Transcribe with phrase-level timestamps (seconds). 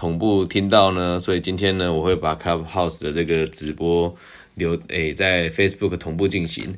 [0.00, 4.16] 同步听到呢，所以今天呢，我会把 Clubhouse 的这个直播
[4.54, 6.74] 留诶在 Facebook 同步进行，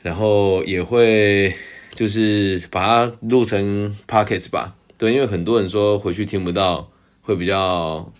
[0.00, 1.54] 然后也会
[1.94, 4.74] 就是把它录成 Pockets 吧。
[4.96, 6.90] 对，因为很多人说回去听不到，
[7.20, 8.10] 会比较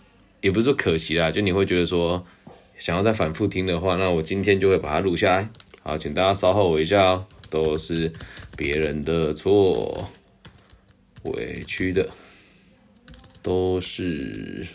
[0.41, 2.23] 也不是说可惜啦，就你会觉得说
[2.77, 5.49] 想要再反复听的话，那我今天就会把它录下来。
[5.81, 8.11] 好，请大家稍后我一下哦，都是
[8.55, 10.07] 别人的错，
[11.23, 12.07] 委屈的
[13.43, 14.65] 都是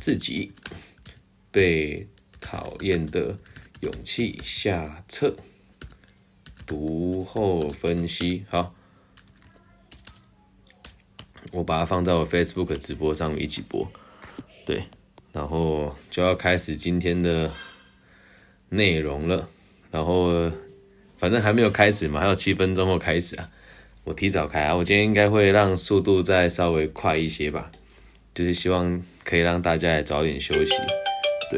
[0.00, 0.50] 自己
[1.52, 2.08] 被
[2.40, 3.38] 讨厌的
[3.82, 5.36] 勇气下册，
[6.66, 8.44] 读后分析。
[8.48, 8.74] 好。
[11.52, 13.90] 我把它放在我 Facebook 直播上一起播，
[14.64, 14.84] 对，
[15.32, 17.50] 然后就要开始今天的
[18.68, 19.48] 内容了。
[19.90, 20.52] 然后
[21.16, 23.50] 反正还没有开始嘛，还有七分钟后开始啊。
[24.10, 27.70] 我提早开啊，我今天应该会让速度再稍微快一些吧，
[28.34, 30.72] 就是希望可以让大家也早点休息。
[31.48, 31.56] 对，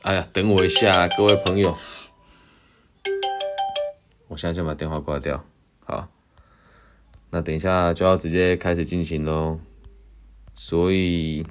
[0.00, 1.76] 哎呀，等我一下，各位朋友，
[4.28, 5.44] 我现在先把电话挂掉，
[5.84, 6.08] 好。
[7.28, 9.60] 那等一下就要直接开始进行喽，
[10.54, 11.46] 所以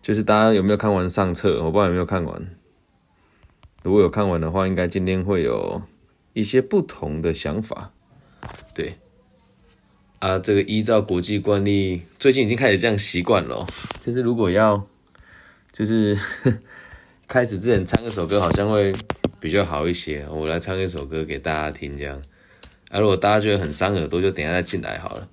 [0.00, 1.62] 就是大家有没有看完上册？
[1.62, 2.56] 我不知道有没有看完。
[3.82, 5.82] 如果有看完的话，应该今天会有
[6.32, 7.92] 一些不同的想法。
[8.74, 8.96] 对，
[10.18, 13.66] 啊，这个依照国际惯例，最近已经开始这样习惯了。
[14.00, 14.86] 就是如果要，
[15.70, 16.18] 就是
[17.28, 18.94] 开始之前唱一首歌，好像会
[19.38, 20.26] 比较好一些。
[20.30, 22.20] 我来唱一首歌给大家听，这样。
[22.90, 25.28] 啊，如果大家觉得很伤耳朵，就等下再进来好了。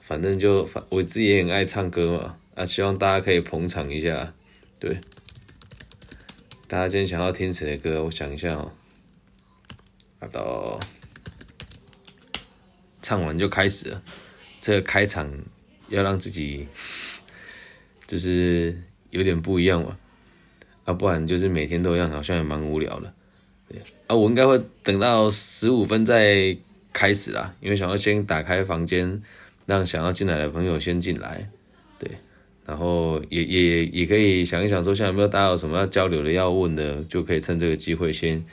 [0.00, 4.34] 反正就反我自己也很爱唱歌嘛，啊，希望大家可以捧场一下。
[4.80, 4.98] 对，
[6.66, 8.02] 大家今天想要听谁的歌？
[8.02, 8.72] 我想一下哦。
[10.18, 10.80] 好的，
[13.00, 14.02] 唱完就开始了。
[14.64, 15.30] 这个开场
[15.88, 16.66] 要让自己
[18.08, 18.74] 就是
[19.10, 19.98] 有点不一样嘛，
[20.84, 23.12] 啊，不然就是每天都一样，好像也蛮无聊的。
[23.68, 26.56] 对，啊，我应该会等到十五分再。
[26.96, 29.20] 开始啦，因为想要先打开房间，
[29.66, 31.50] 让想要进来的朋友先进来，
[31.98, 32.08] 对，
[32.64, 38.44] 然后也也也可以想一想，说像有没有大家有什么要交流的、要问的，就可以趁这个机会先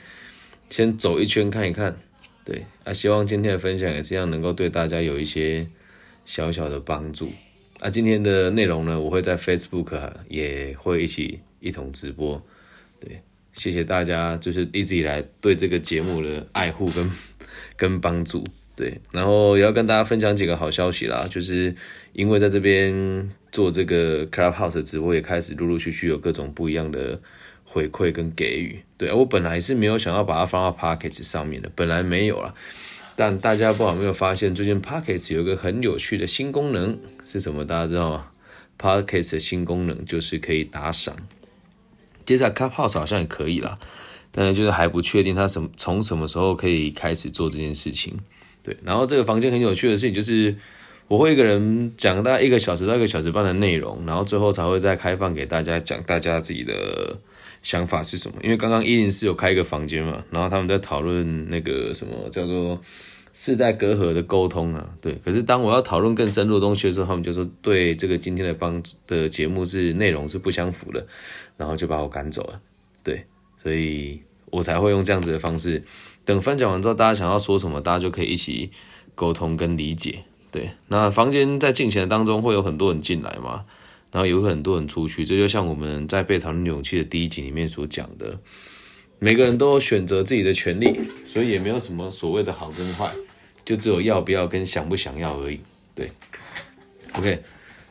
[0.70, 1.96] 先走一圈看一看，
[2.44, 5.64] 对，啊，希望今天的分享也是一样，能够对大家有一些
[6.32, 7.30] 小小的帮助。
[7.80, 12.42] 啊，今天的内容呢，我会在 Facebook 也会一起一同直播，
[12.98, 13.20] 对，
[13.52, 17.10] 谢谢大家，就是一直以来对这个节目的爱护跟。
[17.76, 18.42] 跟帮助，
[18.76, 21.74] 对，然后也要跟大家分享几个好消息啦，就是
[22.12, 27.20] 因为在这边做这个 Clubhouse 直播，也开始陆陆续续有各种不一样的
[27.64, 28.80] 回馈跟给予。
[28.96, 32.54] 对我本来是没有想要把它放到 Pockets 上面的，本来没有啦。
[33.14, 37.64] 但大家不知道有没有发现，最近 Pockets 有一个很有趣的新功能是什么？
[37.64, 38.26] 大家知道吗
[38.78, 41.14] ？Pockets 的新功能就是可以打赏，
[42.24, 43.78] 接下来 Clubhouse 好像也可以了。
[44.34, 48.18] 但是就是还不确定他什么从什么时候可以开始做这件事情，
[48.62, 48.74] 对。
[48.82, 50.56] 然后这个房间很有趣的事情就是，
[51.06, 57.18] 我会一个人讲大概一个小时到一个小时半的内容，然后最后才会再开放给大家讲大家自己的
[57.62, 58.36] 想法是什么。
[58.42, 62.78] 因为刚刚一零四有开一个房间嘛，然后他们在讨论那个什么叫做
[63.32, 65.14] 世代隔阂的沟通啊，对。
[65.24, 71.06] 可是当我要讨论更深入的东西的时候，他们就说对这个今天的帮的节目是内容是不相符的，
[71.56, 72.60] 然后就把我赶走了，
[73.02, 73.24] 对。
[73.62, 75.84] 所以我才会用这样子的方式，
[76.24, 78.72] 等分享完之后，大家想要说什么，大家就可以一起
[79.14, 80.24] 沟通跟理解。
[80.50, 83.64] 对，那房间在进行当中会有很多人进来嘛，
[84.12, 88.38] 然后有很多人出去，这就像我们在被讨论勇气的第一集里面所讲的，
[89.18, 93.10] 每个人都有选择自己的权利，所以也没有什么所谓的好跟坏，
[93.64, 95.58] 就只有要不要跟想不想要而已。
[95.94, 96.10] 对
[97.14, 97.40] ，OK，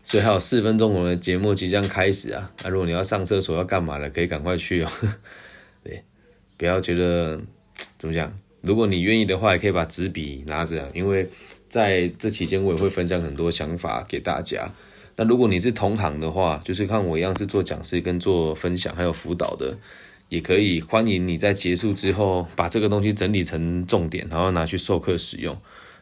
[0.04, 4.92] 所以还有四分钟，我们的节目即将开始啊，那如果你要上厕所要干嘛的，可以赶快去哦。
[5.84, 6.04] 对
[6.56, 7.42] 不要觉得
[7.98, 11.28] 怎么讲，如果你愿意的话，也可以把纸笔拿着，因为
[11.68, 14.72] 在这期间我也会分享很多想法给大家。
[15.22, 19.78] 那如果你是同行的话，就是看我一样是做讲师跟做分享还有辅导的，
[20.30, 25.56] 也可以欢迎你在结束之后把这个东西整理成重点，然后拿去授课使用。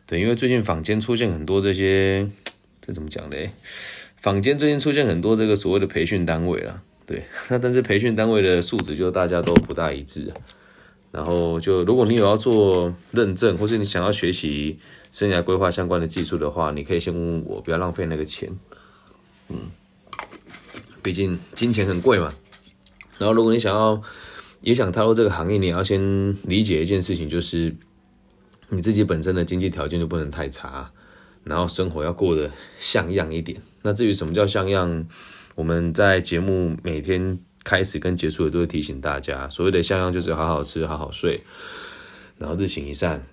[0.06, 2.30] 对，因为最近坊间出现很多这些，
[2.80, 3.52] 这怎么讲嘞？
[4.16, 6.82] 坊间最近出现很多这个所谓的培训单位了。
[7.06, 10.32] 对， 那但是培训单位的素质就大家都不大一致，
[11.12, 14.80] 然后就如果你有要做认证，或是你想要学习
[15.12, 18.50] 生涯规划相关的技术的话，你可以先问问我，不要浪费那个钱。
[19.50, 19.70] 嗯，
[21.02, 22.34] 毕竟金钱很贵嘛。
[23.18, 24.02] 然后如果你想要
[24.62, 27.76] 也想踏入这个行业，你要先理解一件事情，就是
[28.70, 30.92] 你自己本身的经济条件就不能太差，
[31.44, 33.62] 然后生活要过得像样一点。
[33.82, 35.08] 那至于什么叫像样，
[35.56, 41.42] 我们在节目每天开始跟结束也都会提醒大家，所谓的像样就是好好吃、好好睡，
[42.38, 43.26] 然后日行一善，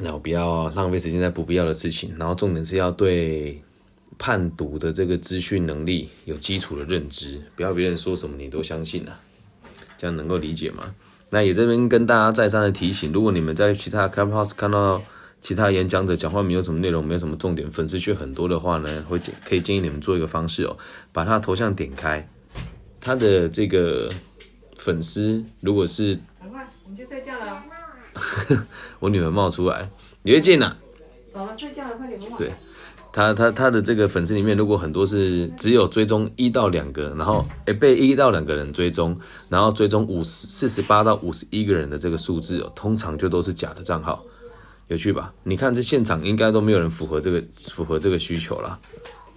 [0.00, 3.62] 然后不要浪费时间在不必要的事情，然后重点是要对
[4.18, 9.18] 判读的这个资讯能力有基础的认知，不要别人说什么你都相信啊，
[9.96, 10.94] 这样能够理解吗？
[11.30, 15.02] 那也这边跟大家再三的提醒，如果你们在其他 clubhouse 看到
[15.40, 20.76] 其他演讲者讲话没有什么内容，没有什么重点，粉丝却很多的话呢，会建可以建议你们做一个方式哦，
[21.10, 22.28] 把他头像点开，
[23.00, 24.12] 他的这个
[24.76, 27.64] 粉丝如果是，赶快，我们去睡觉了。
[29.00, 29.88] 我女儿冒出来，
[30.22, 30.76] 你会进呐，
[31.30, 32.52] 走了，睡觉了，快点，对。
[33.12, 39.14] 他他他的这个粉丝里面，如果很多是只有追踪一到两个，然后诶被一到两个人追踪，
[39.50, 44.24] 然后追踪五十四十八到五十一个人的这个数字，通常就都是假的账号，
[44.88, 45.32] 有趣吧？
[45.42, 48.78] 你看这现场应该都没有人符合这个符合这个需求啦，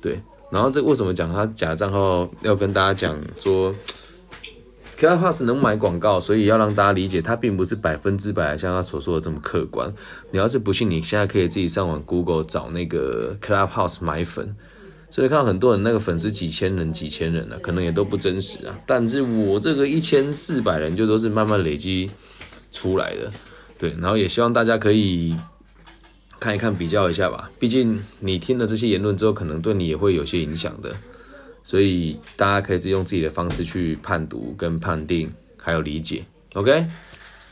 [0.02, 0.18] 对。
[0.52, 3.74] 然后这为什么讲他假账号要跟大家讲说
[4.98, 9.94] ？Clubhouse 能买广告，所以要让大家理解，它并不是百分之百像他所说的这么客观。
[10.32, 14.56] 你要是不信，你现在可以自己上网 Google 找那个 Clubhouse 买粉，
[15.10, 18.76] 所以看到很多人那个粉丝几千人、几千人啊，可能也都不真实啊。
[18.86, 22.10] 但是我这个一千四百人就都是慢慢累积
[22.72, 23.32] 出来的，
[23.78, 23.94] 对。
[24.00, 25.36] 然后也希望大家可以
[26.40, 27.52] 看一看、比较一下吧。
[27.60, 30.96] 毕竟你听了这些言论之后，可能对你也会有些影响的。
[31.66, 36.24] 所以大家可以自己用自己的方式去判读、跟判定，还有理解。
[36.54, 36.86] OK，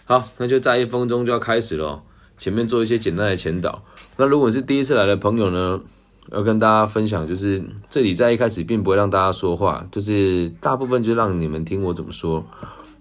[0.05, 2.01] 好，那就在一分钟就要开始了。
[2.37, 3.83] 前面做一些简单的前导。
[4.17, 5.81] 那如果是第一次来的朋友呢，
[6.31, 12.45] 要跟大家分享，就是这里在一开始并不会让大家说话，就是大部分就让你们听我怎么说。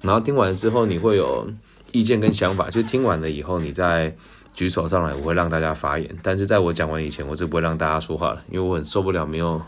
[0.00, 1.46] 然后听完之后，你会有
[1.92, 4.16] 意见跟想法，就听完了以后，你再
[4.54, 6.08] 举手上来，我会让大家发言。
[6.22, 9.60] 但是在我讲完以前，我是不会让大家说话了，因为我很受不了没有。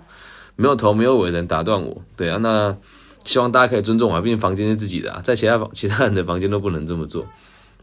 [0.56, 2.76] 没有头没有尾的人打断我，对啊，那
[3.24, 7.26] 希望大家可以尊重我，毕竟房间是自己的啊，在其他房 其他人的房间都不能这么做。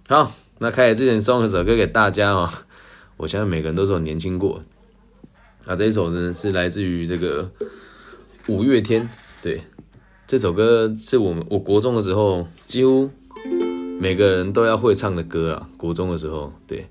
[0.07, 2.49] 好，那开始之前送一首歌给大家哦，
[3.17, 4.63] 我相信每个人都是有年轻过。
[5.65, 7.51] 啊，这一首呢是来自于这个
[8.47, 9.09] 五月天，
[9.41, 9.61] 对，
[10.25, 13.09] 这首歌是我们我国中的时候几乎
[13.99, 16.87] 每个人都要会唱的歌啊，国中的时候，对，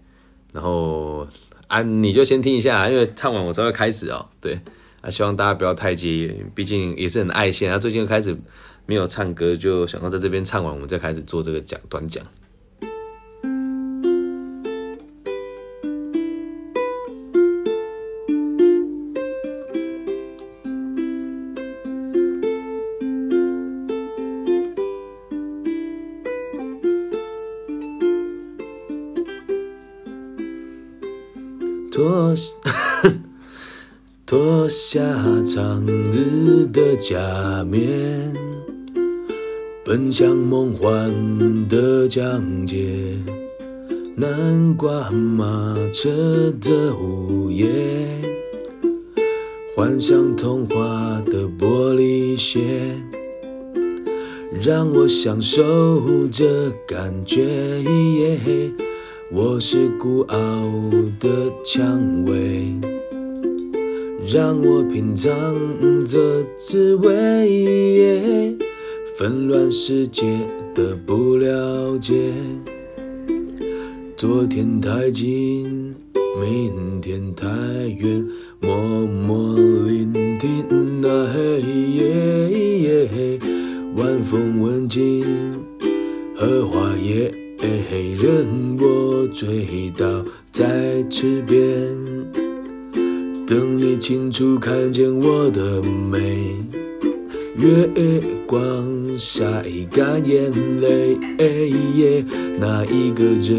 [0.53, 1.27] 然后
[1.69, 4.61] 啊你就先听一下，因为唱完我才会开始哦，对。
[5.01, 7.71] 啊，希望大家不要太介意，毕竟也是很爱现。
[7.71, 8.37] 他最近开始
[8.87, 12.25] 没有唱歌，就想要在这边唱完，我们再开始做这个讲短讲。
[34.93, 35.01] 下
[35.47, 37.17] 长日的假
[37.63, 38.35] 面，
[39.85, 41.15] 奔向梦幻
[41.69, 43.17] 的疆界。
[44.17, 47.69] 南瓜马车的午夜，
[49.77, 53.01] 幻想童话的玻璃鞋，
[54.61, 57.39] 让我享受这感觉。
[59.31, 60.37] 我是孤傲
[61.21, 61.29] 的
[61.65, 63.00] 蔷薇。
[64.33, 65.35] 让我品尝
[66.07, 68.57] 这滋味，
[69.19, 70.23] 纷乱世界
[70.73, 72.33] 的不了解。
[74.17, 75.93] 昨天太近，
[76.41, 77.49] 明天太
[77.99, 78.25] 远，
[78.61, 83.41] 默默聆听那黑夜。
[83.97, 85.25] 晚风吻尽
[86.37, 87.35] 荷花叶，
[88.17, 92.20] 任我醉倒在池边。
[93.51, 96.55] 等你清楚看见我的美，
[97.57, 97.91] 月
[98.47, 98.63] 光
[99.19, 101.19] 晒干眼泪，
[102.61, 103.57] 那一个人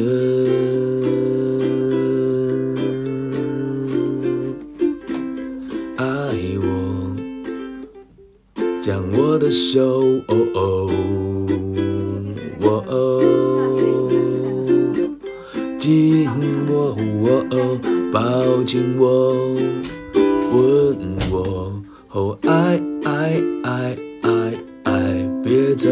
[5.98, 6.05] 爱
[6.62, 7.13] 我，
[8.79, 10.01] 将我的手
[15.77, 16.29] 紧
[16.69, 16.95] 握，
[18.12, 19.56] 抱紧我。
[20.51, 24.53] 吻我哦，爱爱爱爱
[24.84, 25.89] 爱，别走。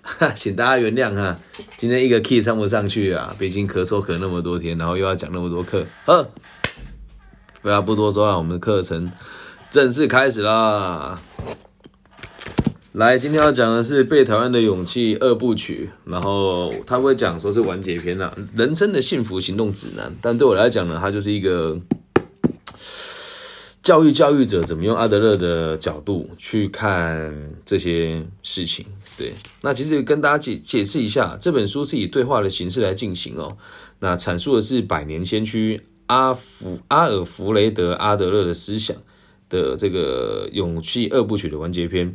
[0.00, 1.38] 哈，请大家原谅哈，
[1.76, 6.26] 今天一个 key 唱不上去啊，毕竟咳嗽咳那么多天，然后又要讲那么多课，呵，
[7.60, 9.12] 不要不多说了，我们的课程
[9.70, 11.20] 正式开始啦。
[12.92, 20.12] 来，今天要讲的是《被讨厌的勇气》二部曲，然后他会讲说是完结篇啦，人生的幸福行动指南。
[20.20, 21.78] 但对我来讲呢，它就是一个。
[23.82, 28.84] 教育教育者怎么用阿德勒的角度去看这些事情。
[29.16, 29.32] 对，
[29.62, 33.56] 那其实跟大家解解释一下，这本书是以对话的形式来进行哦。
[34.00, 38.94] 那阐述的是百年先驱阿弗阿尔弗雷德阿德勒的思想
[39.48, 42.14] 的这个勇气二部曲的完结篇。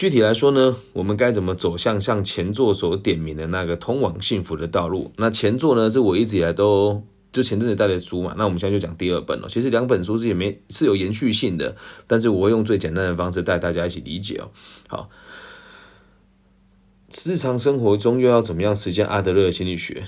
[0.00, 5.12] 具体来说呢，我们该怎么走向像前作所点名的那个通往幸福的道路？
[5.18, 7.02] 那前作呢，是我一直以来都。
[7.30, 9.46] 就前阵子带的书嘛，那我们现在就讲第二本了。
[9.46, 11.76] 其实两本书是也没是有延续性的，
[12.06, 14.48] 但是我会用最简单的方式带大家一起理解哦。
[14.88, 15.10] 好，
[17.26, 20.04] 日常生活中又要怎么样实践阿德勒心理学？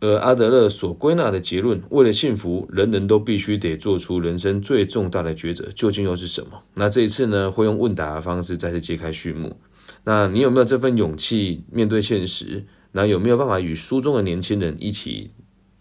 [0.00, 6.62] 而阿德勒所归纳的结论，为了幸福，人人都必须得做出人生最重大的抉择，究竟又是什么？
[6.74, 9.56] 那这一次呢，会用问答的方式再次揭开序幕。
[10.04, 12.66] 那你有没有这份勇气面对现实？
[12.92, 15.32] 那有没有办法与书中的年轻人一起？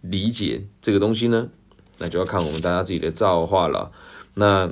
[0.02, 1.50] 理解这个东西呢，
[1.98, 3.92] 那就要看我们大家自己的造化了。
[4.36, 4.72] 那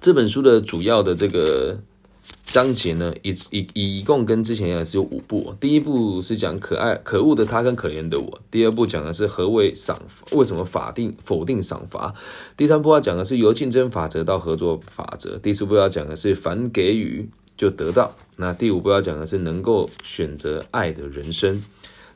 [0.00, 1.82] 这本书的主要的这个
[2.48, 5.54] 章节呢，一一一共跟之前一样是有五部。
[5.60, 10.00] 第一部是讲可爱可恶的他跟可怜的我，第二部讲的是何为赏
[10.32, 12.14] 为什么法定否定赏罚，
[12.56, 21.62] 第三部要讲的是由竞争法则到合作法则，第四部要讲的是凡给予就得到，那第五部要讲的是能够选择爱的人生。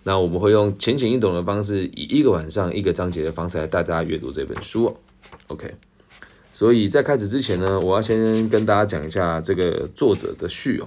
[0.05, 4.97] 那我们会用浅显易懂的方式，以一个晚上一个章节的方式来带大家阅读这本书。
[5.49, 5.73] OK，
[6.63, 10.87] 所以在开始之前呢，我要先跟大家讲一下这个作者的序哦。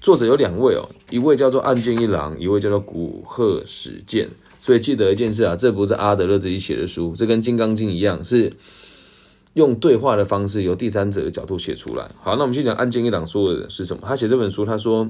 [0.00, 4.26] 作者有两位哦，一位叫做岸见一郎，一位叫做古贺史健。
[4.58, 8.50] 所以记得一件事啊，这不是阿德勒自己写的书，这跟《金刚经》一样，是
[9.52, 12.10] 用对话的方式由第三者的角度写出来。
[12.22, 14.04] 好，那我们先讲岸见一郎说的是什么？
[14.06, 15.06] 他写这本书，他说。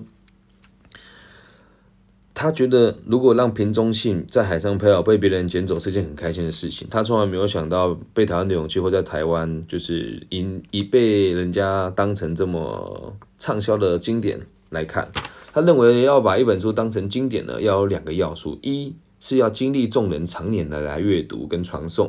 [2.35, 6.89] 他觉得，如果让瓶中信在海上漂被别人捡走是件很开心的事情。
[6.91, 15.13] 他从来没有想到被台湾的勇气会在台湾就是因已被人家当成这么畅销的经典来看。
[15.53, 22.09] 他认为要把一本书当成经典呢，要有两个要素：一是要经历众人常年的来阅读跟传颂；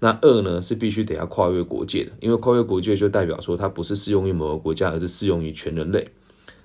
[0.00, 6.08] 那二呢是必须得要跨越国界的，因为跨越国界就代表说它不是适用于某个国家，而是适用于全人类。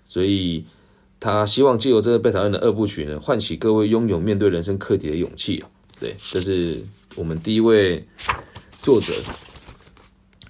[0.03, 0.65] 所以。
[1.19, 5.63] 他希望借由这个被讨厌的二部曲呢，唤起各位拥有面对人生课题的勇气
[5.99, 6.79] 对，这是
[7.15, 8.05] 我们第一位
[8.81, 9.13] 作者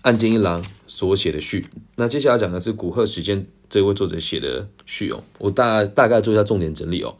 [0.01, 1.65] 岸见一郎所写的序。
[1.95, 5.23] 那接下来讲的是古贺时间这位作者写的序哦。
[5.37, 7.15] 我大大概做一下重点整理哦。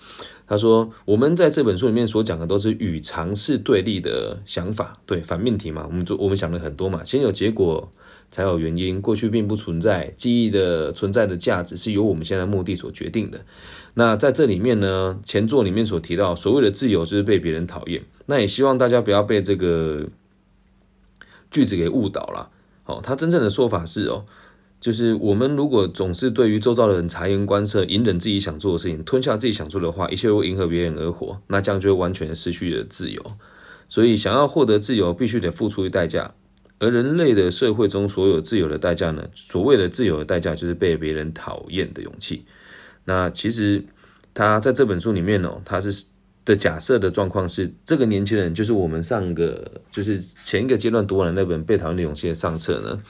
[0.48, 5.86] 他说，我们在这本书里面所讲的都是与尝试对立的想法，对反命题嘛。
[5.88, 7.92] 我们做我们想了很多嘛，先有结果。
[8.29, 13.46] 才有原因，过去并不存在记忆的存在的价值是由我们现在目的所决定的。
[13.94, 18.03] 那在这里面呢，前作里面所提到所谓的自由就是被别人讨厌。
[18.25, 20.08] 那也希望大家不要被这个
[21.50, 22.50] 句子给误导了。
[22.86, 24.25] 哦，他真正的说法是哦，
[24.79, 33.22] 就是我们如果总是对于周遭的人察言观色，隐忍自己想做的事情，吞下自己想做的话，一切会迎合别人而活，那这样就会完全失去了自由。
[33.88, 36.34] 所以想要获得自由，必须得付出代价。
[36.79, 39.27] 而人类的社会中，所有自由的代价呢？
[39.34, 42.46] 所谓的自由的代价，就是被别人讨厌的勇气。
[43.05, 43.84] 那其实
[44.34, 46.05] 他在这本书里面哦，他是
[46.44, 53.01] 的假设的状况是，这个年轻人就是我们上个就是前一个阶段读完的那本《被讨厌的勇气》的上册呢。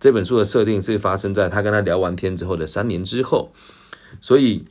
[0.00, 3.52] 这本书的设定是发生在他跟他聊完天之后的三年之后，
[4.20, 4.64] 所以。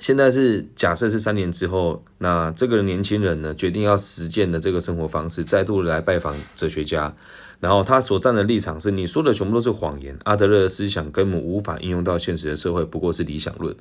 [0.00, 7.14] 现在是假设是三年之后，那这个年轻人呢，决定要实践的这个生活方式，再度来拜访哲学家，
[7.60, 13.74] 然后他所站的立场是：你说的全部都是谎言，阿德勒的思想根本无法应用到现实的社会，不过是理想论。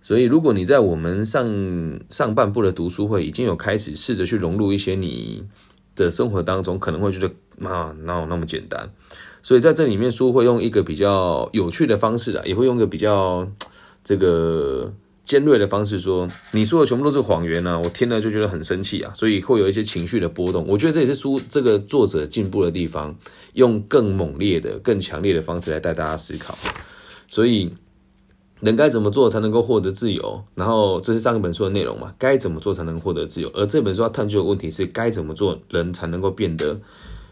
[0.00, 1.48] 所以，如果你在我们上
[2.10, 5.44] 上半部的读书会已经有开始试着去融入一些你
[5.96, 7.28] 的生活当中，可能会觉得
[7.68, 8.90] 啊，哪有那么简单？
[9.42, 13.50] 所以在这里面，书会用一个比较有趣的方式啊，也会用一个比较
[14.04, 14.92] 这个。
[15.24, 20.66] 尖锐的方式说：“你说的全部都是谎言呢！”我听了就觉得很生气啊，所以会有一些情绪的波动。
[20.68, 23.16] 我觉得这也是书这个作者进步的地方，
[23.54, 26.56] 用更猛烈的、更强烈的方式来带大家思考。
[27.26, 27.72] 所以，
[28.60, 30.44] 人该怎么做才能够获得自由？
[30.54, 32.14] 然后，这是上一本书的内容嘛？
[32.18, 33.50] 该怎么做才能获得自由？
[33.54, 36.78] 而这本书要探究的问题是：该怎么做人才能够变得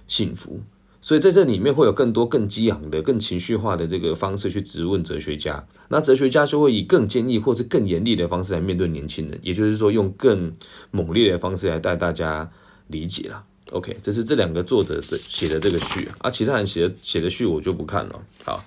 [0.08, 0.58] 幸福？
[1.02, 10.52] 所以在这里面会有更多更激昂的、更情绪化的这个方式去质问哲学家，那哲学家就会以更坚毅或是更严厉的方式来面对年轻人，也就是说用更
[10.92, 12.48] 猛烈的方式来带大家
[12.86, 13.44] 理解了。
[13.72, 18.22] OK，这是这两个作者的写的这个序啊，其他人写的写的序我就不看了。
[18.44, 18.64] 好，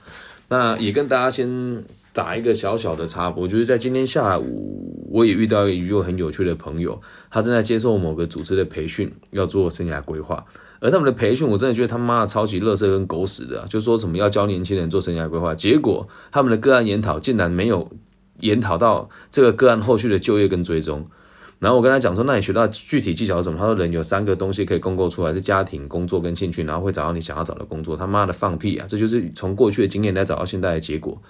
[0.49, 1.47] 那也跟大家先
[2.15, 10.45] 打一个小小的插播，就是在今天下午，我也遇到一个很有趣的朋友，他正在接受某个组织的培训，要做生涯规划。
[10.79, 17.91] 而他们的培训，我真的觉得他妈的超级垃圾跟狗屎的，就说什么要教年轻人做生涯规划，结果他们的个案研讨竟然没有
[18.39, 21.05] 研讨到这个个案后续的就业跟追踪。
[21.59, 23.59] 然后我跟他讲说，那你学到具体技巧是什么？
[23.59, 27.97] 他说人有三个东西可以共构出来，是家庭、工作跟兴趣，然后会找到你想要找的工作。
[27.97, 28.85] 他妈的放屁啊！
[28.87, 31.21] 这就是从过去的经验来找到现在的结果。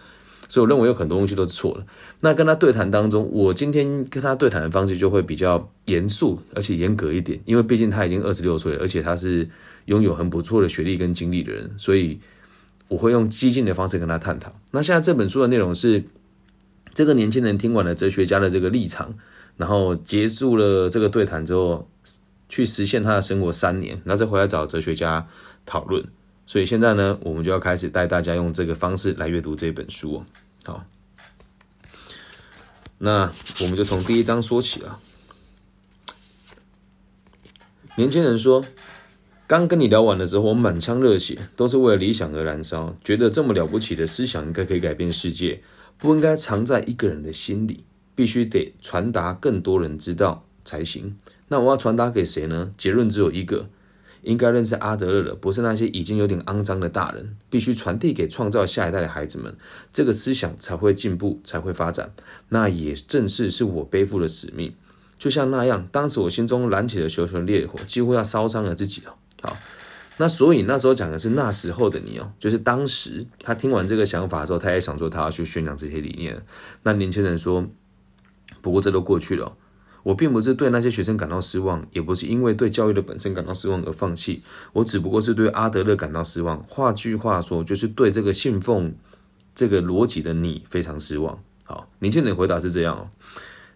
[0.47, 1.85] 所以我认为有很多东西都是错的。
[2.21, 9.49] 那跟他对谈当中，我今天跟他对谈的方式就会比较严肃而且严格一点，因为毕竟他已经二十六岁了，而且他是
[9.85, 12.19] 拥有很不错的学历跟经历的人，所以
[12.87, 14.53] 我会用激进的方式跟他探讨。
[14.71, 16.03] 那现在这本书的内容是
[16.93, 19.15] 这个年轻人听完了哲学家的这个立场。
[19.57, 21.89] 然后结束了这个对谈之后，
[22.49, 25.25] 去实现他的生活三年，然后再回来找哲学家
[25.65, 26.03] 讨论。
[26.45, 30.25] 所以现在呢，我们就要开始带大家用这个方式来阅读这本书哦。
[30.63, 30.85] 好，
[32.97, 34.99] 那我们就从第一章说起啊。
[37.95, 38.65] 年轻人说
[39.47, 45.61] ：“刚跟你聊完的时候，我满腔热血，都是为了理想而燃烧，觉得这么了不起的思想应该可以改变世界，
[45.97, 47.83] 不应该藏在一个人的心里。”
[48.15, 51.17] 必须得传达更多人知道才行。
[51.49, 52.71] 那我要传达给谁呢？
[52.77, 53.67] 结论只有一个：
[54.25, 57.37] 应该认识阿德勒的，不是那些已经有点肮脏的大人。
[57.49, 59.55] 必须传递给创造下一代的孩子们，
[59.93, 62.11] 这个思想才会进步，才会发展。
[62.49, 64.73] 那也正是是我背负的使命。
[65.17, 69.15] 就像那样，当时我心中燃起了熊熊烈火，几乎要烧伤了自己了。
[69.41, 69.57] 好，
[70.17, 76.43] 那所以那时候讲的是那时候的你哦，就是当时他听完这个想法之后，他也想说他要去宣扬这些理念。
[76.83, 77.67] 那年轻人说。
[78.61, 79.55] 不过这都过去了，
[80.05, 84.43] 我并不是对那些学生感到失望，也不是因为对教育的本身感到失望而放弃，
[84.73, 86.63] 我只不过是对阿德勒感到失望。
[86.69, 88.93] 换句话说，就是对这个信奉
[89.55, 91.39] 这个逻辑的你非常失望。
[91.63, 93.09] 好，年轻人回答是这样哦，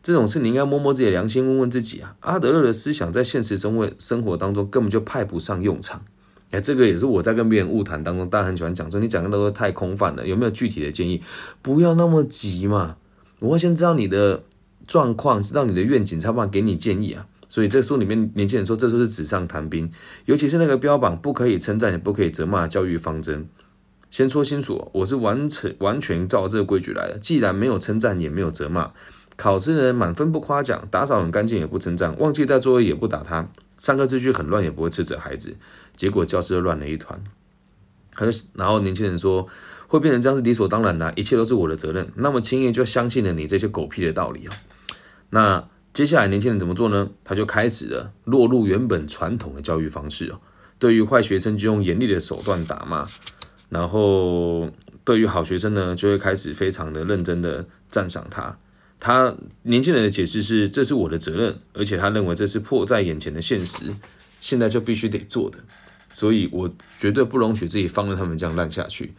[0.03, 6.05] 这种事你应该摸摸自己的良心，问问自己啊，阿德勒的思想在现实生活生活当中根本就派不上用场。
[6.51, 11.24] 哎，这个也是我在跟别人误谈当中，大家很喜欢讲说你讲的都太空泛了，有没有具体的建议？
[11.63, 12.98] 不要那么急嘛，
[13.39, 14.43] 我会先知道你的。
[14.89, 17.28] 状况知道你的愿景，才办给你建议啊。
[17.47, 19.91] 所以这书里面年轻人说，这都是纸上谈兵，
[20.25, 23.47] 尤其是那个标榜不可以称赞也不可以责骂教育方针。
[24.10, 27.19] 先说清楚，我是完全完全照这个规矩来的。
[27.19, 28.91] 既然没有称赞也没有责骂，
[29.36, 33.47] 考试呢满分不夸奖，打扫很干净也不称赞，忘记带作业也不打他，
[33.78, 35.56] 上课秩序很乱也不会斥责孩子，
[35.95, 37.23] 结果教室就乱了一团。
[38.54, 39.47] 然后年轻人说。
[39.89, 42.08] 会变成这样是理所当然的，一切都是我的责任。
[42.13, 44.54] 那么轻易就相信了你这些狗屁的道理啊？
[45.31, 47.09] 那接下来年轻人怎么做呢？
[47.23, 50.39] 他就开始了落入原本传统的教育方式哦。
[50.77, 53.05] 对于坏学生就用严厉的手段打骂，
[53.69, 54.71] 然后
[55.03, 58.57] 对于好学生呢，就会开始非常的认真的赞赏他。
[58.99, 63.93] 他年轻人的解释是：这是我的责任，而且他认为这是迫在眼前的现实，
[64.39, 65.59] 现在就必须得做的，
[66.09, 69.13] 所以我绝对不容许自己放任他们这样烂下去。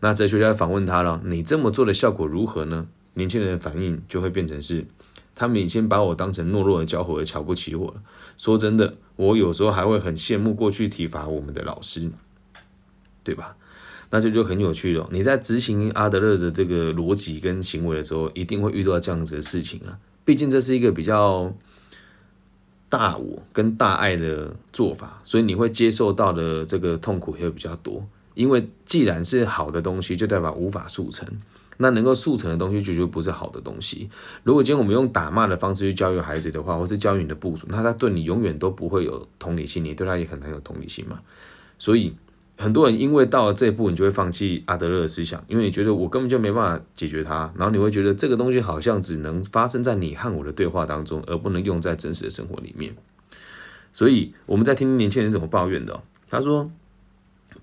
[0.00, 2.88] 那哲学家访问他了，你这么做的效果如何呢？
[3.14, 4.84] 年轻人的反应就会变成是，
[5.36, 8.02] 他们已经把我当成懦弱的家伙而瞧不起我了。
[8.36, 12.10] 说真的，我有时候还会很羡慕过去体罚我们的老师，
[13.22, 13.56] 对吧？
[14.10, 15.08] 那这就很有趣了。
[15.10, 19.98] 你在执行阿德勒的这个逻辑跟行为的时候，一定会遇到这样子的事情啊。
[20.24, 21.52] 毕竟这是一个比较
[22.88, 28.06] 大我跟大爱的做法，所以你会接受到的这个痛苦也会比较多。
[28.34, 31.28] 因为既然是好的东西，就代表无法速成。
[31.78, 34.08] 那能够速成的东西，就就不是好的东西。
[34.42, 41.20] 如果今天我们用打骂的方式去教育孩子的话，或是教育你的部属，那他对你永远都不会有同理心，你对他也很难有同理心嘛。
[41.78, 42.14] 所以
[42.56, 47.52] 很多人因为到了这一步，你就会放弃阿德勒的思想，因为你觉得我根本就没办法解决它。
[47.56, 52.96] 然后你会觉得这个东西好像只能发生在你和我的对话当中，而不能用在真实的生活里面。
[53.92, 56.70] 所以我们在听年轻人怎么抱怨的，他说。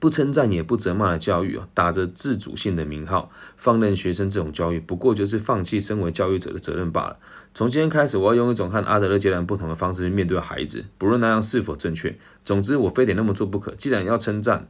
[0.03, 7.17] 不称赞也不责骂的教育啊，打着自主性的名号，放任学生这种教育，不过就是放弃身为教育者的责任罢了。
[7.53, 12.13] 从今天开始，我要用一种和阿德勒截然不同的方式去面对孩子，不论那样是否正确。
[12.43, 13.73] 总之，我非得那么做不可。
[13.75, 14.67] 既然要称赞，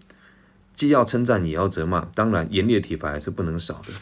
[0.76, 3.94] 既要称赞，也要责骂，当然严厉的体罚还是不能少的。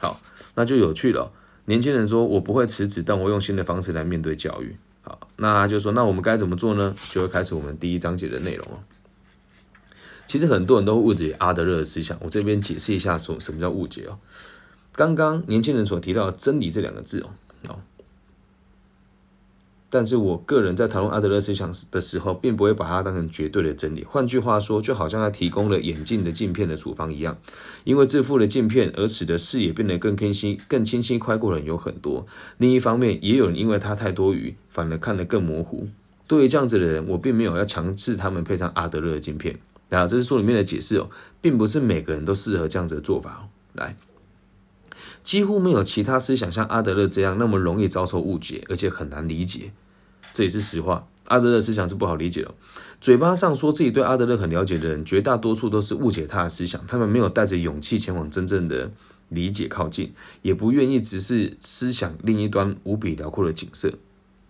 [0.00, 0.20] 好，
[0.56, 1.30] 那就有趣了。
[1.66, 8.80] 年轻人说：“我不会辞职，但我用新的方式来面对教育。”好，那就说：“那我们该怎么做呢？”就会开始我们第一章节的内容了。
[10.30, 14.16] 其实很多人都误解阿德勒的思想，我这边解释一下，什什么叫误解哦。
[14.94, 17.30] 刚刚年轻人所提到的“真理”这两个字哦，
[17.66, 17.78] 哦，
[19.90, 24.04] 但是我个人在谈论阿德勒思想的时候，并不会把它当成绝对的真理。
[24.04, 27.36] 换句话说，就好像他提供了眼镜的镜片的处方一样，
[27.82, 32.24] 因为自负的镜片而使得视野变得更清晰、更清晰、开阔的人有很多。
[32.58, 35.88] 另一方面，也有人因为它太多余，反而看得更模糊。
[36.28, 39.58] 对于这样子的人，我并没有要强制他们配上阿德勒的镜片。
[39.98, 43.48] 啊，这是书里面的解释哦，并不是每个人都适合这样子的做法哦。
[43.74, 43.96] 来。
[45.22, 49.70] 几乎没有其他思想像阿德勒这样那么容易遭受误解，而且很难理解，
[50.32, 51.06] 这也是实话。
[51.26, 52.54] 阿德勒思想是不好理解的。
[53.02, 58.90] 嘴巴上说自己对阿德勒很了解的人，绝大多数都是误解他的思想，他们没有带着勇气前往真正的
[59.28, 63.92] 理解靠近，也不愿意直视思想另一端无比辽阔的景色。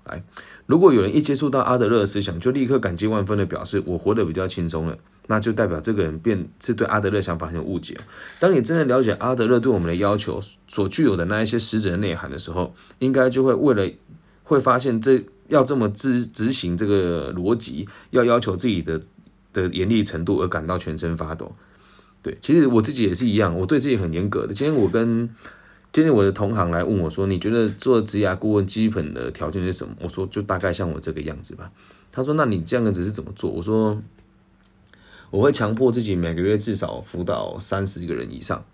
[0.05, 0.23] 来，
[0.67, 4.97] 如果有人一接触到阿德勒的思想，就立刻感激万分的表示我活得比较轻松了。
[5.31, 7.97] 那就代表这个人便是对阿德勒想法很有误解。
[8.41, 13.89] 当你真的了解阿德勒对我们的要求所具有的那一些实质的内涵的时候，应该就会为了
[14.43, 19.01] 会发现这要这么执执行这个逻辑，要要求自己的
[19.53, 21.55] 的严厉程度而感到全身发抖。
[22.23, 24.53] 对，其实我自己也是一样，我对自己很严格的。
[24.53, 25.31] 今天我跟
[25.93, 31.71] 今天我的同行来问我说：“你觉得做职涯顾问基本的条件是什么？”我说：“就大概像我这个样子吧。”
[32.11, 34.03] 他说：“那你这样子是怎么做？”我说。
[35.31, 38.65] 我会强迫自己每个月至少辅导三十个人以上，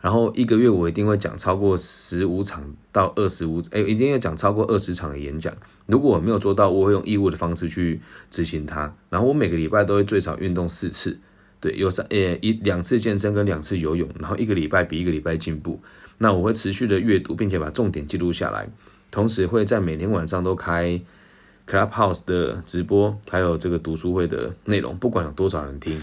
[0.00, 5.54] 然后一个月我一定会讲超过十五场到二十五，哎，一定要讲超过二十场的演讲。
[5.86, 8.92] 如果我没有做到，我会用义务的方式去执行它。
[9.08, 11.18] 然后我每个礼拜都会最少运动四次，
[11.60, 15.80] 对，有三呃一两次健身跟两次游泳，然后一个礼拜比一个礼拜进步。
[16.18, 18.68] 那我会持续的阅读，并且把重点记录下来，
[19.10, 21.00] 同时会在每天晚上都开。
[21.66, 26.02] Clubhouse 的直播，还有这个读书会的内容，不管有多少人听，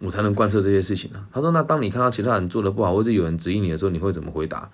[0.00, 1.26] 我才能贯彻这些事情呢。
[1.32, 4.70] 他说：“那当你看到其他人做的不好，或者有人质疑你的时候，你会怎么回答？”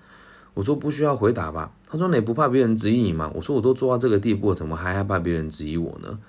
[0.53, 6.19] 我说：“不需要回答吧。”他说：“你不怕别人质疑你吗？”我说：“我都做到这个地步，怎么还害怕别人质疑我呢？”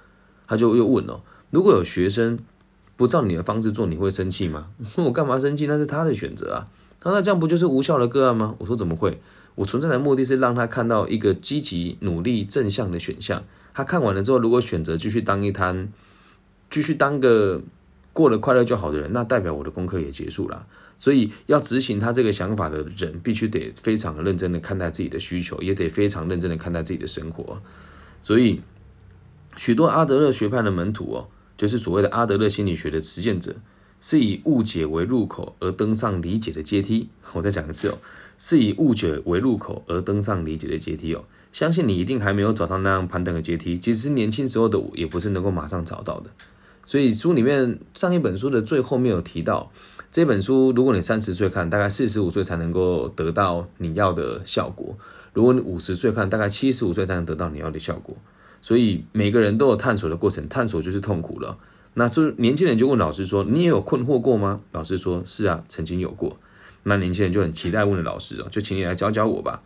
[0.46, 2.38] 他就又问了：“如果有学生
[2.96, 5.66] 不照你的方式做，你会生气吗？”我干嘛生气？
[5.66, 6.68] 那是他的选择啊。
[7.00, 9.20] 他说：“那这样不就是无效的个案吗？”我说：“怎么会？”
[9.57, 13.45] 我存在的目的是让他看到一个积极、努力、正向的选项。
[13.73, 15.93] 他看完了之后，如果选择继续当一摊，
[16.71, 17.62] 继续当个
[18.12, 20.67] 过得快乐就好的人，那代表我的功课也结束了。
[20.99, 27.61] 所以，要执行他这个想法的人，必须得非常认真的看待自己的需求，也得非常认真的看待自己的生活。
[28.23, 28.61] 所以，
[29.57, 33.57] 许多阿德勒学派的门徒哦，就是所谓的阿德勒心理学的实践者。
[34.01, 37.09] 是以误解为入口而登上理解的阶梯。
[37.33, 37.97] 我再讲一次哦，
[38.38, 41.25] 是以误解为入口而登上理解的阶梯哦。
[41.53, 46.31] 相信你一定还没有找到那样攀登的阶梯，即使年轻时候的我也不是能够马上找到的。
[46.85, 49.70] 所以书里面上一本书的最后面有提到，
[50.11, 54.97] 这本书如果你三十岁看，大概四十五岁才能够得到你要的效果；
[55.33, 58.16] 如果你五十岁看，大概七十五岁才能得到你要的效果。
[58.61, 61.57] 所以每个人都有探索的过程，探索就是痛苦了。
[61.94, 66.37] 那这年轻人就问老师说：“你也有困惑过吗？”老师说：“是啊，曾经有过。”
[66.85, 69.62] 那年轻人就很期待问老师哦：“就请你来教教我吧，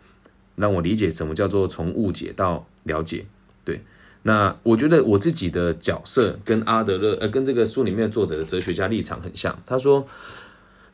[0.55, 3.25] 让我理解什么叫做从误解到了解。”
[3.63, 3.81] 对，
[4.23, 9.61] 那我觉得我自己的角色跟阿德勒，呃，跟这个书里面作者的哲学家立场很像。
[9.65, 10.07] 他说：“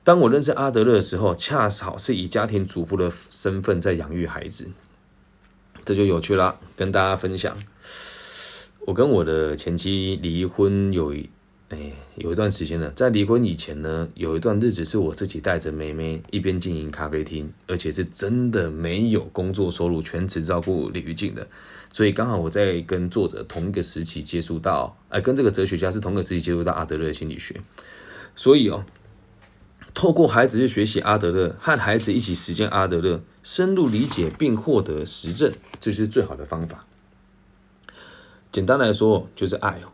[0.03, 4.69] 当我认识阿德勒的时候，恰好是以家庭主妇的身份在养育孩子，
[5.85, 7.57] 这就有趣了，跟大家分享。”
[8.87, 11.11] 我跟我的前妻离婚有，
[11.69, 12.91] 哎，有一段时间了。
[12.91, 21.47] 在离婚以前呢，有一段日子是我自己带着妹妹一边经营咖啡厅，而且是真的没有工作收入，全职照顾李玉静的。
[21.91, 27.59] 所以刚好我在跟作者同一个时期接触到，哎，跟这个哲学家是同个时期接触到阿德勒心理学。
[28.35, 28.85] 所以哦，
[29.95, 36.85] 透过孩子去学习阿德勒，和孩子一起实践阿德勒，深入理解并获得实证，这是最好的方法。
[38.51, 39.89] 简单来说就是爱哦，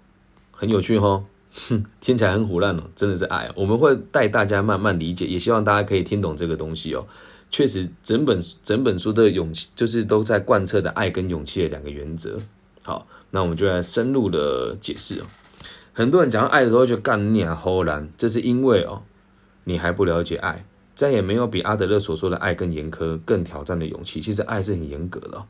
[0.52, 3.52] 很有趣哦，哼，听起来很胡乱哦，真的是爱。
[3.56, 7.06] 我们会带大家慢慢理解，也希望大家可以听懂这个东西哦。
[7.50, 12.40] 确实，整本整本书的勇气就是都在贯彻的爱跟勇气的两个原则。
[12.84, 15.26] 好，那我们就来深入的解释哦。
[15.92, 19.04] 很多人讲到爱的时候就干念齁然，这是因为哦，
[19.66, 24.22] 你还不了解爱，再也没有比阿德勒所说的爱更严苛、更挑战的勇气。
[24.22, 25.46] 其实爱是很严格的。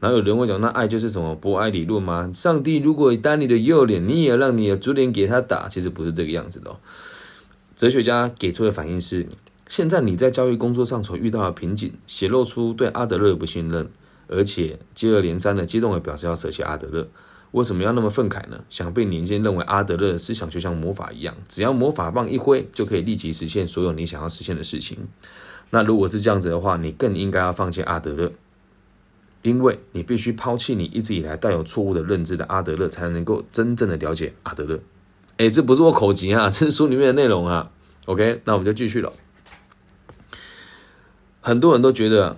[0.00, 2.30] 然后有人会讲，那爱就是什么博爱理论吗？
[2.32, 6.74] 上帝如果当你的右脸，你也让你的左脸给他打，其实不是这个样子的。
[7.76, 9.26] 哲学家给出的反应是：
[9.68, 13.88] 现在你在教育工作上所遇到的瓶颈，显露出对阿德勒的不信任，
[14.26, 17.06] 而且接二连三的激动的表示要舍弃阿德勒。
[17.52, 18.60] 为什么要那么愤慨呢？
[18.70, 24.96] 想必年轻人认为阿德勒的思想就像魔法一样，只要魔法棒一挥，就可以立即实现所有你想要实现的事情。
[25.70, 28.32] 那如果是这样子的话，你更应该要放弃阿德勒。
[29.42, 34.80] 因为你必须抛弃你一直以来带有错误的认知的阿德勒，才能够真正的了解阿德勒。
[35.38, 37.70] 哎，这不是我口急啊， 这是书里面的内容啊。
[38.06, 39.12] OK，那我们就继续了。
[41.40, 42.36] 很多人都觉得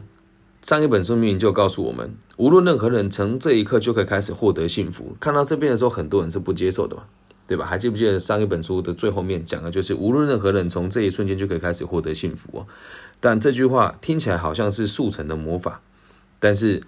[0.62, 5.16] 上一本书明明就告诉我们，无论任何人从这一刻就可以开始获得幸福。
[5.18, 7.02] 看到这边的时候，很多人是不接受的嘛，
[7.48, 7.66] 对吧？
[7.66, 12.66] 还记不记得上一本书的最后面讲的就是，无论任何人从这一瞬间就可以开始获得幸福哦。
[13.18, 15.80] 但这句话听起来好像是速成的魔法，
[16.42, 16.82] 但是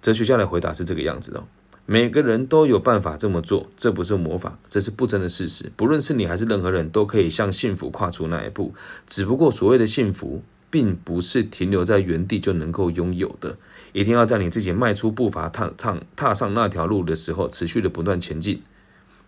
[0.00, 1.42] 哲学家的回答是这个样子的：
[1.84, 5.72] 每个人都有办法这么做，这不是魔法，这是不争的事实。
[5.74, 8.72] 不论是你还是任何人都可以向幸福跨出那一步，
[9.08, 10.44] 只不过所谓的幸福。
[10.70, 13.56] 并不是停留在原地就能够拥有的，
[13.94, 18.62] 一定要在你自己迈出步伐、踏踏踏上那条路的时候，持续的不断前进，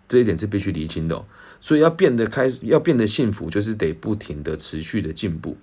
[0.07, 1.25] 这一点是必须厘清的。
[1.59, 5.57] 所以要变得开始，要变得幸福，就是得不停的持续的进步。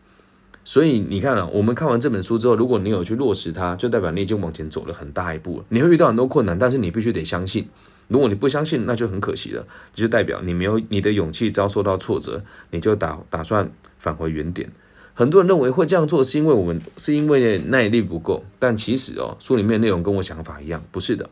[0.67, 5.65] 所以你看啊，我们看完这本书之后，如果你有去落实它，就代表你已经往前走了很大一步了。
[5.69, 7.69] 你会遇到很多困难，但是你必须得相信。
[8.09, 14.69] 如果你不相信，那就很可惜了，就代表你没有你的勇气遭受到挫折，你就打打算返回原点。
[15.13, 21.29] 很多人认为会这样做是因为我们是因为耐力不够，但其实哦，书里面内容跟我想法一样，不是的，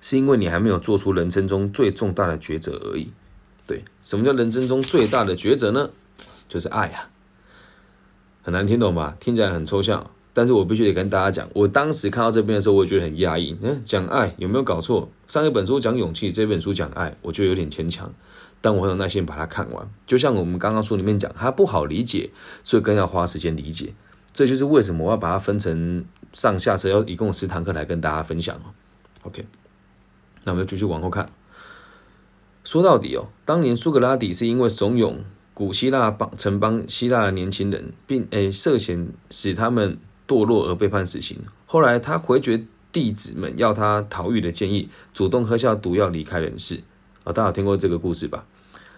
[0.00, 3.12] 是因为你还没有做出人生中最重大的抉择而已。
[3.66, 5.90] 对，什么叫人生中最大的抉择呢？
[6.48, 7.10] 就是爱啊，
[8.44, 9.16] 很难听懂吧？
[9.18, 13.56] 听起来很抽象，但是我必须得跟大家讲，我当时看到这边的时候，我也觉得很压抑。
[13.62, 15.08] 嗯，讲爱有没有搞错？
[15.26, 18.12] 上一本书讲勇气，这本书讲爱，我觉得有点牵强。
[18.60, 22.30] 但我很有耐心把它看完，就像我们刚刚书里面讲，它不好理解，
[22.62, 23.94] 所以更要花时间理解。
[24.32, 28.72] 这就是为什么我要把它分成上下册，要一共十堂课来跟大家分享哦。
[29.22, 29.46] OK，
[30.44, 31.26] 那我们继续往后看。
[32.64, 35.18] 说到底哦，当年苏格拉底是因为怂恿
[35.54, 41.38] 古希腊邦城邦希腊的年轻人，并诶涉嫌使他们堕落而被判死刑。
[41.64, 46.80] 后来他回绝弟子们要他逃狱的建议，主动喝下毒药离开人世。
[47.22, 48.44] 啊，大家有听过这个故事吧？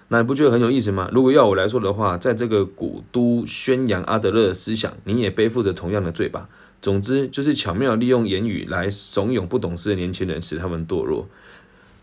[0.09, 1.11] 那你不觉得很有意思吗？
[1.13, 6.49] 如果要我来说的话，在这个古都宣扬阿德勒的思想，你也背负着同样的罪吧。
[6.81, 11.29] 总之，就是巧妙利用言语来怂恿不懂事的年轻人，使他们堕落。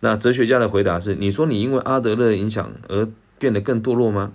[0.02, 3.08] 那哲学家的回答是：你说你因为阿德勒的影响而
[3.40, 4.34] 变得更堕落吗？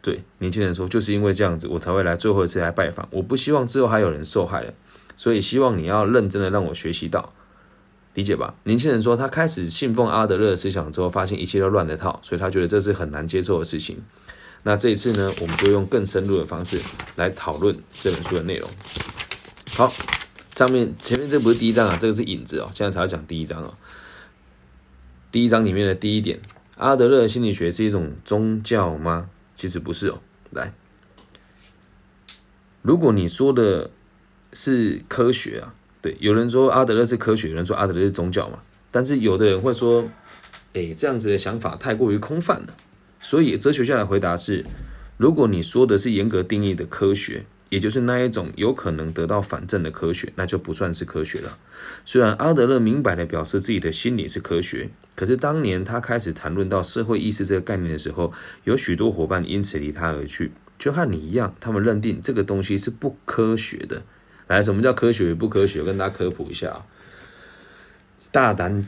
[0.00, 3.08] 对，年轻人说，就是因为这样子，我才会来最后一次来拜访。
[3.10, 4.72] 我不希望之后还有人受害了，
[5.16, 7.32] 所以希望你要认真的让我学习到。
[8.14, 8.56] 理解吧？
[8.64, 13.98] 年轻人说，他开始信奉阿德勒思想之后，发现一切都乱了套，所以他觉得这是很难接受的事情。
[14.64, 16.80] 那这一次呢，我们就用更深入的方式
[17.14, 18.68] 来讨论这本书的内容。
[19.74, 19.92] 好，
[20.50, 23.74] 上面前面这不是第一章啊，这个是引子哦，现在才要讲第一章哦。
[25.30, 26.40] 第一章里面的第一点，
[26.78, 29.30] 阿德勒心理学是一种宗教吗？
[29.58, 30.22] 其实不是哦。
[30.52, 30.72] 来，
[32.80, 33.90] 如果你说的
[34.54, 35.74] 是科学啊。
[36.00, 38.60] 对，有人说阿德勒是科学，有人说阿德勒是宗教嘛。
[38.92, 40.08] 但是有的人会说，
[40.72, 42.76] 哎，这样子的想法太过于空泛了。
[43.20, 44.64] 所以哲学家的回答是：
[45.16, 51.58] 如果你说的是严格定义的科学，也就是那一种有可能得到反证的科学，那就不算是科学了。
[52.04, 58.32] 虽然阿德勒明白的表示自己的心理是科学，可是当年他开始谈论到社会意识这个概念的时候，
[58.64, 64.02] 有许多伙伴因此离他而去，就和你一样，他们认定这个东西是不科学的。
[64.46, 65.82] 来，什么叫科学与不科学？
[65.82, 66.86] 跟大家科普一下啊。
[68.30, 68.86] 大胆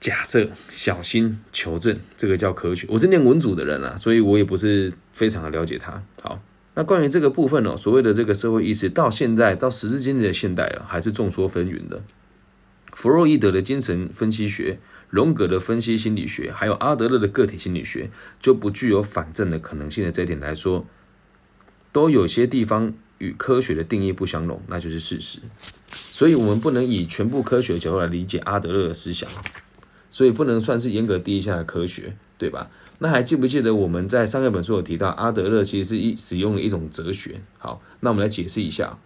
[0.00, 2.86] 假设，小心求证，这个叫科学。
[2.90, 6.02] 我是念文组的人啊，所以我也不是非常的了解他。
[6.22, 6.42] 好，
[6.74, 12.02] 那关于这个部分呢，所谓的这个社会意识，到现在到时至今日的现代了，还是众说纷纭的。
[12.92, 20.86] 弗洛伊德的精神分析学、荣格的分析心理学，还有阿德勒的个体心理学，就不具有反证的可能性的这一点来说，
[21.92, 22.94] 都有些地方。
[23.18, 25.38] 与科学的定义不相容，那就是事实。
[26.10, 29.30] 所以，我们不能以全部科学的角度来理解阿德勒的思想，
[30.10, 32.68] 所以不能算是严格定义下的科学，对吧？
[32.98, 37.40] 那还记不记得我们在上一本书有提到，阿德勒其实是一使用了一种哲学。
[37.58, 38.98] 好，那我们来解释一下，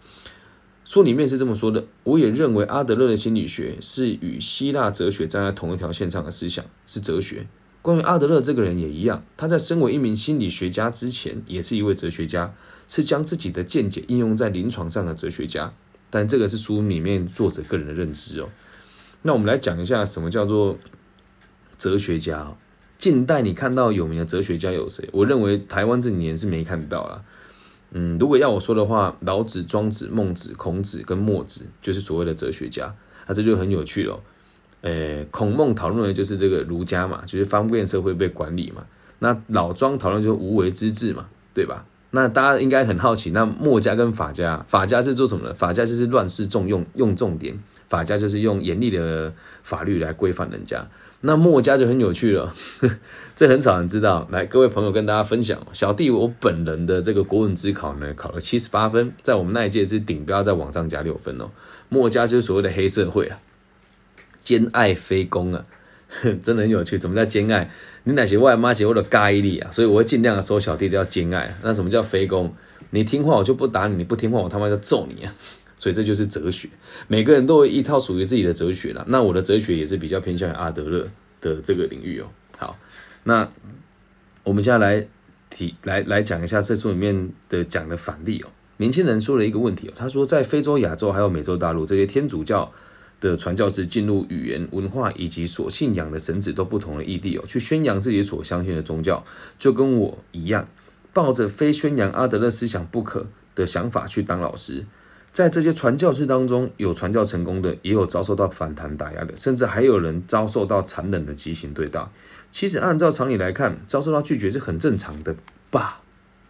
[0.84, 7.46] 书里面是这么说的：我也认为阿德勒的心理学是与希腊哲学站在同一条线上的思想，是哲学。
[7.82, 12.54] 关于阿德勒这个人也一样，他在身为一名心理学家之前，也是一位哲学家。
[12.88, 15.74] 是将自己的见解应用在临床上的哲学家，
[16.08, 18.48] 但这个是书里面作者个人的认知哦。
[19.22, 20.78] 那我们来讲一下什么叫做
[21.76, 22.56] 哲学家。
[22.98, 25.08] 近代你看到有名的哲学家有谁？
[25.12, 27.22] 我认为台湾这几年是没看到了。
[27.92, 32.94] 嗯，如果要我说的话，老子、庄子、孟子、孔子跟墨子就是所谓的哲学家。
[33.26, 34.20] 那这就很有趣了。
[34.82, 38.84] 诶，孔孟讨论的就是这个儒家嘛，就是方便社会被管理嘛。
[39.18, 41.84] 那老庄讨论就是无为之治嘛，对吧？
[42.10, 45.54] 那大家应该很好奇，那墨家跟法家，法家是做什么的？
[45.54, 47.54] 法家就是乱世重用，用重点；
[47.88, 49.32] 法家就是用严厉的
[49.62, 50.86] 法律来规范人家。
[51.26, 52.54] 那墨家就很有趣了，
[53.34, 54.28] 这很少人知道。
[54.30, 61.50] 来，各位朋友跟大家分享，小弟我本人的这个国文职考呢，考了七十八分，在我们那一届是顶标，在网上加六分哦。
[61.88, 63.40] 墨家就是所谓的黑社会啊，
[64.38, 65.66] 兼爱非攻啊。
[66.40, 67.68] 真的很有趣，什么叫兼爱？
[68.04, 69.68] 你哪些外妈姐或者尬一力啊？
[69.72, 71.58] 所以我会尽量的说小弟叫兼爱。
[71.64, 72.54] 那什么叫非攻？
[72.90, 75.34] 你听话我就不打你，你不听话我他妈就揍你啊！
[75.76, 76.68] 所以这就是哲学，
[77.08, 79.04] 每个人都有一套属于自己的哲学了。
[79.08, 81.08] 那我的哲学也是比较偏向于阿德勒
[81.40, 82.30] 的这个领域哦。
[82.58, 82.78] 好，
[83.24, 83.50] 那
[84.44, 85.06] 我们接下来
[85.50, 88.48] 提来来讲一下这书里面的讲的反例哦。
[88.78, 92.72] 年轻人说了一个问题哦，他说在非洲、亚洲还有美洲大陆这些天主教。
[93.18, 99.24] 的传教士进入语言、文化以及所信仰的神子都不同的异地哦，去宣扬自己所相信的宗教，
[99.58, 100.68] 就跟我一样，
[101.14, 104.84] 抱着非宣扬阿德勒思想不可的想法去当老师。
[105.36, 112.02] 在这些传教士当中，有传教成功的，也有遭受到反弹打压的，甚至还有人遭受到残忍的畸形对待。
[112.50, 115.36] 其实按照常理来看，遭受到拒绝是很正常的
[115.70, 116.00] 吧？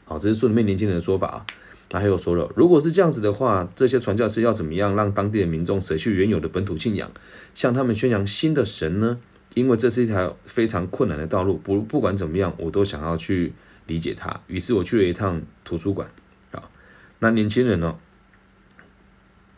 [0.05, 1.47] 好，这是书里面年轻人的说法啊。
[1.91, 7.11] 他还有说了，如果是这样子的话，这些传教士要怎么样让当地的民众舍去原有的本土信仰，
[7.57, 9.19] 向他们宣扬新的神呢？
[9.55, 11.57] 因为这是一条非常困难的道路。
[11.57, 13.53] 不不管怎么样，我都想要去
[13.89, 14.41] 理解它。
[14.47, 16.09] 于是我去了一趟图书馆。
[16.53, 16.63] 啊，
[17.19, 17.97] 那年轻人呢，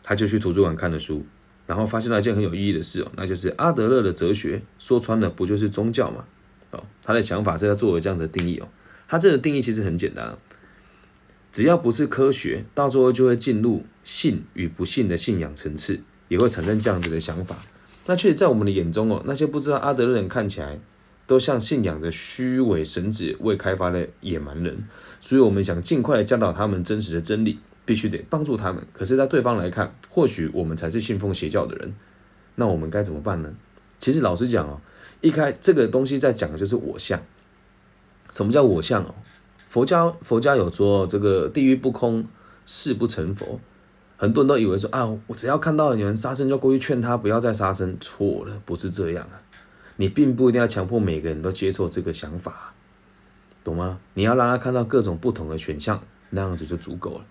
[0.09, 1.23] 他就去图书馆看了书，
[1.67, 6.25] 然后发现了一件很有意义的事哦，那就是阿德勒的哲学说穿了不就是宗教嘛？
[6.71, 8.67] 哦，他的想法是要作为这样子的定义哦。
[9.07, 10.35] 他这个定义其实很简单。
[11.51, 17.57] 只要不是科学，到最后就会进入信与不信的信仰层次，也会产生这样子的想法。
[18.07, 20.79] 那确实，在我们的眼中哦，那些不知道阿德勒人看起来
[21.27, 24.87] 都像信仰着虚伪神子、未开发的野蛮人，
[25.21, 28.85] 所以我们想尽快的教导他们真实的真理，必须得帮助他们。
[28.93, 31.95] 可是，在对方来看，或许我们才是信奉邪教的人，
[32.53, 33.51] 那我们该怎么办呢？
[33.97, 34.79] 其实，老实讲哦，
[35.21, 37.19] 一开这个东西在讲的就是我相。
[38.29, 39.15] 什么叫我相哦？
[39.67, 42.27] 佛教佛家有说这个地狱不空，
[42.63, 43.59] 誓不成佛。
[44.17, 47.97] 很多人都以为说啊，我只要看到有人杀生，就过去劝他不要再杀生。
[47.99, 49.41] 错了，不是这样啊！
[49.95, 52.75] 你并不一定要强迫每个人都接受这个想法，
[53.63, 53.99] 懂吗？
[54.13, 55.99] 你要让他看到各种不同的选项，
[56.29, 57.25] 那样子就足够了。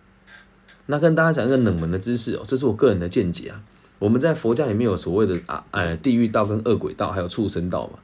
[0.90, 3.62] 那跟大家讲一个冷门的知识哦，这是我个人的见解啊。
[3.98, 7.98] 我们在佛家里面有所谓的啊，呃，地狱道跟恶鬼道，还有畜生道嘛。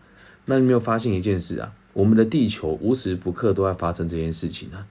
[0.44, 1.72] 那你没有发现一件事啊？
[1.94, 4.86] 我们的地球无时不刻都在发生这件事情啊！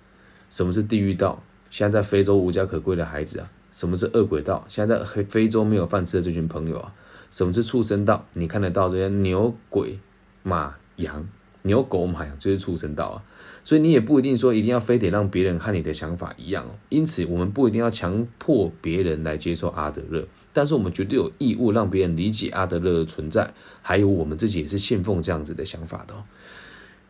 [0.49, 1.43] 什么是地狱道？
[1.69, 3.51] 现在在非洲无家可归的孩子啊！
[3.71, 4.65] 什么是恶鬼道？
[4.67, 6.93] 现在在非非洲没有饭吃的这群朋友啊！
[7.29, 8.25] 什么是畜生道？
[8.34, 9.99] 你看得到这些牛、鬼、
[10.41, 11.27] 马、羊、
[11.63, 13.21] 牛、狗、马、羊，就是畜生道啊！
[13.63, 16.76] 所以你也不一定说一定要非得让别人和你的想法一样哦。
[16.89, 26.13] 因此，我们不一定要强迫别人来接受阿德勒，但是我们绝对有义务让别人理解阿德勒的存在，还有我们自己也是信奉这样子的想法的。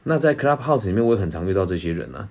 [0.04, 2.30] 那在 Clubhouse 里面，我也很常遇到这些人呢。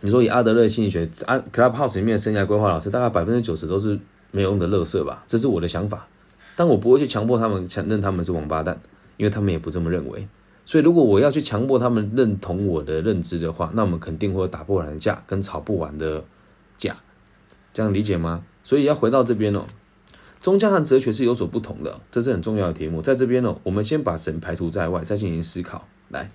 [0.00, 3.98] 你说以阿德勒心理学，阿 Clubhouse 里面的生涯规划老师，大概百分之九十都是
[4.30, 5.22] 没有用的垃圾吧？
[5.26, 6.08] 这是我的想法，
[6.56, 8.80] 但我不会去强迫他们承认他们是王八蛋，
[9.16, 10.26] 因为他们也不这么认为。
[10.68, 16.22] 所以，如果我要去强迫他们认同我的认知的话，那我们肯定会打不完的架，跟吵不完的
[16.76, 16.94] 架，
[17.72, 18.44] 这样理解吗？
[18.62, 19.64] 所以要回到这边哦，
[20.42, 23.00] 宗教和哲学是有所不同的，这是很重要的题目。
[23.00, 26.30] 在这边呢，我们先把神排除在外，再进行思考，来。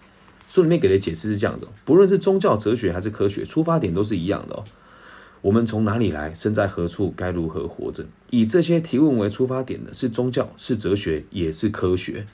[0.50, 4.64] 书里面给的解释是这样子：不论是宗教、哲学还是科学，出发点都是一样的哦。
[5.44, 8.08] 我们从哪里来，身在何处，该如何活着？
[8.32, 12.26] 以这些提问为出发点的是宗教，是哲学，也是科学。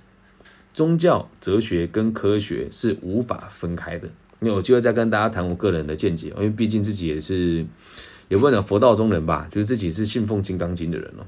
[0.79, 4.09] 宗教、哲学跟科学是无法分开的。
[4.39, 7.65] 那有机会再跟大家谈我个人的见解，因为毕竟自己也是
[8.29, 11.27] 也问了佛道中人吧，就是自己是信奉《金刚经》的人哦。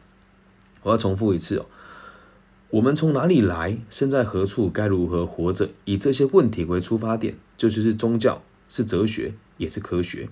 [0.83, 1.65] 我要重复一次哦。
[2.69, 3.77] 我们从哪里来？
[3.89, 4.69] 身在何处？
[4.69, 5.71] 该如何活着？
[5.83, 10.29] 以这些问题为出发点，就是是宗教，是哲学，也是科学。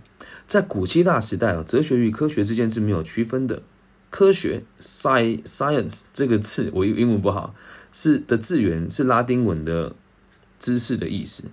[0.48, 3.64] 在古希腊时代啊，哲学与科学之间是没有区分的。
[4.10, 7.54] 科学 （science） 这个字，我英文不好，
[7.92, 9.96] 是的字源是拉丁文的
[10.58, 11.46] 知识的意思。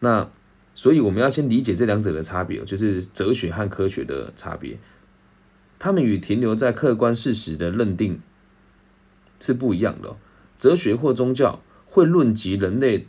[0.00, 0.30] 那
[0.74, 4.78] 所以我们要先理解这两者的差别，就是哲学和科学的差别。
[5.78, 8.20] 他们与停留在客观事实的认定。
[9.40, 10.16] 是不一样的。
[10.58, 13.06] 哲学或宗教会论及人类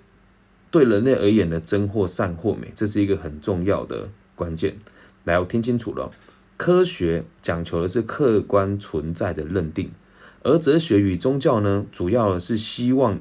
[0.70, 4.78] 对人类而言的真或善或美，这是一个很重要的关键。
[5.24, 6.12] 来，我听清楚了。
[6.56, 9.90] 科学讲求的是客观存在的认定，
[10.44, 13.20] 而哲学与宗教呢，主要的是希望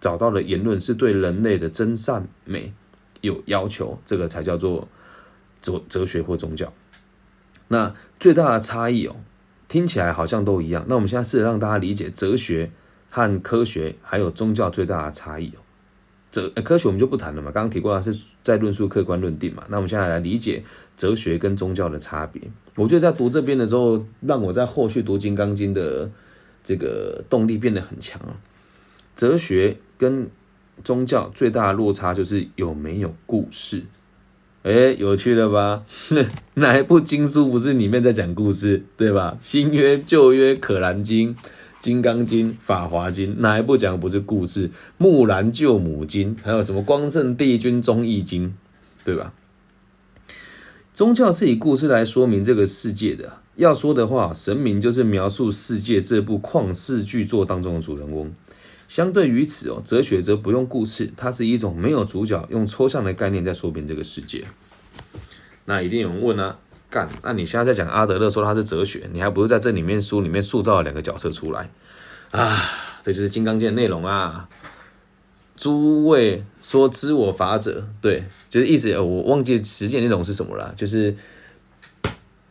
[0.00, 2.72] 找到的言论是对人类的真善美
[3.20, 4.88] 有要求，这个才叫做
[5.60, 6.72] 哲哲学或宗教。
[7.68, 9.16] 那最大的差异哦，
[9.68, 10.84] 听起来好像都一样。
[10.88, 12.70] 那我们现在试着让大家理解哲学
[13.10, 15.60] 和科学还有宗教最大的差异哦。
[16.30, 19.64] 哲科学我们就不谈了嘛，刚刚提过是在论述客观论定嘛。
[19.68, 20.62] 那我们现在来理解
[20.96, 22.42] 哲学跟宗教的差别。
[22.74, 26.10] 我觉得在读这边的时候，让我在后续读《金刚经》的
[26.66, 28.20] 这个动力变得很强。
[29.14, 30.28] 哲学跟
[30.82, 33.84] 宗教最大的落差就是有没有故事。
[34.64, 35.84] 哎，有趣了吧？
[36.54, 39.36] 哪一部经书不是里面在讲故事，对吧？
[39.40, 41.36] 新约、旧约、可兰经、
[41.78, 44.72] 金刚经、法华经，哪一部讲的不是故事？
[44.98, 48.56] 木兰救母经，还有什么光圣帝君忠义经，
[49.04, 49.32] 对吧？
[50.92, 53.38] 宗教是以故事来说明这个世界的。
[53.56, 58.32] 要说的话，神明就是描述世界这部旷世巨作当中的主人翁。
[58.86, 64.46] 相对于此哦，哲学则不用故事，它是一种没有主角，用抽象的概念在说明这个世界。
[65.64, 67.08] 那一定有人问啊，干？
[67.22, 71.70] 那你现在在讲阿德勒说他是哲学，你还不是在这里面书里面塑造了两个角色出来
[72.30, 72.62] 啊？
[73.02, 74.48] 这就是《金刚经》的内容啊！
[75.56, 81.16] 诸位说知我法者，对，就是意思我忘记实践内容是什么了，就是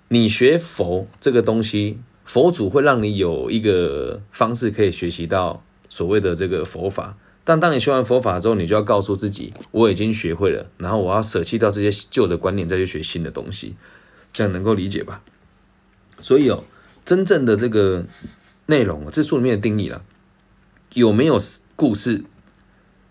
[0.08, 5.64] 你学佛这个东西，佛祖会让你有一个方式可以学习到。
[5.88, 13.76] 所谓的这个佛法，但当你学完佛法之后，你就要告诉自己，我已经学会了，然后我要舍弃掉这些旧的观念，再去学新的东西，
[14.34, 15.22] 这样能够理解吧？
[16.20, 16.66] 所以哦，
[17.06, 18.04] 真正的这个
[18.66, 20.02] 内容，这书里面的定义了，
[20.96, 21.38] 有没有
[21.78, 22.26] 故事，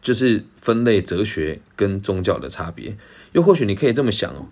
[0.02, 2.98] 就是分类哲学跟宗教的差别。
[3.32, 4.48] 又或许你可以这么想哦。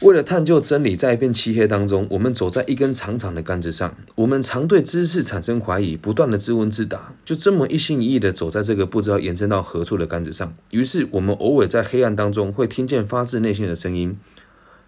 [0.00, 3.96] 为了探究真理，在一片漆黑当中，我们走在一根长长的杆子上。
[4.16, 10.54] 我们常对知识产生怀疑，不断的自问自答，就这么一心一意的走在这个不知道延伸到何处的杆子上。
[10.70, 14.18] 于是，我们偶尔在黑暗当中会听见发自内心的声音，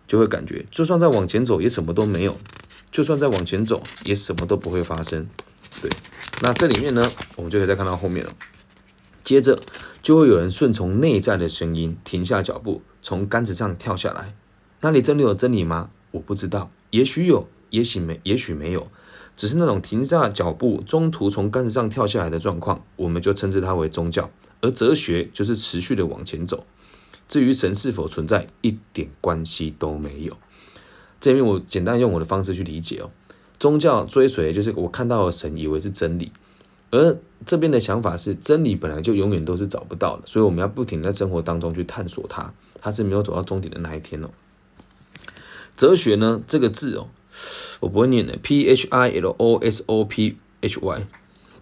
[0.07, 2.33] 就会感觉，就算再往前走，也什么都没有；
[2.91, 5.27] 就算再往前走，也什么都不会发生。
[5.81, 5.91] 对，
[6.43, 8.33] 那这里面呢，我们就可以再看到后面了。
[9.25, 9.59] 接着，
[10.03, 14.35] 就会有人顺从内在的声音，停下脚步，从杆子上跳下来。
[14.81, 15.91] 那里真的有真理吗？
[16.13, 18.89] 我不知道，也许有，也许没，也许没有，
[19.37, 24.31] 只是那种停下脚步，中途从杆子上跳下来的状况，我们就称之它为宗教。
[24.61, 26.67] 而哲学就是持续的往前走。
[27.29, 30.37] 至于神是否存在，一点关系都没有。
[31.21, 33.11] 这边我简单用我的方式去理解哦。
[33.59, 36.33] 宗教追随就是我看到的神，以为是真理，
[36.91, 44.31] 而这边的想法是真理本来就永远都是找不到的，所以我们要不停在生活当中去探索它，它是没有走到终点的那一天哦。
[45.79, 46.43] 哲学呢？
[46.45, 47.07] 这个字哦，
[47.79, 48.37] 我不会念的。
[48.37, 51.07] P H I L O S O P H Y，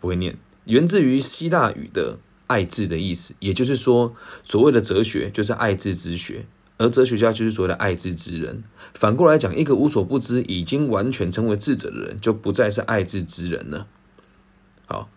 [0.01, 0.39] 不会念。
[0.65, 6.47] 源自于希腊语的“爱智”的意思，也就是说，所谓的哲学就是爱智之学，
[6.79, 8.63] 而哲学家就是所谓的爱智之人。
[8.95, 13.87] 反过来讲，一个无所不知、已经完全成为智者的人，就不再是爱智之人了。
[14.87, 15.11] 好，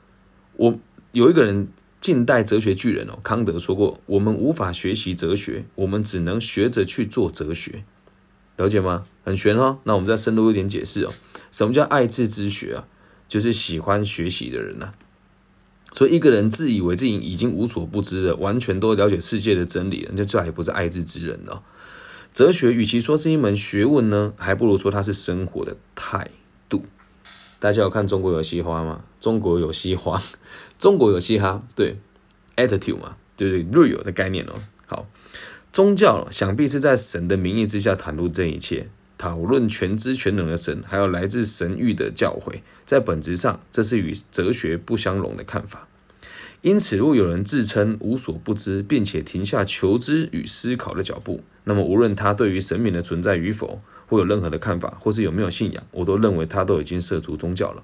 [0.57, 0.77] 我
[1.13, 1.69] 有一个人，
[2.01, 7.85] 近代哲学巨人哦，康德说过：“我们无法学习哲学，我们只能学着去做哲学。”
[8.59, 9.05] 了解吗？
[9.23, 9.79] 很玄哦。
[9.85, 11.13] 那我们再深入一点解释哦。
[11.51, 12.85] 什么叫爱智之学啊？
[13.27, 14.91] 就是喜欢学习的人呐。
[15.93, 21.63] 所以一个人自以为自己已经无所不知了，完全都了解世界的真理了，那这还不是爱智之人了。
[22.31, 26.29] 哲学与其说是一门学问呢，还不如说它是生活的态
[26.67, 26.83] 度。
[27.59, 29.03] 大家有看中国有嘻哈吗？
[29.19, 30.21] 中国有嘻哈，
[30.77, 31.97] 中国有嘻哈，对
[32.55, 34.53] ，attitude 嘛，对对，real 的概念哦。
[35.71, 45.87] 宗教想必是在神的名义之下袒露这一切，讨论全知全能的神，还有来自神域的教诲，在本质上，这是与哲学不相容的看法。
[46.61, 57.83] 因此，如果有人自称无所不知，并且停下求知与思考的脚步，那么无论他对于神明的存在与否，或有任何的看法，或是有没有信仰，我都认为他都已经涉足宗教了。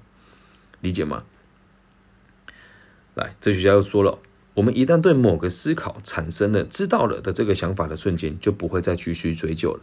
[0.80, 1.24] 理解吗？
[3.14, 4.18] 来，哲学家又说了。
[4.56, 9.80] 我们一旦对某个思考产生了知道了的这个想法的瞬间，就不会再继续追究了。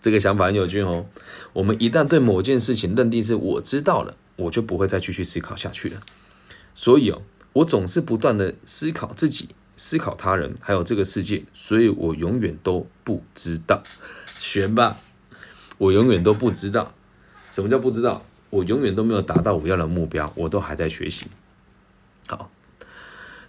[0.00, 1.04] 这个想法很有趣哦。
[1.52, 6.00] 我们一旦对某件事情认定是我知道了，我就不会再继续思考下去了。
[6.74, 7.20] 所以哦，
[7.52, 13.82] 我总是不断的思考自己、思考他人，还有这个世界，所以我永远都不知道。
[14.40, 14.96] 悬吧？
[15.76, 16.94] 我永远都不知道。
[17.50, 18.24] 什么叫不知道？
[18.48, 21.26] 我永远都没有达到我要的目标，我都还在学习。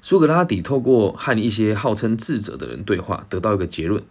[0.02, 4.04] 苏格拉底透过和一些号称智者的人对话，得到一个结论。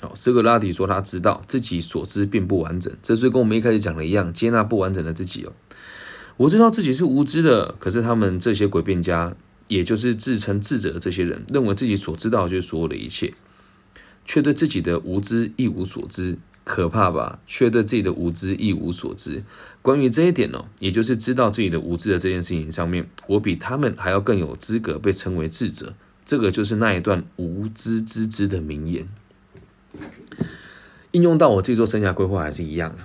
[0.00, 5.52] 好，苏格拉底说他知道自己所知并不完整，这是跟我们一开始讲的一样，接纳不完整的自己哦。
[6.36, 9.34] 我知道自己是无知的，可是他们这些诡辩家，
[9.68, 13.34] 也就是自称智者的这些人，认为自己所知道就是所有的一切。
[14.26, 17.38] 却对自己的无知一无所知，可怕吧？
[17.46, 19.44] 却对自己的无知一无所知。
[19.82, 25.94] 关于这一点呢，也就是知道自己的无知的这件事情上面，我比他们还要更有资格被称为智者。
[26.24, 29.06] 这个就是那一段无知之知的名言，
[31.12, 32.96] 应用到我自己做生涯规划还是一样。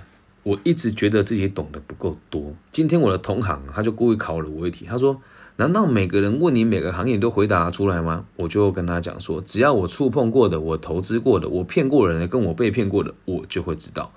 [0.42, 2.56] 我一直觉得自己懂得不够多。
[2.70, 5.20] 今天我的同行他就故意考了我一题，他说。
[5.60, 8.24] 难道每个人问你每个行业都回答出来吗？
[8.36, 14.10] 我就跟他讲说，只要我触碰过的，我投资过的，我骗过人的，跟我被骗过的，我就会知道。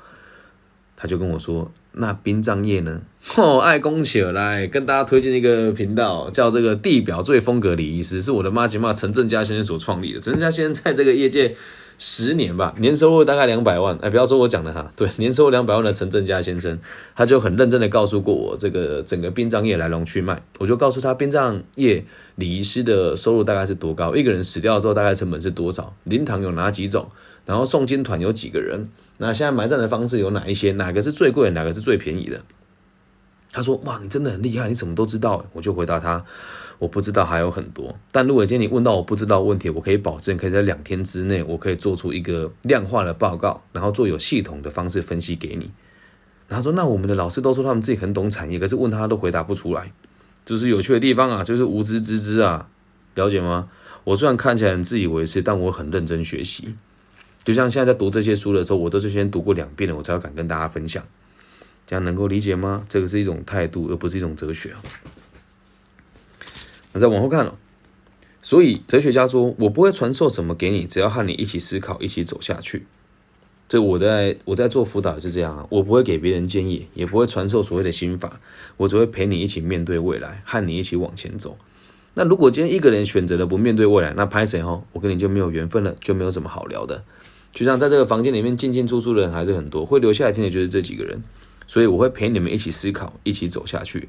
[0.96, 3.02] 他就跟我说，那殡葬业呢？
[3.36, 10.22] 哦，爱公起来，跟大家推荐一个频道，叫这个地表最风格李医师，是我的妈吉妈陈正佳先生所创立的。
[10.22, 11.58] 陈正佳先生在这个业界。
[11.98, 13.98] 十年吧，年收入大概两百万。
[14.02, 16.78] 哎，不要说我讲的哈，对，年收入两百万的陈正佳先生，
[17.16, 20.44] 他就很认真的告诉过我这个整个殡葬业来龙去脉。
[20.60, 22.04] 我就告诉他，殡葬业
[22.36, 27.10] 礼仪师的收入大概是多高，一个人死掉之后大概成本是多少，灵堂有哪几种，
[27.46, 32.42] 然后诵经团有几个人，那现在埋葬的方式有哪一些，哪个是最贵，哪个是最便宜的。
[33.54, 36.26] 他说：“哇，你真的很厉害，你什么都知道。”我就回答他。
[36.80, 45.72] 我不知道还有很多，但如果今天你问到我不知道问题，我可以保证可以在两天之内，我可以做出一个量化的报告，然后做有系统的方式分析给你。
[46.50, 49.94] 然后说，那我们的老师都说他们自己很懂产业，可是问他都回答不出来，
[50.44, 52.68] 这是有趣的地方啊，就是无知之知啊，
[53.16, 53.70] 了解吗？
[54.04, 56.76] 我虽然看起来很自以为是，但我很认真学习。
[57.46, 61.02] 就像现在在读这些书的时候，我都是先读过两遍了，我才敢跟大家分享。
[61.94, 62.84] 这样能够理解吗？
[62.90, 64.74] 这个是一种态度，而不是一种哲学。
[66.92, 67.56] 那再往后看了，
[68.42, 72.88] 所以哲学家说：“我不会传授什么给你，只要和你一起思考，一起走下去。”
[73.70, 78.40] 这我在我在做辅导也是这样啊，我不会给别人建议，也不会传授所谓的心法，
[78.78, 81.60] 我只会陪你一起面对未来，和你一起往前走。
[82.16, 84.82] 那如果今天一个人选择了不面对未来，那拍谁哈？
[84.94, 87.04] 我跟你就没有缘分了，就没有什么好聊的。
[87.52, 91.22] 就像在这个房间里面进进出出的人还是很多，会留下来听的就是这几个人，
[91.74, 94.08] 所以我会陪你们一起思考，一起走下去。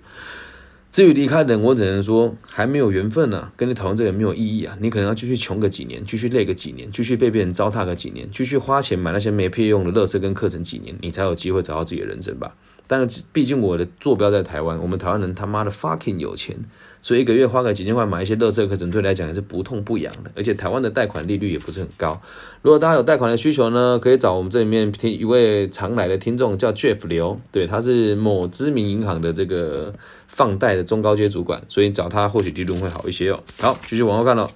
[0.90, 4.76] 至于离开人，我只能说还没有缘分呢，跟你讨论这个没有意义啊。
[4.82, 12.54] 你可能要继续穷个几年，继续累个几年，继续被别人糟蹋个几年，继续花钱买那些没屁用的乐色跟课程几年，你才有机会找到自己的人生吧。
[12.86, 16.58] 但是毕竟我的坐标在台湾，我们台湾人他妈的 fucking 有钱。
[17.05, 20.30] 所以一个月花个几千块买一些乐色课程，对来讲也是不痛不痒的。
[20.34, 22.18] 而且台湾的贷款利率也不是很高。
[22.62, 29.92] 如果大家有贷款的需求呢，可以找我们这里面听一位常来的听众叫 Jeff 刘，对，他是某知名银行的这个
[30.26, 33.42] 放贷的中高阶主管，所以找他或许利润会好一些哦。
[33.59, 34.50] 好，继续往后看了。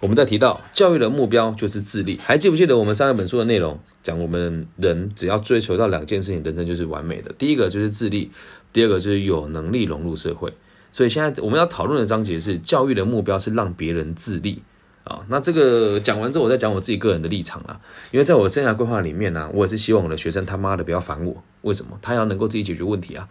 [0.00, 3.78] 我们在提到教育的目标就是自立，还记不记得我们上一本书的内容？
[4.02, 7.30] 讲我们人只要追求到两件事情，人生就是完美的。
[7.36, 8.30] 第一个就是自立，
[8.72, 10.50] 第二个就是有能力融入社会。
[10.92, 14.62] 所以现在我们要讨论的章节是教育的目标是让别人自立
[15.04, 15.24] 啊。
[15.28, 17.80] 那这个讲完之后，我再讲我自己个人的立场啊。
[18.10, 21.42] 因为在我的生涯规划里面呢，我也是希望我的学生他妈的不要烦我。
[21.62, 21.98] 为什么？
[22.02, 23.28] 他要能够自己解决问题啊，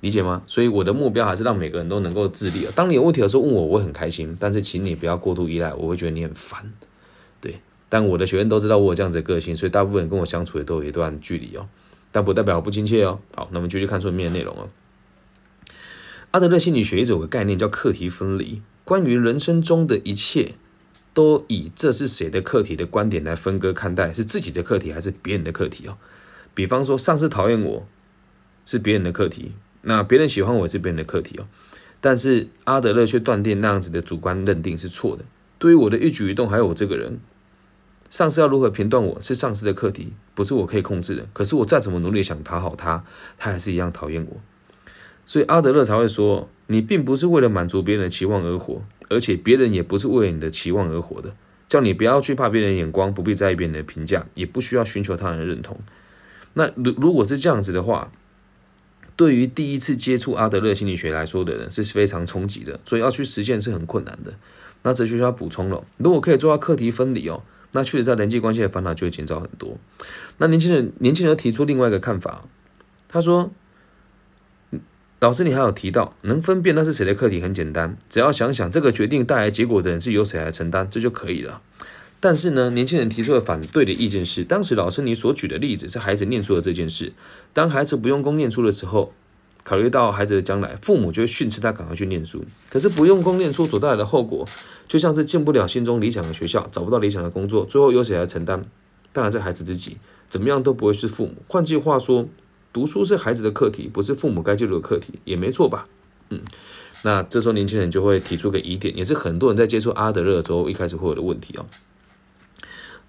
[0.00, 0.42] 理解吗？
[0.46, 2.72] 所以我的目标还是让每个人都能够自立啊。
[2.74, 4.36] 当你有问题的时候问我，我会很开心。
[4.38, 6.72] 但是请你不要过度依赖，我会觉得你很烦。
[7.40, 11.66] 对，但我的学生都知道我有这样子的个性，所以大部分人跟我相处也都有一段距离哦。
[12.10, 13.18] 但不代表我不亲切哦。
[13.34, 14.68] 好，那么继续看书里面的内容哦。
[16.32, 20.54] 阿德勒心理学一直有个概念叫课题分离，关于人生中的一切，
[21.14, 25.96] 都以这是谁的课题的观点来分割看待，是自己的课题还是别人的课题哦？
[26.52, 27.86] 比方说，上司讨厌我
[28.66, 29.52] 是别人的课题，
[29.82, 31.46] 那别人喜欢我是别人的课题哦。
[32.00, 35.24] 但是阿德勒却断定那样子的主观认定是错的。
[35.58, 37.18] 对于我的一举一动，还有我这个人，
[38.10, 41.26] 上司要如何评断我是上司的课题，不是我可以控制的。
[41.32, 43.04] 可是我再怎么努力想讨好他，
[43.38, 44.40] 他还是一样讨厌我。
[45.28, 51.34] 所以阿德勒才会说，你并不是为了满足别人的期望而活，而且别人也不是为了你的期望而活的。
[51.68, 55.78] 叫你不要去怕别人的眼光，不必在意别人的评价，也不需要寻求他人的认同。
[56.54, 58.10] 那如如果是这样子的话，
[59.16, 64.32] 对于第一次接触阿德勒心理学来说的人是非常冲击的，所以要去实现是很困难的。
[64.84, 69.76] 那哲学家补充了，如果可以做到课题分离哦，那确实在人际关系的烦恼就会减少很多。
[70.38, 72.46] 那年轻人，年轻人提出另外一个看法，
[73.06, 73.52] 他说。
[75.20, 81.60] 老师，你还有提到能分辨那是谁的课题很简单，只要想想这个决定带来结果的人是由谁来承担，这就可以了。
[82.20, 87.12] 但是呢，年轻人提出的反对的意见是，当时老师你所举的例子是孩子念书的这件事，
[87.52, 89.12] 当孩子不用功念书的时候，
[89.64, 92.44] 考虑到孩子的将来，父母就会训斥他赶快去念书。
[92.70, 94.46] 可是不用功念书所带来的后果，
[94.86, 98.62] 就像是进不了心中理想的学校，找不到理想的工作，最后由谁来承担？
[99.12, 99.96] 当然是孩子自己，
[100.28, 101.34] 怎么样都不会是父母。
[101.48, 102.28] 换句话说。
[102.72, 105.86] 读书是孩子的课题，不是父母该介入的课题，也没错吧？
[106.30, 106.42] 嗯，
[107.02, 111.66] 那这时候年轻人就会提出个疑点，也是很多人在接触阿德勒之后一开始会有的问题哦。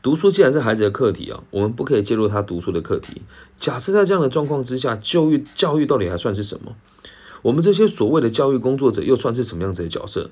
[0.01, 3.21] 读书既然是孩子的课题啊，我们不可以介入他读书的课题。
[3.57, 6.77] 假设在这样的状况之下，教育教育到底还算是什么？
[7.41, 10.29] 我们这些所谓的教育工作者又算是什么样子的角色？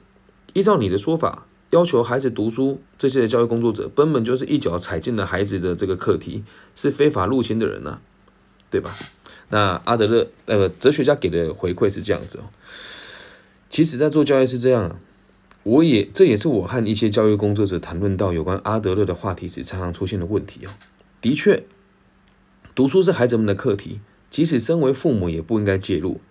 [0.53, 7.99] 依照你的说法，要求孩子读书，这些教育工作者根本就是一脚踩进了孩子的这个课题，是非法入侵的人呢、
[8.69, 8.97] 对吧？
[9.49, 12.43] 那阿德勒呃哲学家给的回馈是这样子哦，
[13.69, 14.99] 其实在做教育是这样啊。
[15.63, 20.69] 我也这也是我和一些教育工作者谈论到有关阿德勒的话题时常常出现的问题哦。
[21.19, 21.65] 的确，
[22.73, 26.21] 读书是孩子们的课题，即使身为父母也不应该介入。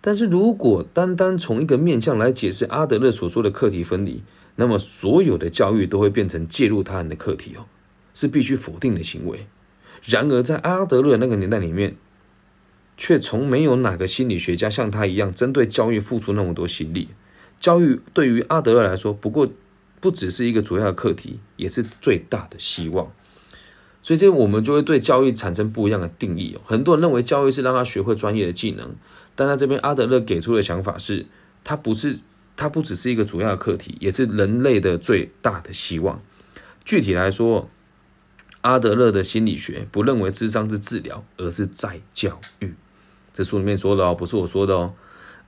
[0.00, 4.22] 但是如果单单从一个面向来解释阿德勒所说的课题分离，
[4.54, 7.66] 那么所有的教育都会变成介入他人的课题哦，
[8.14, 9.48] 是必须否定的行为。
[10.04, 11.96] 然而在阿德勒那个年代里面，
[12.96, 17.08] 却从没有哪个心理学家像他一样针对教育付出那么多心力。
[17.58, 19.48] 教育对于阿德勒来说，不过
[20.00, 23.12] 不只是一个主要的课题，也是最大的希望。
[24.02, 26.56] 所以这我们就会对教育产生不一样的定义。
[26.64, 28.94] 很多人认为教育是让他学会专业的技能，
[29.34, 31.26] 但他这边阿德勒给出的想法是，
[31.64, 32.20] 他不是，
[32.56, 36.22] 他不只是一个主要的课题，也是人类的最大的希望。
[36.84, 37.68] 具体来说，
[38.60, 42.74] 阿德勒的心理学不认为智商是治疗，而是在教育。
[43.36, 44.94] 这书里面说的哦，不是我说的哦。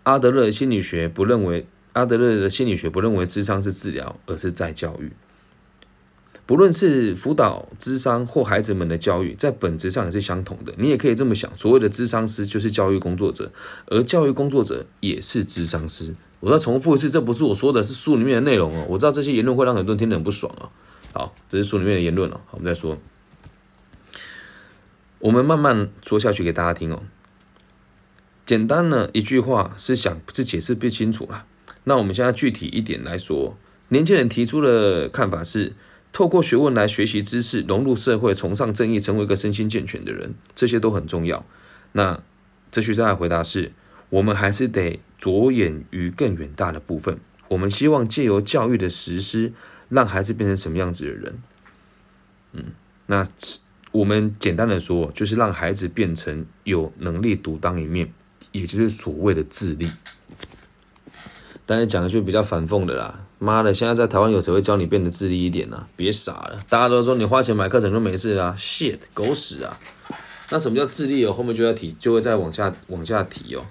[0.02, 1.66] 阿德勒的心理学不认为。
[1.94, 5.10] 阿德勒的心理学不认为智商是治疗，而是在教育。
[6.46, 10.72] 不论是辅导智商或孩子们的教育，在本质上也是相同的。
[10.76, 13.50] 你也可以这么想：所谓的智商师就是教育工作者，
[13.86, 16.14] 而教育工作者也是智商师。
[16.40, 18.86] 我再重复一次，这不是我说的，是书里面的内容哦。
[18.90, 20.70] 我知道这些言论会让很多人听得很不爽哦。
[21.12, 22.40] 好，这是书里面的言论哦。
[22.52, 22.96] 我们再说，
[25.18, 27.02] 我们慢慢说下去给大家听哦。
[28.48, 31.44] 简单呢一句话是想是解释不清楚了。
[31.84, 35.74] 那我们现在具体一点来说，年轻人提出的看法是，
[36.12, 41.44] 透过学问来学习知识，融入社会，崇尚正义，成为一个身心健全的人，这些都很重要。
[41.92, 42.22] 那
[42.70, 43.72] 哲学家的回答是，
[44.08, 47.20] 我们还是得着眼于更远大的部分。
[47.48, 49.52] 我们希望借由教育的实施，
[49.90, 51.42] 让孩子变成什么样子的人？
[52.54, 52.64] 嗯，
[53.04, 53.28] 那
[53.92, 58.10] 我们简单的说，就是让孩子变成有能力独当一面，
[58.52, 59.90] 也就是所谓的自立。
[61.66, 69.78] 当然讲一句比较反讽的啦，妈的，现在在台湾有谁会教你变得自立一点呢、别傻了，大家都说你花钱买课程就没事啦，shit，狗屎啊！
[70.50, 71.32] 那什么叫自立哦？
[71.32, 73.66] 后面就要提，就会再往下往下提哦。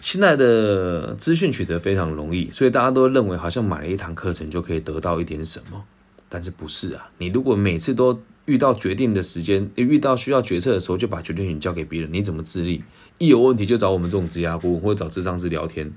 [0.00, 5.84] 现在的资讯取得非常容易，所以大家都认为好像买了一堂课程就可以得到一点什么，
[6.28, 7.08] 但是不是啊？
[7.18, 12.82] 你如果每次都遇到决定的时间，遇到需要决策的时候就把决定权交给别人，你怎么自立？
[13.18, 15.92] 一有问题就找我们这种职涯顾问或者找智商师聊天。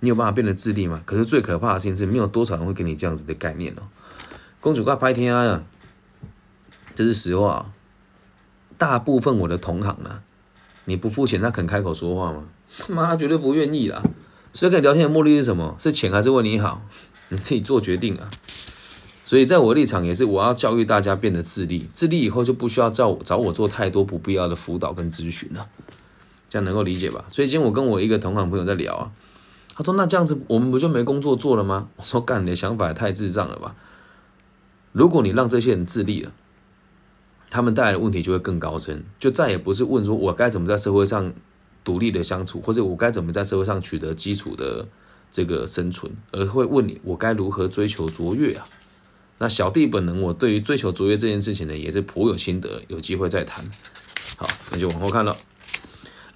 [0.00, 1.02] 你有办法变得自立吗？
[1.04, 3.82] 可是最可怕的事情是，没有多少人会给你这样子的概念哦。
[4.60, 5.64] 公主挂拍天啊，
[6.94, 7.72] 这是实话。
[8.76, 10.22] 大部分我的同行啊，
[10.84, 12.44] 你不付钱，他肯开口说话吗？
[12.78, 14.00] 他妈，他绝对不愿意啦。
[14.52, 15.74] 所以跟你聊天的目的是什么？
[15.80, 16.82] 是钱还是为你好？
[17.30, 18.30] 你自己做决定啊。
[19.24, 25.66] 所以在我的立场也是，我要教育大家变得自立，自立以后就不需要找我找我做太多不必要的辅导跟咨询了。
[26.48, 27.24] 这样能够理解吧？
[27.30, 29.12] 最近我跟我一个同行朋友在聊啊。
[29.74, 33.76] 他说：“那这样子，我们不就没工作做了吗？”我说：“干，你的想法也太智障了吧！
[34.90, 36.32] 如果你让这些人自立了，
[37.48, 41.32] 他们带来的问题就会更高深，就再也不是问说我该怎么在社会上
[41.84, 44.88] 独立的相处，或者我该怎么在社会上取得基础的
[45.30, 48.66] 这个生存，而会问你我该如何追求卓越啊？
[49.38, 53.64] 那小弟本人，我对于追求卓越这件事情呢，也是颇有心得，有机会再谈。
[54.36, 55.36] 好，那就往后看了。”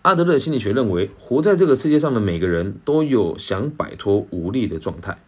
[0.03, 5.18] 阿德勒心理学认为，活在这个世界上的每个人都有想摆脱无力的状态，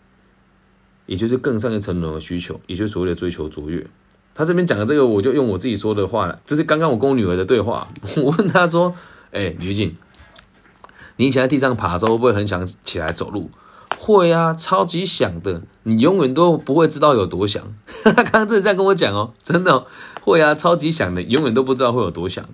[1.06, 3.86] 也就是更上一层楼的需求，也就是所谓的追求卓越。
[4.34, 6.40] 他这边讲的这个，我就用我自己说的话了。
[6.44, 7.88] 这是刚刚我跟我女儿的对话。
[8.18, 8.92] 我问她说
[9.30, 9.94] ：“哎，吕静，
[11.18, 13.48] 你以前在地上爬的时候，会不会很想起来走路
[13.96, 15.62] ？”“会啊，超级想的。
[15.84, 17.62] 你永远都不会知道有多想。
[18.02, 19.86] ”他刚刚这在跟我讲哦，真的
[20.20, 22.44] 会啊，超级想的，永远都不知道会有多想。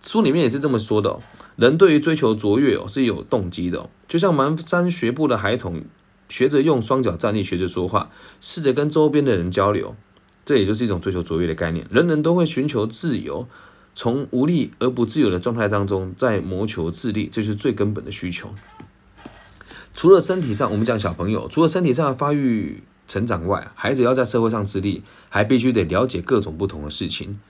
[0.00, 1.18] 书里面也是这么说的。
[1.56, 5.82] 人对于追求卓越哦是有动机的，就像蹒跚学步的孩童，
[6.28, 8.10] 学着用双脚站立，学着说话，
[8.40, 9.96] 试着跟周边的人交流，
[10.44, 11.86] 这也就是一种追求卓越的概念。
[11.90, 13.48] 人人都会寻求自由，
[13.94, 18.54] 从无力而不自由的状态当中，在谋求自立，这是最根本的需求。
[19.94, 27.40] 除了身体上，我们讲小朋友，除了身体上的发育成长外，孩子要在社会上自立，还必须得了解各种不同的事情。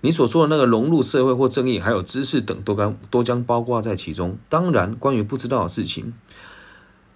[0.00, 4.38] 你所说的那个融入社会或正义，还有知识等，都将都将包括在其中。
[4.48, 6.14] 当然，关于不知道的事情，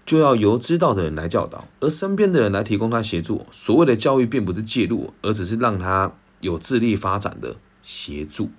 [0.05, 3.47] 就要由知道的人来教导，而身边的人来提供他协助。
[3.53, 7.55] 所谓的教育，并不是介入，而只是让他有智力发展的
[7.85, 8.51] 协助。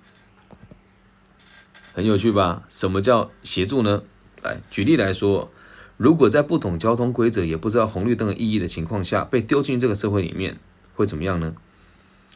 [1.94, 2.64] 很有趣吧？
[2.70, 4.04] 什么叫协助呢？
[4.42, 5.52] 来举例来说，
[5.98, 10.58] 如果在不懂交通规则，也不知道红绿灯的意义的情况下，被丢进这个社会里面，
[10.96, 11.54] 会怎么样呢？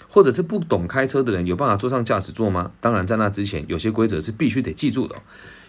[0.10, 2.72] 或者是不懂开车的人，有办法坐上驾驶座吗？
[2.80, 5.16] 当然，在那之前，有些规则是必须得记住的，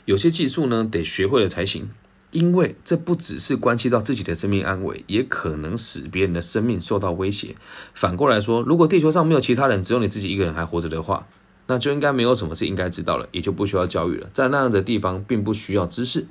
[0.04, 1.90] 有些技术呢，得学会了才行。
[2.30, 7.56] 因为这不只是关系到自己的生命安危，也可能使别人的生命受到威胁。
[7.94, 11.26] 反过来说，如果地球上没有其他人，只有你自己一个人还活着的话，
[11.68, 14.28] 那就应该没有什么是应该知道了，也就不需要教育了。
[14.30, 16.26] 在那样的地方，并不需要知识，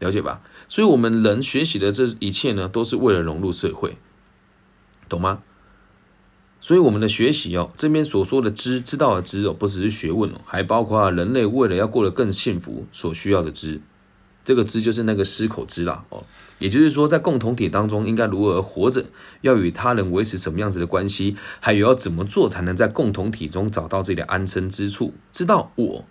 [0.00, 0.42] 了解吧？
[0.68, 3.96] 所以，我们人学习的这一切呢，都是为了融入社会，
[5.08, 5.40] 懂吗？
[6.60, 13.80] 所以，我们的学习哦，这边所说的知知道的知哦，不只是学问哦，还包括人类为了要过得更幸福所需要的知。
[14.44, 16.24] 这个知就是那个失口知啦，哦，
[16.58, 19.06] 也就是说，在共同体当中应该如何活着，
[19.42, 26.04] 要与他人维持什么样子的关系，还有要怎么做才能在共同体中找到自己的安身之处，知道我，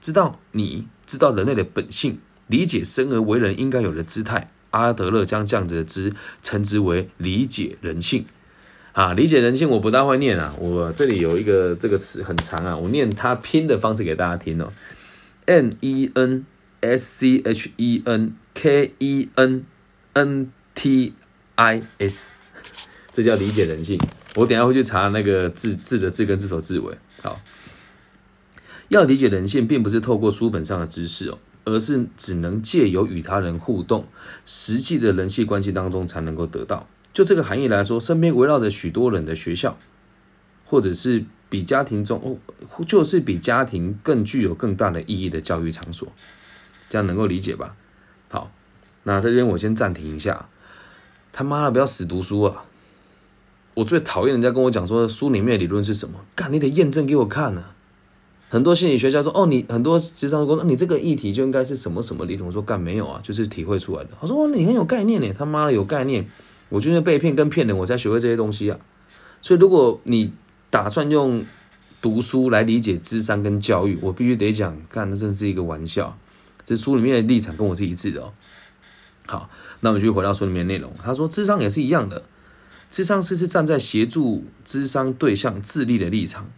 [0.00, 4.50] 知道你，知道人类的本性，理解生而为人应该有的姿态。
[4.70, 8.24] 阿德勒将这样子的知称之为理解人性。
[8.92, 14.72] 啊，理解人性我不大会念啊，我这里有一个这个词很长啊，我念它拼的方式给大家听哦
[15.46, 16.46] ，N E N。
[16.82, 19.66] S C H E N K E N
[20.14, 21.12] N T
[21.56, 22.36] I S，
[23.12, 24.00] 这叫理解人性。
[24.36, 26.96] 我等下会去查那个字字的字根字首字尾。
[27.20, 27.38] 好，
[28.88, 34.06] 要理解人性，并不是透过书本上的知识哦，而是只能借由与他人互动，
[34.46, 36.88] 实际的人际关系当中才能够得到。
[37.20, 39.76] 就这个含义来说，身边围绕着许多人的学校，
[40.64, 42.38] 或者是比家庭中哦，
[42.86, 46.10] 就是比家庭更具有更大的意义的教育场所。
[46.88, 47.76] 这样能够理解吧？
[48.30, 48.50] 好，
[49.02, 50.48] 那这边我先暂停一下。
[51.30, 52.64] 他妈的，不要死读书啊！
[53.74, 57.62] 我最讨厌人家跟我讲说书里面的理论是什么，干你得验证给我看呢。
[58.48, 62.46] 很多心理学家说，哦，你很多智商工，你这个议题就应该是什么什么理论。
[62.46, 64.10] 我说干没有啊，就是体会出来的。
[64.18, 66.26] 他说，你很有概念呢，他妈的有概念，
[66.70, 68.78] 我就是被骗跟骗人，我才学会这些东西啊。
[69.42, 70.32] 所以如果你
[70.70, 71.44] 打算用
[72.00, 76.16] 读书来理解智商跟教育，我必须得讲，看那真是一个玩笑。
[76.64, 78.32] 这书里面的立场跟我是一致的哦。
[79.26, 79.50] 好，
[79.80, 80.92] 那我们就回到书里面内容。
[81.02, 82.24] 他说，智商也是一样的，
[82.90, 86.50] 智商是是站在协助智商对象智力的立场，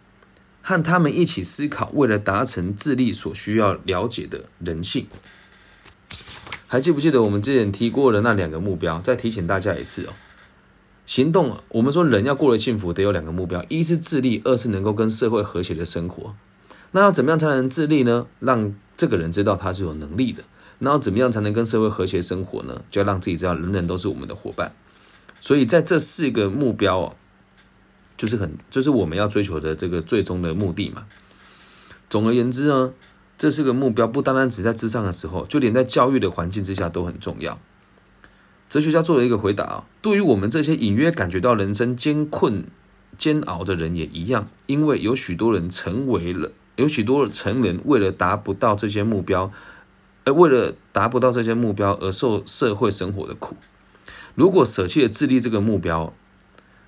[0.61, 5.07] 和他们一起思考，为了达成智力所需要了解的人性。
[6.73, 8.99] 还记不记得我们之前提过的那两个目标？
[8.99, 10.13] 再提醒大家一次哦。
[11.05, 16.33] 行动，我们说人要过得幸福，得有两个目标：一是自立，二是能够跟社会和谐的生活。
[16.93, 18.25] 那要怎么样才能自立呢？
[18.39, 20.41] 让这个人知道他是有能力的。
[20.79, 22.83] 那要怎么样才能跟社会和谐生活呢？
[22.89, 24.73] 就要让自己知道人人都是我们的伙伴。
[25.39, 27.15] 所以在这四个目标哦，
[28.17, 31.05] 就是很就是我们要追求的这个最终的目的嘛。
[32.09, 32.93] 总而言之呢，
[33.37, 37.59] 这是个目标不单单只在智商的时候，就连在教育的环境之下都很重要。
[38.69, 42.65] 哲学家做了一个回答啊，对于我们这些隐约感觉到人生艰困
[43.17, 46.51] 煎熬的人也一样，因为有许多人成为了。
[46.75, 49.51] 有许多成人为了达不到这些目标，
[50.25, 53.55] 而为了达不到这些目标而受社会生活的苦。
[54.33, 56.11] 如果舍弃了自立这个目标，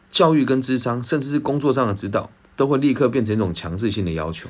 [0.10, 4.50] 教育跟智商，甚至是工作上的指导，都会立刻变成一种强制性的要求。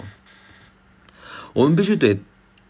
[1.55, 2.19] 我们必须得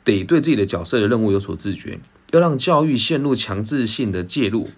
[0.04, 2.00] 得对自己的角色的任务有所自觉，
[2.32, 4.70] 要让教育陷入强制性的介入，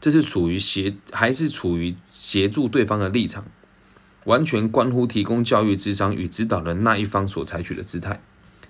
[0.00, 3.44] 这是处于协还是处于协助对方的立场？
[4.24, 8.20] 完全关乎提供教育、智商与指导的那一方所采取的姿态，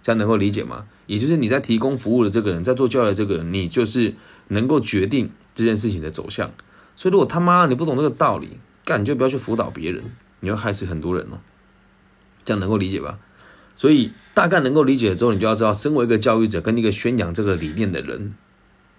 [0.02, 0.86] 这样能够理解吗？
[1.06, 4.14] 也就是你在提供服务的这个人，在做教育的这个人，你就是
[4.48, 6.52] 能够决定这件事情的走向。
[6.96, 10.04] 所以，如果他妈你不懂这个道理，干你就不要去辅导别人，
[10.40, 11.40] 你会害死很多人哦。
[12.44, 13.18] 这样能够理解吧？
[13.74, 18.34] 所以大概能够理解之后，你就要知道，身为一个教育者跟一个宣扬这个理念的人，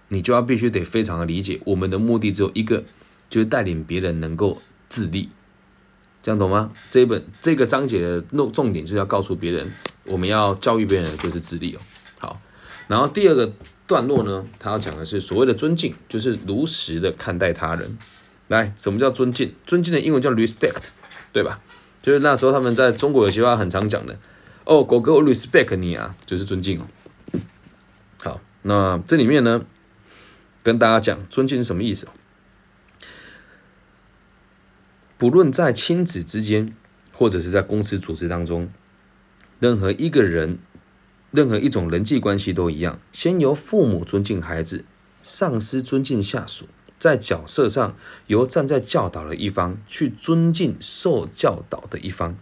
[0.08, 2.84] 你就要必须得非常的理解，我们的目的只有一个，
[3.30, 5.30] 就是带领别人能够自立。
[6.22, 6.72] 这样懂吗？
[6.90, 9.70] 这一本这个章节的重重点就是要告诉别人，
[10.04, 11.80] 我们要教育别人就是自立哦。
[12.18, 12.40] 好，
[12.88, 13.52] 然后第二个
[13.86, 17.98] 段落呢，他要讲的是所谓的尊敬，就是如实的看待他人。
[18.48, 19.54] 来，什么叫尊敬？
[19.66, 20.88] 尊敬的英文叫 respect，
[21.32, 21.60] 对吧？
[22.02, 24.18] 就是那时候他们在中国有些话很常讲的，
[24.64, 26.86] 哦，狗哥我 respect 你啊，就是尊敬哦。
[28.22, 29.66] 好，那这里面呢，
[30.62, 32.08] 跟大家讲尊敬是什么意思？
[35.18, 36.74] 不论在亲子之间，
[37.12, 38.70] 或者是在公司组织当中，
[39.60, 40.58] 任何一个人、
[41.30, 42.98] 任何一种人际关系都一样。
[43.12, 44.84] 先由父母尊敬孩子，
[45.22, 47.96] 上司尊敬下属，在角色上
[48.26, 52.38] 由站在教导的一方去尊敬受教导的一方。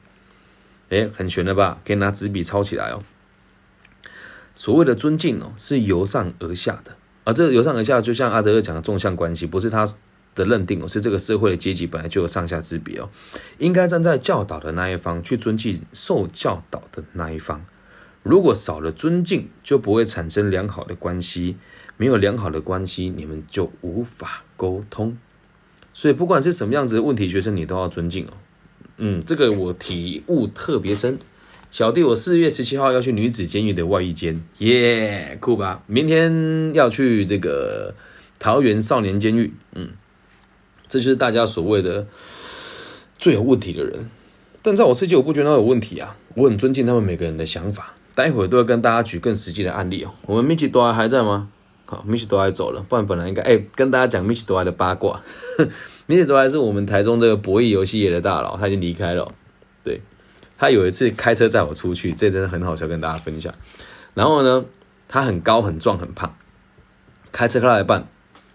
[0.93, 1.81] 诶，很玄了吧？
[1.87, 3.01] 可以拿纸笔抄起来哦。
[4.55, 9.89] 所谓的尊敬哦，是由上而下的，而这个由上而下，就像阿德勒讲的纵向关系，不是他
[10.35, 13.09] 的认定哦，是这个社会的阶级本来就有上下之别哦，
[13.57, 17.65] 应该站在教导的那一方去尊敬受教导的那一方。
[18.23, 21.57] 如果少了尊敬，就不会产生良好的关系，
[21.97, 25.17] 没有良好的关系，你们就无法沟通。
[25.95, 28.35] 所以不管是什么样子的问题，学生你都要尊敬哦。
[29.05, 31.19] 嗯，这个我体悟特别深。
[31.73, 35.83] 小弟，我四月十七号要去女子监狱的外衣间，耶，酷吧？
[35.89, 37.97] 明天要去这个
[38.39, 39.89] 桃园少年监狱，嗯，
[40.87, 42.07] 这就是大家所谓的
[43.19, 44.09] 最有问题的人。
[44.63, 47.95] 但在我世界，我不觉得他有问题啊，我很尊敬他们每个人的想法。
[48.15, 50.13] 待会都要跟大家举更实际的案例哦。
[50.27, 51.49] 我们米奇多埃还在吗？
[51.87, 55.21] 好，米奇多埃走了，不然本来应该哎跟大家讲米奇多埃的八卦。
[56.07, 59.29] 米奇多埃是我们台中这个博弈游戏业的大佬，他已经离开了，
[59.85, 60.01] 对。
[60.59, 63.53] 他有一次开车载我出去，这真的很好笑，跟大家分享。
[64.15, 64.65] 然后呢，
[65.09, 66.37] 他很高、很壮、很胖，
[67.33, 68.07] 开车开到一半，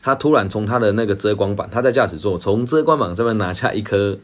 [0.02, 4.18] 他突然从他的那个遮光板，他在驾驶座，从遮光板上面拿下一颗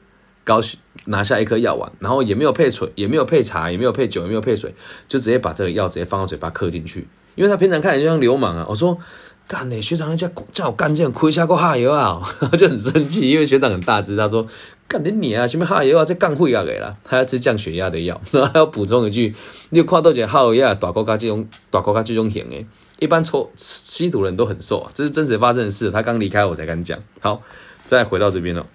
[0.46, 0.62] 高，
[1.06, 4.74] 拿下一颗药丸，然后也没有配水，也没有配茶，也没有配酒，也没有配水，
[5.10, 7.08] 就直接把这个药直接放到嘴巴嗑进去。
[7.36, 8.98] 因为他平常看起来就像流氓啊，我说。
[9.46, 9.82] 干嘞！
[9.82, 12.22] 学长人家叫我干这样亏下过哈油啊，
[12.58, 14.48] 就很生气，因为学长很大只，他说
[14.88, 19.36] 干你你啊，前面哈油啊，这干会啊给了， 他要吃降血压的药，然后还要补充一句，
[19.70, 22.66] 你有看到这哈油啊，大国家这种大国家这种型诶，
[23.00, 26.98] 一般抽吸毒人都很瘦啊，这是真实发生的事，他刚离开我才敢讲。
[27.20, 27.44] 好，
[27.86, 28.66] 再回到这边了，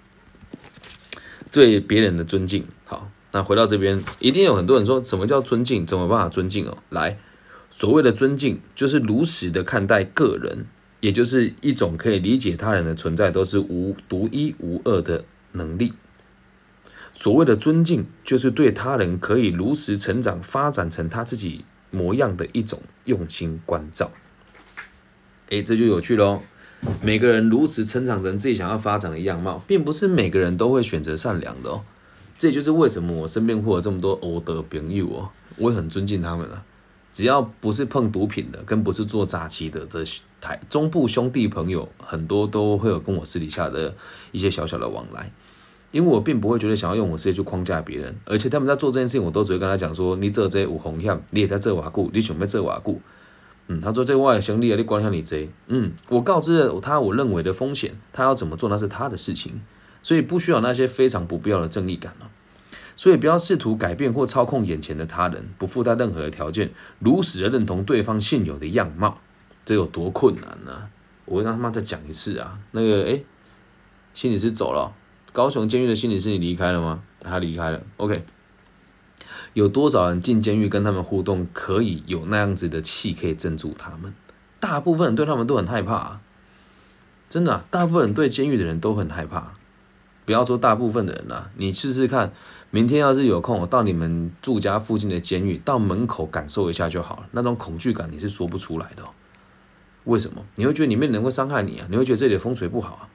[1.51, 2.65] 对别人的尊敬。
[2.85, 5.85] 好，那回到这边，一定有很多人说，什么叫尊敬？
[5.85, 6.77] 怎么办法尊敬哦？
[6.89, 7.17] 来。
[7.69, 10.65] 所谓的尊敬，就是如实的看待个人，
[10.99, 15.93] 也就是一种可以理解他人的存在都是无独一无二的能力。
[17.13, 24.11] 所谓的尊敬，就是对他人可以如实成长、发展成他自己模样的一种用心关照。
[25.49, 26.41] 诶，这就有趣喽！
[27.01, 31.83] 每个人如实成长成自己想要发展的样貌，并不是每个人都会选择善良的哦。
[32.37, 36.63] 这就是为什么我身边会有这么多欧德朋友哦，我也很尊敬他们了。
[37.19, 40.05] 只要不是碰毒品的，跟不是做杂七的的
[40.39, 43.93] 台中部兄弟朋友，很多都会有跟我私底下的
[44.31, 45.29] 一些小小的往来，
[45.91, 53.01] 因为我并不会觉得想要用我世界去框架别人，而且他们在做这件事情，我都只会跟他讲说：你这这有红线，你也在这瓦固，你准备这瓦固。
[53.67, 59.59] 嗯，他说这外兄弟啊，你关下你这，嗯，我告知了他我认为的风险，他要怎么做那是他的事情，
[60.01, 62.29] 所以不需要那些非常不必要的正义感了。
[62.99, 66.69] 所以不要试图改变或操控眼前的他人，不附带任何的条件，
[66.99, 69.19] 如实的认同对方现有的样貌，
[69.63, 70.89] 这有多困难呢？
[71.23, 72.59] 我会让他妈再讲一次啊！
[72.71, 73.23] 那个，诶，
[74.13, 74.93] 心理师走了，
[75.31, 77.01] 高雄监狱的心理师你离开了吗？
[77.21, 77.81] 他离开了。
[77.95, 78.21] OK，
[79.53, 84.13] 有多少人进监狱跟他们互动，可以有那样子的气可以镇住他们？
[84.59, 86.21] 大部分人对他们都很害怕，啊
[87.29, 89.53] 真的，大部分人对监狱的人都很害怕。
[90.25, 92.33] 不要说大部分的人了，你试试看。
[92.71, 97.27] 明天要是有空，我到你们住家附近的监狱，到门口感受一下就好了。
[97.31, 99.03] 那种恐惧感你是说不出来的。
[100.05, 100.45] 为什么？
[100.55, 101.87] 你会觉得里面人会伤害你啊？
[101.89, 103.09] 你会觉得这里的风水不好啊？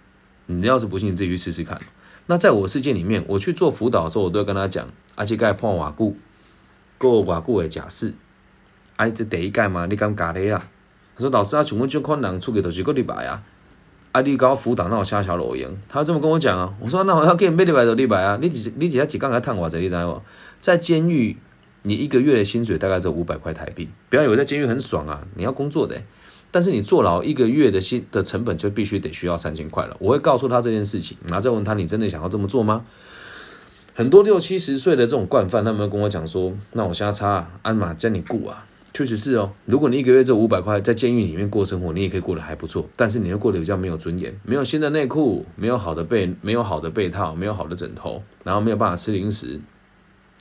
[0.46, 1.80] 你要是不信，你自己去试试看。
[2.26, 6.16] 那在我世界里面，我去做辅导的时候，我都会跟他讲：阿七盖破瓦固，
[6.98, 8.14] 过瓦固的假释。
[8.96, 10.68] 哎，这第一盖嘛，你敢假的啊？
[11.14, 13.42] 他说：老师啊，请问这款人出去都是个礼拜啊？
[14.14, 20.22] 阿力高辅导那我下小裸言，他这么跟我讲啊，我说那我要给你每礼拜都礼拜啊，你几你几下几刚才探我这，你知道
[20.60, 21.36] 在监狱，
[21.82, 26.00] 你一个月的薪水大概只有五百块台币，不要以为在监狱很爽啊，你要工作的，
[26.52, 29.96] 但是你坐牢一个月的薪的成本就必须得需要三千块了。
[29.98, 32.84] 我会告诉他这件事情，然后再问他，你真的想要这么做吗？
[33.96, 38.64] 很多六七十岁的这种惯犯，他们跟我讲说，那我瞎插，鞍马将你雇啊。
[38.94, 42.88] 确实是哦，如果你一个月这五百块在监狱里面过生活，你也可以过得还不错。
[42.94, 49.60] 但是你会过得比较没有尊严，没有新的内裤，没有好的被，没有好的被套，没有好的枕头，然后没有办法吃零食，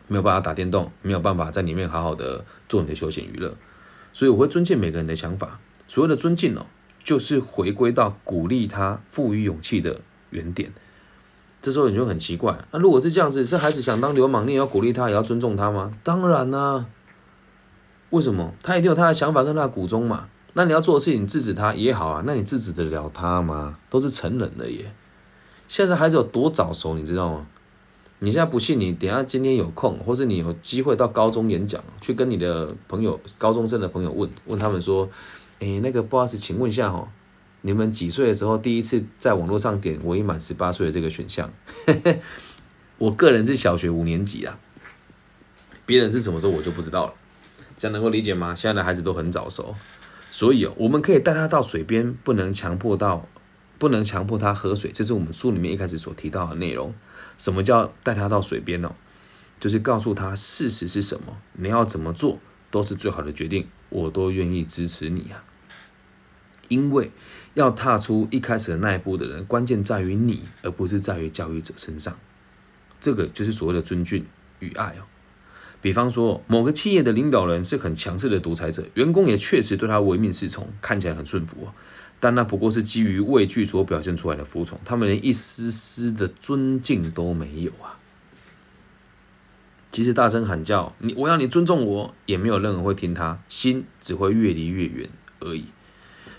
[0.07, 3.55] 没有办法打电动，没有办法在里面好好的做你的休闲娱乐。
[4.13, 5.59] 所以我会尊敬每个人的想法。
[5.87, 6.67] 所谓的尊敬哦，
[7.03, 10.71] 就是回归到鼓励他、赋予勇气的原点。
[11.59, 15.91] 这时候你就很奇怪，那如果是这样子，是孩子想当流氓，你也要鼓励他，也要尊重他吗？
[16.03, 16.85] 当然啦。
[18.13, 20.27] 为什么他一定有他的想法跟他的苦衷嘛？
[20.53, 23.79] 那你要做的事情制止他也好啊，那你制止得了他吗？
[23.89, 24.93] 都是成人的耶。
[25.67, 27.47] 现在孩子有多早熟，你知道吗？
[28.19, 35.09] 你现在不信，你等下今天有空，或是你有机会到高中演讲，去跟你的朋友、高中生的朋友问问他们说：，
[35.57, 37.07] 诶，那个不好意思，请问一下哦，
[37.61, 41.51] 你们几岁的时候第一次在网络上点“我已满十八岁”的这个选项？
[42.99, 44.59] 我个人是小学五年级啊，
[45.87, 47.13] 别人是什么时候我就不知道了。
[47.83, 48.55] 这样能够理解吗？
[48.55, 49.75] 现在的孩子都很早熟，
[50.31, 53.27] 所以哦，我们可以带他到水边，不能强迫到，
[53.77, 54.89] 不能强迫他喝水。
[54.89, 56.95] 这是我们书里面一开始所提到的内容。
[57.37, 58.95] 什么叫带他到水边呢？
[59.59, 62.39] 就是告诉他事实是什么，你要怎么做
[62.71, 65.43] 都是最好的决定，我都愿意支持你啊。
[66.69, 67.11] 因为
[67.55, 72.17] 要踏出一开始的那一步的人，关键在于你，而不是在于教育者身上。
[73.01, 74.25] 这个就是所谓的尊敬
[74.59, 75.03] 与爱哦。
[75.83, 81.73] 比方说，某个企业的领导人是很强势的独裁者，员工也确实对他唯命是从，看起来很顺服哦。
[82.21, 87.99] 但那不过是基于畏惧所表现出来的服从，他们连一丝丝的尊敬都没有啊。
[89.91, 95.09] 即使大声喊叫，你我要你尊重我，也没有任何人会听他，心只会越离越远
[95.41, 95.65] 而已。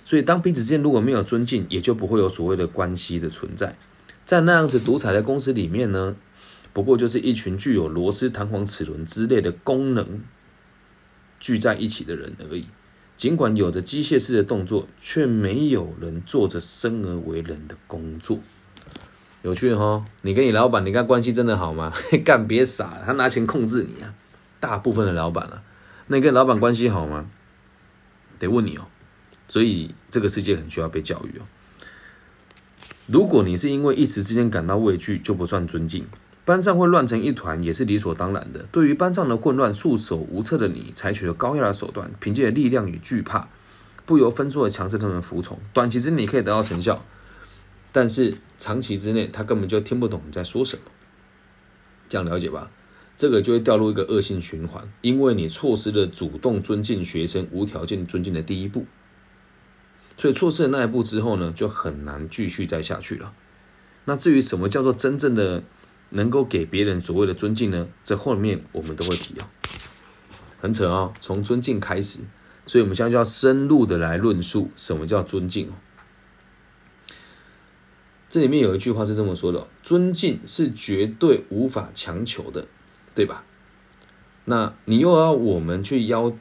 [0.06, 3.76] 所以，当彼此之间如果没有尊敬，也就不会有所谓的关系的存在。
[4.24, 6.16] 在那样子独裁的公司里面呢，
[6.74, 10.20] 不过就是一群具有螺丝、弹簧、齿轮之类的功能
[11.40, 12.66] 聚在一起的人而已。
[13.16, 18.40] 尽管有着机械式的动作，却没有人做着生而为人的工作。
[19.42, 20.04] 有趣哈！
[20.22, 21.92] 你跟你老板，你跟关系真的好吗？
[22.24, 24.12] 干别傻了，他拿钱控制你啊！
[24.58, 25.62] 大部分的老板啊，
[26.08, 27.30] 那你跟老板关系好吗？
[28.38, 28.86] 得问你哦。
[29.46, 31.42] 所以这个世界很需要被教育哦。
[33.06, 36.06] 如果你是因为一时之间感到畏惧，就不算尊敬。
[36.44, 38.66] 班上会乱成一团，也是理所当然的。
[38.70, 43.48] 对于班上的混乱，束手无策的你，采取了高压的手段，凭借力量与惧怕，
[44.04, 45.58] 不由分说的强制他们服从。
[45.72, 47.04] 短期之内你可以得到成效，
[47.92, 50.82] 但是长期之内，他根本就听不懂你在说什么。
[52.08, 52.70] 这样了解吧？
[53.16, 58.84] 这个就会掉入一个恶性循环，因为你错失了主动尊敬学生、无条件尊敬的第一步。
[60.16, 63.32] 所以错失了那一步之后呢，就很难继续再下去了。
[64.04, 65.62] 那至于什么叫做真正的
[66.14, 67.86] 能够给别人所谓的尊敬呢？
[68.02, 69.44] 这后面我们都会提哦。
[70.60, 72.20] 很扯哦，从尊敬开始，
[72.66, 75.72] 所以我们现在就要深入的来论述什么叫尊敬哦。
[78.28, 82.66] 这里面有一句话是这么说的：尊敬是绝对无法强求的，
[83.14, 83.44] 对吧？
[84.46, 86.36] 那你又要我们去要？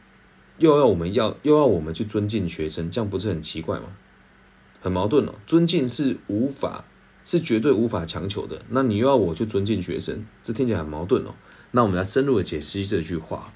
[0.60, 3.88] 又要我们要又要我们去尊敬学生，这样不是很奇怪吗？
[4.82, 5.34] 很矛盾哦。
[5.48, 6.86] 尊敬是无法，
[7.26, 8.62] 是绝对无法强求的。
[8.70, 11.34] 那你又要我去尊敬学生，这听起来很矛盾哦。
[11.72, 13.54] 那我们来深入的解析这句话。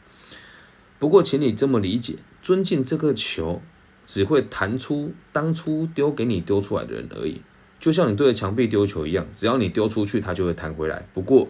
[1.00, 3.62] 不过，请你这么理解：尊敬这个球
[4.06, 7.42] 只会弹出当初丢给你丢出来的人而已，
[7.78, 11.08] 就像你对着墙壁丢球一样，只要你丢出去，它就会弹回来。
[11.14, 11.50] 不过，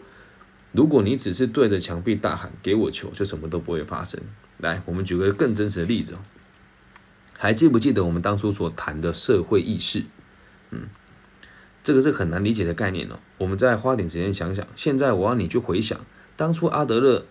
[0.74, 4.20] 如果你只是对着墙壁大喊“给我球”，就什么都不会发生。
[4.58, 6.20] 来，我们举个更真实的例子哦。
[7.38, 10.04] 还记不记得我们当初所谈的社会意识？
[10.72, 10.90] 嗯，
[11.88, 13.20] 这个是很难理解的概念哦。
[13.38, 14.68] 我们再花点时间想想。
[14.76, 16.00] 现在我要你去回想，
[16.36, 17.26] 当初阿德勒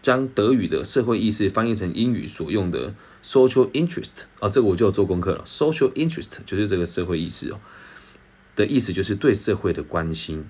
[0.00, 5.44] 将德语的社会意识翻译成英语所用的 social interest 啊，这个我就做功课了。
[5.44, 7.60] social interest 就是这个社会意识哦
[8.56, 10.46] 的意思，就是对社会的关心。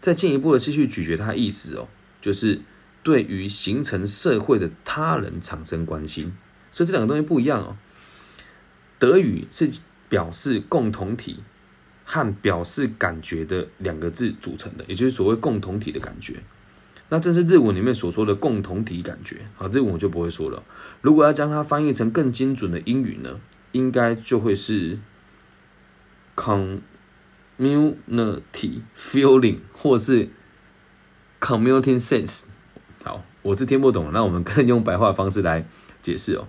[0.00, 1.88] 再进一步的继续咀嚼它意思哦，
[2.20, 2.62] 就是。
[3.02, 6.36] 对于形成社会的他人产生关心，
[6.72, 7.76] 所以这两个东西不一样哦。
[8.98, 9.70] 德语是
[10.08, 11.44] 表示共同体
[12.08, 16.36] 和表示感觉的两个字组成的，也就是所谓共同体的感觉。
[17.08, 20.62] 那这是日文里面所说的共同体感觉啊，日文我就不会说了。
[21.02, 23.40] 如果要将它翻译成更精准的英语呢，
[23.72, 24.98] 应该就会是
[26.36, 27.96] community
[28.96, 30.28] feeling 或是
[31.40, 32.46] community sense。
[33.04, 35.66] 好我是听不懂，那我们更用白话方式来
[36.00, 36.48] 解释哦。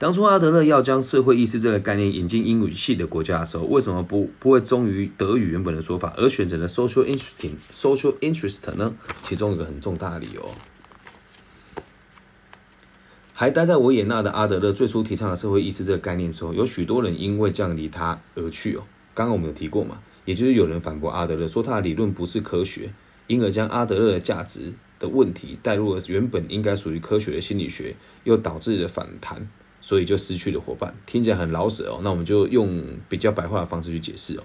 [0.00, 8.94] 当初阿德勒要将社会意识这个概念引进英语系的国家的时候，为什么不不会忠于德语原本的说法，而选择了 social interesting social interest 呢？
[9.22, 10.50] 其中有个很重大的理由。
[13.34, 18.84] 还待在维也纳的阿德勒最初提倡的社会意识这个概念的时候，有许多人因为这样离他而去哦。
[19.12, 22.90] 刚刚我们有提过嘛，也就是有人反驳阿德勒，说他的理论不是科学，
[23.26, 24.72] 因而将阿德勒的价值。
[24.98, 29.48] 的问题带入了原本应该属于科学的心理学，又导致了反弹，
[29.80, 30.94] 所以就失去了伙伴。
[31.06, 34.42] 听起来很老舍哦，那我们就用比较白话的方式去解释哦。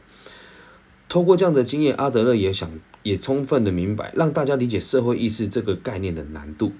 [1.08, 2.70] 透过这样的经验，阿德勒也想
[3.04, 6.72] 也充分的明白，让大家理解社会意识这个概念的难度。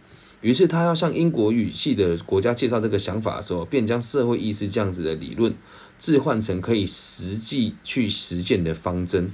[0.42, 5.56] 于是他要向英国语系的国家介绍这个想法的时候，便将社会意识这样子的理论
[5.98, 9.32] 置换成可以实际去实践的方针，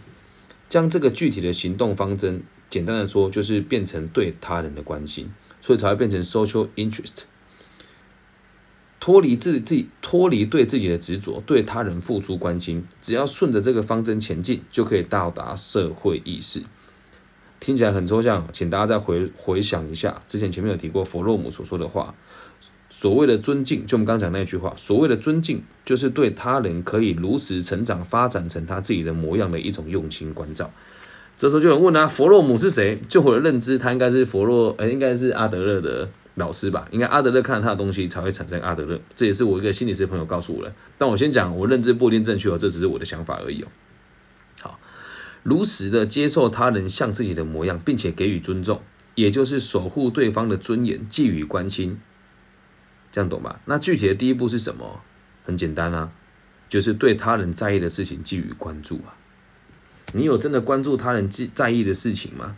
[0.69, 2.43] 将这个具体的行动方针。
[2.69, 7.23] 简单的说，就是变成对他人的关心，所以才会变成 social interest。
[9.01, 16.61] 脱离自己，脱离对自己的执着，对他人付出关心，只要顺着这个方针前进，就可以到达社会意识。
[17.59, 22.15] 听起来很抽象，请大家再回回想一下，之前前面有提过弗洛姆所说的话。
[22.91, 30.69] 所谓的尊敬，就我们刚讲那句话，所谓的尊敬，就是对他人可以如实成长、发展成他自己的模样的一种用心关照。
[31.37, 32.99] 这时候就有人问啊，弗洛姆是谁？
[33.07, 36.87] 就我的认知，他应该是弗洛，呃，应该是阿德勒的老师吧？
[36.91, 38.99] 应该阿德勒看了他的东西才会产生阿德勒。
[39.13, 40.73] 这也是我一个心理师朋友告诉我的。
[40.97, 43.67] 但我先讲，我认知不一定正确哦，这只是我的想法而已哦。
[44.61, 44.79] 好，
[45.43, 48.81] 如实的接受他人像自己的模样，并且给予尊重，
[49.15, 51.99] 也就是守护对方的尊严，寄予关心。
[53.11, 53.59] 这样懂吧？
[53.65, 55.01] 那具体的第一步是什么？
[55.43, 56.11] 很简单啊，
[56.69, 59.17] 就是对他人在意的事情给予关注啊。
[60.13, 62.55] 你有真的关注他人在在意的事情吗？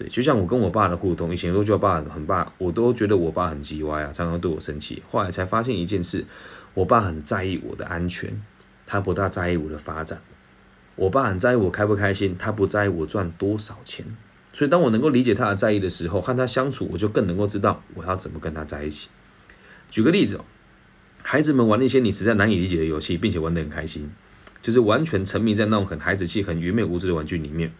[0.00, 5.02] 对，就像我跟我爸的互动，以前都觉得爸很爸，我都觉得我爸很叽歪啊，常常对我生气。
[5.10, 6.24] 后来才发现一件事，
[6.72, 8.40] 我爸很在意我的安全，
[8.86, 10.22] 他不大在意我的发展。
[10.96, 14.06] 我爸很在意我开不开心，他不在意我赚多少钱。
[14.54, 19.10] 所以当我能够理解他的在意的时候，和他相处，我就更能够知道我要怎么跟他在一起。
[19.90, 20.40] 举个例子，
[21.22, 24.10] 孩子们玩那些你实在难以理解的游戏，并且玩得很开心，
[24.62, 27.70] 就是完全沉迷在那种很孩子气、很愚昧无知的玩具里面。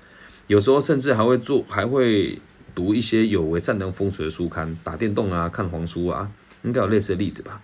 [0.51, 2.37] 有时候甚至还会做，还会
[2.75, 6.29] 读一些有违善良风水的书刊，打电动啊，看黄书啊，
[6.65, 7.63] 应该有类似的例子吧。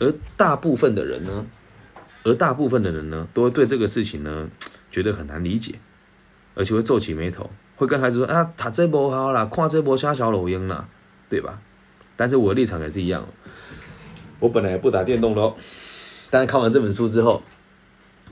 [0.00, 1.46] 而大部分的人呢，
[2.24, 4.50] 而大部分的人呢，都会对这个事情呢
[4.90, 5.76] 觉得很难理解，
[6.56, 10.88] 而且会皱起眉头，会跟孩子说啊，他这不好啦，看这波瞎小老鹰啦，
[11.28, 11.60] 对吧？
[12.16, 13.24] 但是我的立场也是一样。
[14.40, 15.54] 我本来不打电动喽，
[16.28, 17.40] 但是看完这本书之后，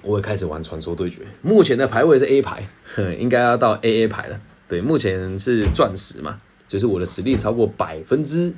[0.04, 1.22] 我会开始玩传说对决。
[1.42, 2.62] 目前的排位是 A 排，
[3.18, 4.40] 应该要到 AA 排了。
[4.68, 8.54] 对，目前是钻石嘛，就是我的实力超过百分之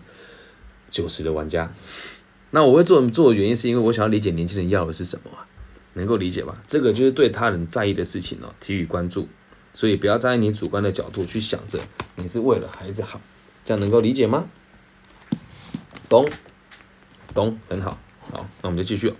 [0.90, 1.72] 九十的玩家。
[2.50, 5.30] 那我会做做的原因，是因为我想要理解年轻人要的是什么？
[5.94, 6.62] 能够理解吧？
[6.66, 9.28] 这个就是对他人在意的事情哦，给予关注。
[9.74, 11.78] 所以不要站在你主观的角度去想着
[12.16, 13.20] 你是为了孩子好，
[13.64, 14.46] 这样能够理解吗？
[16.08, 16.26] 懂？
[17.34, 17.98] 懂，很好，
[18.32, 19.12] 好，那我们就继续。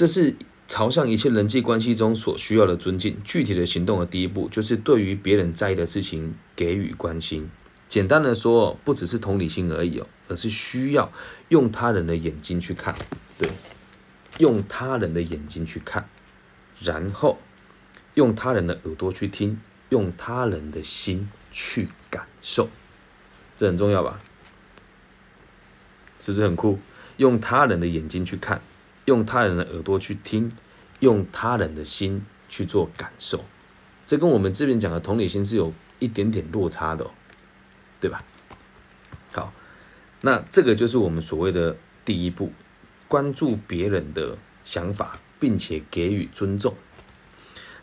[0.00, 0.34] 这是
[0.66, 3.18] 朝向一切人际关系中所需要的尊敬。
[3.22, 7.50] 具体的行动的第一步，就是对于别人在意的事情给予关心。
[7.86, 11.12] 简单的说，不只是同理心而已哦，而是需要
[11.50, 12.96] 用他人的眼睛去看，
[13.36, 13.50] 对，
[14.38, 16.08] 用他人的眼睛去看，
[16.80, 17.38] 然后
[18.14, 22.70] 用他人的耳朵去听，用他人的心去感受。
[23.54, 24.18] 这很重要吧？
[26.18, 26.78] 是不是很酷？
[27.18, 28.62] 用他人的眼睛去看，
[29.10, 30.52] 用他人的耳朵去听，
[31.00, 33.44] 用他人的心去做感受，
[34.06, 37.10] 这跟我们这边讲的同理心是有一点点落差的哦，
[38.00, 38.22] 对吧？
[39.32, 39.52] 好，
[40.20, 42.52] 那这个就是我们所谓的第一步，
[43.08, 46.76] 关注别人的想法，并且给予尊重。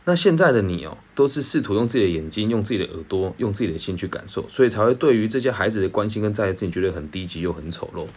[0.05, 8.07] 那现在的你哦，都是试图用自己的眼睛、用自己的耳朵、用自己的心去感受，所以才会对于这些孩子的关心跟在意，自己觉得很低级又很丑陋。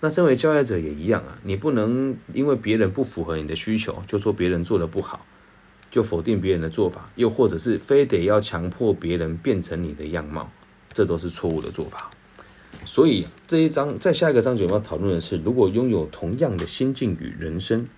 [0.00, 5.26] 那身为教育者也一样啊，你不能因为别人不符合你的需求，就说别人做的不好，
[5.90, 10.50] 就否定别人的做法，又或者是非得要强迫别人变成你的样貌，
[10.92, 12.10] 这都是错误的做法。
[12.84, 17.88] 所以这一章在下一个章节我们要讨论的是，如果拥有同样的心境与人生，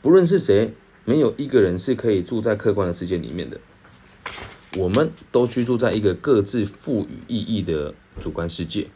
[0.00, 0.74] 不论是谁。
[1.08, 3.60] 没有一个人是可以住在客观的世界里面的，
[4.76, 8.88] 我们都居住在一个各自赋予意义的主观世界。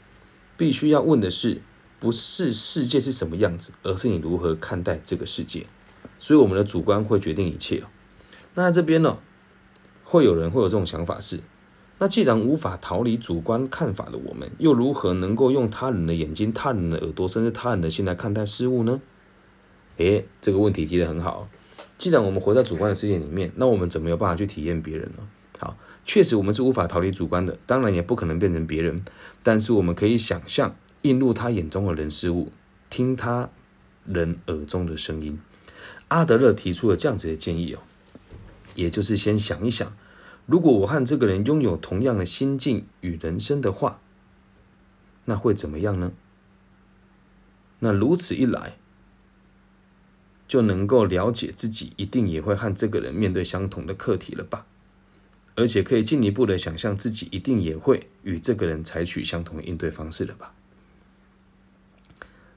[0.57, 1.61] 必须要问的是，
[2.01, 5.67] 不是世界是什么样子，而是你如何看待这个世界。
[6.19, 7.85] 所以我们的主观会决定一切哦。
[8.55, 9.19] 那这边呢，
[10.03, 11.41] 会有人会有这种想法是：
[11.99, 19.01] 那既然无法逃离主观看法的我们，又如何能够用他人的眼睛、他人的耳朵，甚至他人的心来看待事物呢？
[19.99, 21.49] 诶，这个问题提得很好。
[21.99, 25.19] 既然我们活在主观的世界里面，那我们怎么有办法去体验别人呢？
[25.59, 28.99] 好，确实我们是无法逃离主观的，当然也不可能变成别人。
[29.43, 32.53] 但是我们可以想象，映入他眼中的人事物，
[32.89, 33.51] 听他
[34.05, 35.39] 人耳中的声音。
[36.09, 37.81] 阿德勒提出了这样子的建议哦，
[38.75, 39.97] 也就是先想一想，
[40.47, 44.01] 如果我和这个人拥有同样的心境与人生的话，
[45.27, 46.13] 那会怎么样呢？
[47.79, 48.77] 那如此一来。
[50.49, 54.67] 就能够了解自己一定也会和这个人面对相同的课题了吧？
[55.55, 60.53] 而且可以进一步的想象自己一定也会与这个人采取相同的应对方式了吧？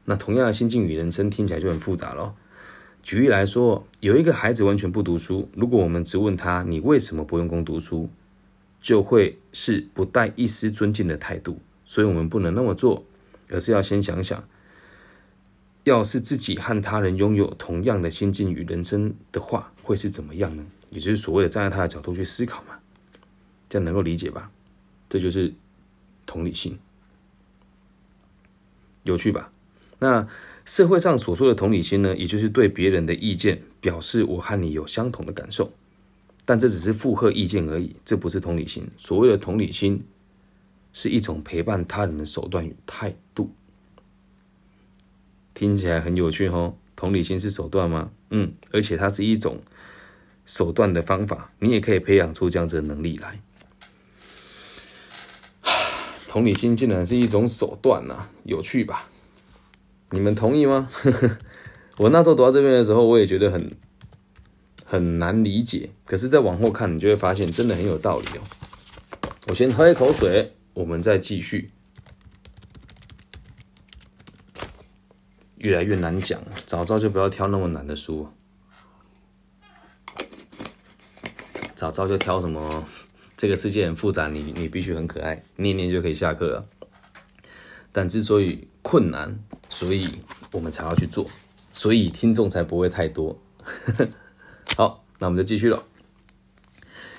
[0.05, 2.35] 那同样的心境与人生听起来就很复杂了。
[3.01, 8.09] 举例来说，有一个孩子完全不读书，如果我们只问他你为什么不用功读书，
[8.81, 13.05] 就会是不带一丝尊敬的态度，所以我们不能那么做，
[13.49, 14.43] 而是要先想想，
[15.85, 20.65] 要是自己和他人拥有同样的心境与人生的话，会是怎么样呢？
[20.89, 22.75] 也就是所谓的站在他的角度去思考嘛，
[23.69, 24.51] 这样能够理解吧？
[25.07, 25.53] 这就是
[26.25, 26.77] 同理心，
[29.03, 29.51] 有趣吧？
[30.03, 30.27] 那
[30.65, 35.71] 社会上所说的同理心呢，也就是对别人的意见表示我和你有相同的感受，
[36.45, 38.85] 但这只是附和意见而已，这不是同理心。
[38.97, 40.03] 所谓的同理心，
[40.91, 43.53] 是一种陪伴他人的手段与态度。
[45.53, 48.11] 听起来很有趣哦，同理心是手段吗？
[48.31, 49.61] 嗯，而且它是一种
[50.45, 53.39] 手段的方法，你也可以培养出这样子的能力来。
[56.27, 59.09] 同理心竟然是一种手段呐，有趣吧？
[60.13, 60.87] 你们同意吗？
[61.97, 63.67] 我那时候读到这边的时候，我也觉得很
[64.85, 65.89] 很难理解。
[66.05, 68.41] 可是再往后看，你就会发现真的很有道理哦。
[69.47, 71.71] 我先喝一口水，我们再继续。
[75.57, 78.29] 越来越难讲，早知道就不要挑那么难的书。
[81.73, 82.85] 早知道就挑什么？
[83.35, 86.69] 这个世界很复杂，你你必须很可爱，念念就可以下课了。
[87.91, 89.39] 但之所以困难，
[89.69, 90.19] 所以
[90.51, 91.25] 我们才要去做，
[91.71, 93.35] 所以听众才不会太多。
[94.77, 95.83] 好，那我们就继续了。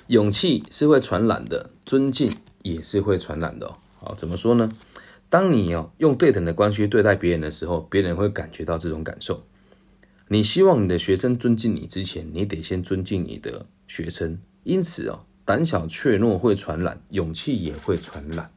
[0.09, 3.74] 勇气是会传染的，尊敬也是会传染的。
[3.99, 4.70] 好，怎么说呢？
[5.31, 9.43] 当你哦用对等的关系对待别人的时候，别人会感觉到这种感受。
[10.28, 14.39] 你希望你的学生尊敬你之前，你得先尊敬你的学生。
[14.62, 18.51] 因此哦，胆小怯懦会传染，勇气也会传染。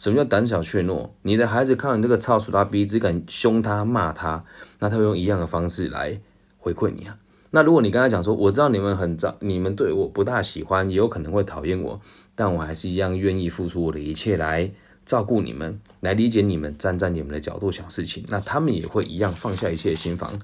[0.00, 1.10] 什么叫胆小怯懦？
[1.20, 4.42] 你的孩子看到你这个操鼠他逼，只敢凶他骂他，
[4.78, 6.18] 那他会用一样的方式来
[6.56, 7.18] 回馈你啊。
[7.50, 12.00] 那如果你跟他讲说，我知道你们很糟，你们对我不大喜欢，也有可能会讨厌我，
[12.34, 14.72] 但我还是一样愿意付出我的一切来。
[15.04, 20.38] 照顾你们，来理解你们，站在你们的角度想事情，那他们也会一样放下一切心防，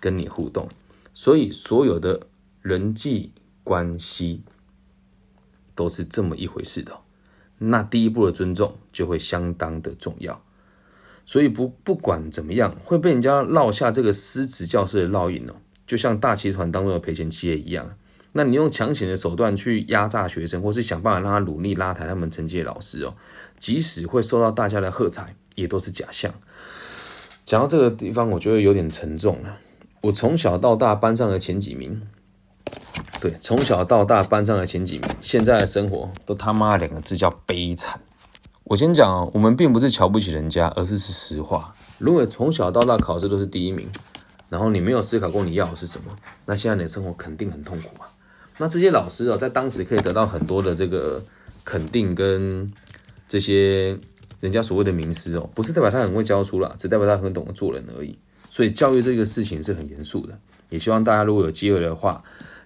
[0.00, 0.66] 跟你互动。
[1.12, 2.20] 所以，所有的
[2.62, 3.32] 人际
[3.62, 4.42] 关系
[5.74, 7.03] 都是这么一回事的。
[7.58, 10.40] 那第一步的尊重就会相当的重要。
[11.26, 15.54] 所以，不不管怎么样，会被人家落下这个失职教师的烙印哦，
[15.86, 17.96] 就像大集团当中的赔钱企业一样。
[18.32, 23.14] 那你用强行的手段去压榨学生，或是想办法让他努力拉抬他们成绩的老师哦，
[23.58, 26.34] 即使会受到大家的喝彩，也都是假象。
[27.44, 29.58] 讲到这个地方，我觉得有点沉重了。
[30.02, 32.02] 我从小到大班上的前几名，
[33.24, 37.98] 对，从小到大班上的前几名，现在的生活都他妈两个字叫悲惨。
[38.64, 41.74] 我先讲哦，我们并不是瞧不起人家，而是是实话。
[41.96, 43.88] 如果从小到大考试都是第一名，
[44.50, 46.14] 然后你没有思考过你要的是什么，
[46.44, 48.04] 那现在你的生活肯定很痛苦啊。
[48.58, 51.24] 那这些老师啊，在当时可以得到很多的这个
[51.64, 52.70] 肯定跟
[53.26, 53.98] 这些
[54.40, 58.18] 人家所谓的名师哦，不是代表他很会教书啦，只代表他很懂得做人而已。
[58.50, 60.38] 所以教育这个事情是很严肃的，
[60.68, 62.22] 也希望大家如果有机会的话，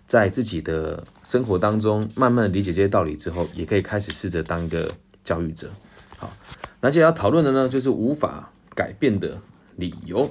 [0.08, 4.90] 在自己的生活当中慢慢理解这些道理之后，也可以开始试着当一个
[5.22, 5.70] 教育者。
[6.16, 6.34] 好，
[6.80, 9.40] 那接下来要讨论的呢，就是无法改变的
[9.76, 10.28] 理由。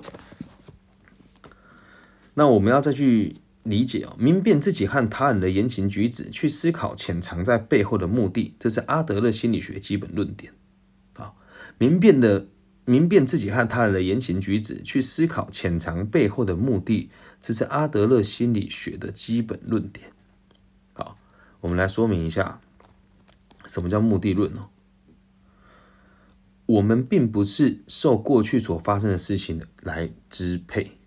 [2.33, 3.37] 那我们要再去。
[3.67, 10.53] 理解哦，明辨自己和他人的言行举止，去思考潜藏在背后的目的，这是阿德勒心理学基本论点。
[11.15, 11.33] 啊，
[11.77, 12.47] 明辨的
[12.85, 17.11] 明辨自己和他人的言行举止，去思考潜藏背后的目的，
[17.47, 20.11] 这是阿德勒心理学的基本论点。
[20.91, 21.17] 好，
[21.61, 22.59] 我们来说明一下
[23.65, 24.67] 什么叫目的论哦。
[26.65, 30.97] 我们并不是受过去所发生的事情来支配。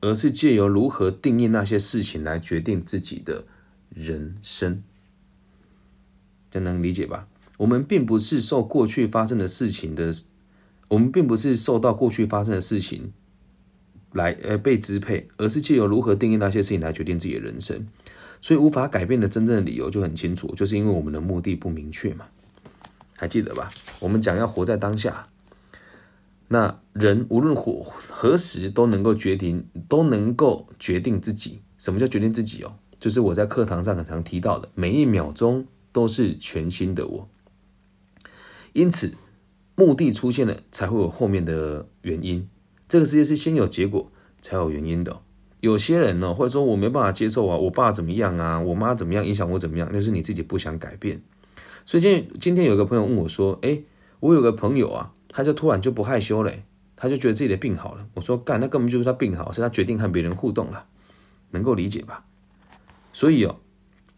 [0.00, 3.44] 而是借由如何定义那些事情来决定自己的
[3.88, 4.84] 人生，
[6.48, 7.26] 这能理解吧？
[7.56, 10.12] 我们并不是受过去发生的事情的，
[10.86, 13.12] 我们并不是受到过去发生的事情
[14.12, 17.86] 来呃被支配，而是借由如何定义那些事情来决定自己的人生。
[18.40, 22.26] 所以无法改变的真正的理由就很清楚，就是因为我们的目的不明确嘛。
[23.16, 23.70] 还记得吧？
[24.00, 25.28] 我们讲要活在当下。
[26.48, 31.60] 那人无论何何时都能够决定，都能够决定自己。
[31.78, 32.74] 什么叫决定自己哦？
[32.98, 37.28] 就是我在课堂上很常提到的，每一秒钟都是全新的我。
[38.72, 39.14] 因此，
[39.76, 42.48] 目的出现了，才会有后面的原因。
[42.92, 44.12] 这个世界是先有结果
[44.42, 45.22] 才有原因的。
[45.60, 51.22] 有些人呢，或者说我没办法接受啊，我爸怎么样啊，我妈怎么样影响我怎么样，那是你自己不想改变。
[51.86, 53.80] 所以今今天有个朋友问我说：“哎，
[54.20, 56.52] 我有个朋友啊。”他就突然就不害羞了，
[56.94, 58.06] 他就觉得自己的病好了。
[58.12, 60.84] 我说干，那根本就是他病好，是他决定和别人互动了，
[61.52, 62.26] 能够理解吧？
[63.10, 63.56] 所以哦，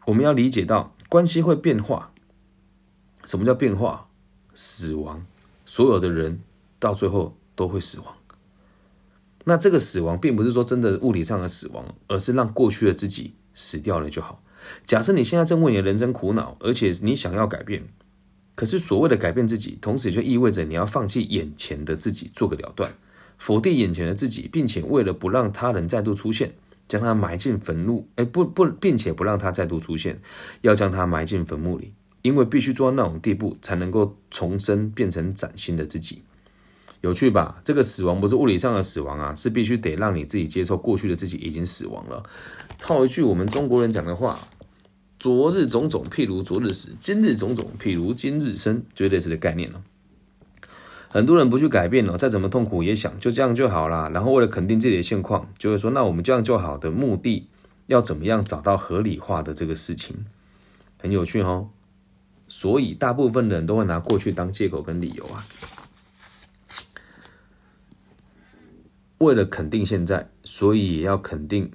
[0.06, 2.12] 我们要理解到关系会变化。
[3.24, 4.08] 什么叫变化？
[4.52, 5.24] 死亡，
[5.64, 6.40] 所有的人
[6.80, 8.12] 到最后都会死亡。
[9.44, 14.42] 那这个死亡并不是说真的物理上的死亡，而是让过去的自己死掉了就好。
[14.84, 17.84] 假设你现在正为你的人生苦恼，而且你想要改变，
[18.54, 22.94] 可是所谓的改变自己，同时就意味着你要放弃眼前的自己，做个了断，
[23.36, 26.54] 否定眼前的自己，并且为了不让他人再度出现，
[26.88, 28.08] 将他埋进坟墓。
[28.16, 30.22] 哎，不不，并且不让他再度出现，
[30.62, 31.92] 要将他埋进坟墓里，
[32.22, 36.22] 因为必须做到那种地步，才能够重生，变成崭新的自己。
[37.04, 37.60] 有趣吧？
[37.62, 42.22] 这个死亡不是物理上的死亡啊，是必须得让你自己接受过去的自己已经死亡了。
[42.78, 44.40] 套一句我们中国人讲的话
[45.20, 49.82] ：“昨日种种，譬如昨日死；今日种种，譬如今日生。”绝对是的概念了。
[51.10, 54.08] 很多人不去改变了，再怎么痛苦也想就这样就好啦。
[54.08, 57.50] 然后为了肯定自己的现况，就会说：“那我们这样就好的目的，
[57.86, 60.24] 要怎么样找到合理化的这个事情？”
[60.98, 61.68] 很有趣哦。
[62.48, 65.44] 所以大部分人都会拿过去当借口跟理由啊。
[69.24, 71.70] 为了肯定现在，所以也要肯定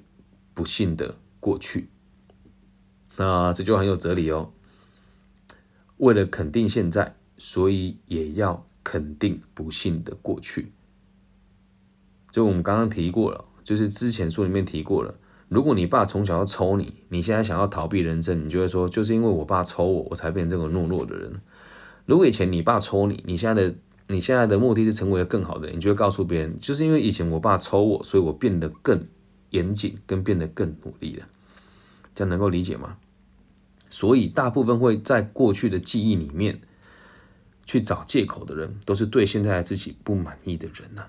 [0.54, 1.88] 不幸的过去。
[3.16, 4.52] 那这就很有哲理哦。
[5.96, 10.72] 为了肯定现在，所以也要肯定不幸的过去。
[12.30, 15.16] 就我们刚刚提过了，就是之前书里面提过了。
[15.48, 21.40] 如果你爸从小要抽你，你现在想要逃避人生，你就会说，就是因为我爸抽我，我才变成这个懦弱的人。
[22.06, 23.74] 如果以前你爸抽你，你现在的。
[24.10, 29.06] 你现在的目的是成为更好的，你就会告诉别人，就是因为以前我爸抽我，所以我变得更
[29.50, 31.26] 严谨，跟变得更努力了。
[32.12, 32.96] 这样能够理解吗？
[33.88, 36.60] 所以大部分会在过去的记忆里面
[37.64, 41.06] 去找借口的人，都是对现在的自己不满意的人呐。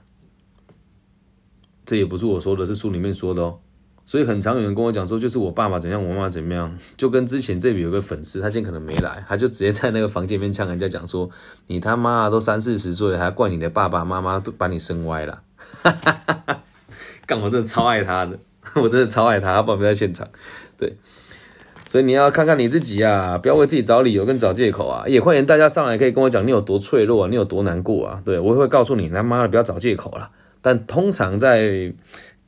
[1.83, 3.59] 这也不是我说的，是书里面说的哦。
[4.03, 11.29] 所以很常有人跟我讲说，就是我爸爸怎样，我妈妈怎么样，就跟之前这里有个粉丝，他今天可能没来，他就直接在那个房间里面呛人家讲说，
[11.67, 15.43] 你他妈都三四十岁了，还怪你的爸爸妈妈都把你生歪了，
[15.83, 16.63] 哈哈哈
[17.25, 18.37] 干我真的超爱他的，
[18.81, 20.27] 我真的超爱他，他爸爸在现场，
[20.77, 20.97] 对，
[21.87, 31.93] 所以你要看看你自己啊，不要为自己找理由跟找借口啊，也欢迎大家上来可以跟我讲你有多脆弱，你有多难过啊，对我会告诉你，他妈的不要找借口了，但通常在。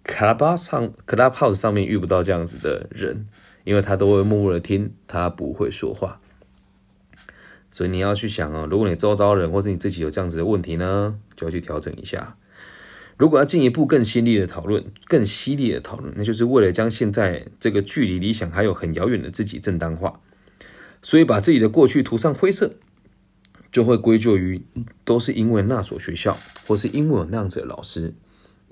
[0.03, 3.27] Club 上，Clubhouse 上面遇不到这样子的人，
[3.63, 6.19] 因为他都会默默的听，他不会说话。
[7.71, 12.37] 所以你要去想哦，如果你周遭人或者你自己有这样子的问题呢，就要去调整一下。
[13.17, 20.19] 如果要进一步更犀利的讨论，更犀利的讨论，那就是为了将现在这个距离理想还有很遥远的自己正当化，
[21.01, 22.73] 所以把自己的过去涂上灰色，
[23.71, 24.65] 就会归咎于
[25.05, 28.13] 都是因为那所学校，或是因为有那样子的老师，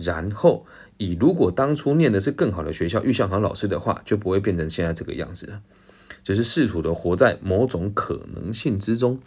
[0.04, 0.66] 然后。
[0.98, 5.60] 以如果当初念的是更好的学校，遇上好老师的话，就不会变成现在这个样子了。
[6.22, 9.20] 就是试图的活在某种可能性之中。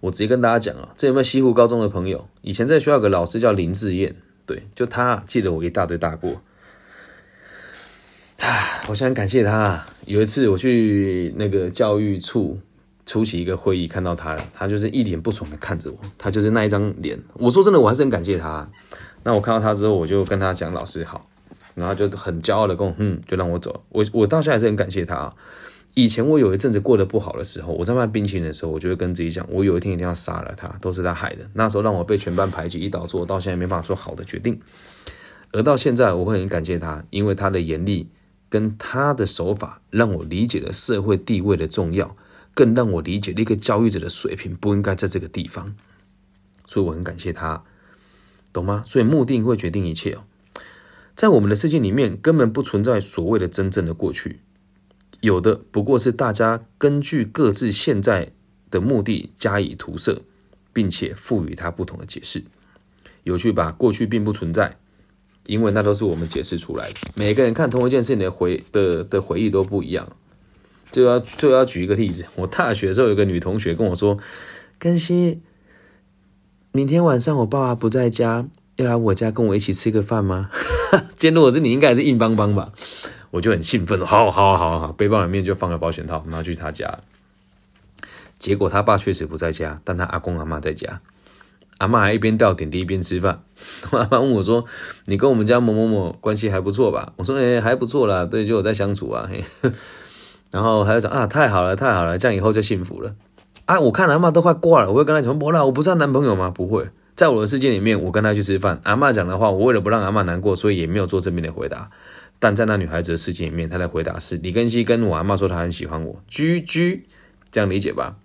[0.00, 2.28] 我直接跟大家讲啊，这有没有西湖高中的朋友？
[2.40, 6.42] 以前在学校有个老师叫林志燕，对，就他记得我一大堆大过。
[8.40, 9.86] 啊，我想感谢他。
[10.06, 12.58] 有一次我去那个教育处
[13.12, 17.22] 出席一个会议，看到他了，他就是一脸不爽的看着我，他就是那一张脸。
[17.34, 18.66] 我说真的，我还是很感谢他。
[19.22, 21.28] 那我看到他之后，我就跟他讲老师好，
[21.74, 23.84] 然后就很骄傲的跟我嗯，就让我走。
[23.90, 25.30] 我我到现在还是很感谢他。
[25.92, 31.46] 以前我有一阵子过得不好的时候，我在卖冰淇淋的时候，我就会跟自己讲，我有一天一定要杀了他，都是他害的。
[31.52, 34.58] 那时候让我被全班排挤，一导致我到现在没办法做好的决定。
[35.52, 38.08] 而到现在，我会很感谢他，因为他的严厉
[38.48, 42.16] 跟他的手法，让我理解了社会地位的重要，
[42.54, 45.74] 更让我理解那个教育者的水平不应该在这个地方。
[46.66, 47.64] 所以我很感谢他。
[48.52, 48.82] 懂吗？
[48.86, 50.24] 所以目的会决定一切哦。
[51.14, 54.40] 在我们的世界里面，根本不存在所谓的真正的过去，
[55.20, 58.32] 有的不过是大家根据各自现在
[58.70, 60.20] 的目的加以涂色，
[60.74, 62.44] 并且赋予它不同的解释。
[63.24, 63.72] 有趣吧？
[63.72, 64.76] 过去并不存在，
[65.46, 66.96] 因为那都是我们解释出来的。
[67.14, 70.14] 每个人看同一件事情的回的的回忆都不一样。
[70.92, 74.18] 就要就要举一个例子，我大学的时候有个女同学跟我说
[74.78, 75.40] ：“根熙。”
[76.70, 78.46] 明天晚上我爸爸不在家，
[78.76, 80.50] 要来我家跟我一起吃个饭吗？
[81.16, 82.72] 今天如果是你，应该还是硬邦邦吧？
[83.30, 87.00] 我就很兴奋，好好好好，背包里面就放个保险套，然后去他家。
[88.38, 91.00] 结果他爸确实不在家，但他阿公阿妈在家，
[91.78, 93.42] 阿妈还一边吊点滴一边吃饭。
[93.90, 94.64] 阿妈问我说
[95.06, 99.30] ：“你跟我们家某某某关系还不错吧？”我说：“哎，还不错啦，对，就有在相处啊。”，
[100.52, 103.16] 然后还要讲啊，太好了，太好了，这样以后就幸福了。
[103.64, 103.80] 啊！
[103.80, 108.80] 我看阿妈都快挂了，我会跟她讲：“不啦，我不是她男朋友吗？”不会，在我的世界里面，我跟她去吃饭。
[108.84, 111.90] 阿妈讲的话，我为了不让阿妈难过，所以也没有做正面的回答。
[112.38, 116.20] 但在那女孩子的世界里面，她的回答是：李根熙跟我阿妈说，她很喜欢我。
[116.26, 117.06] 居居，
[117.50, 118.16] 这样理解吧？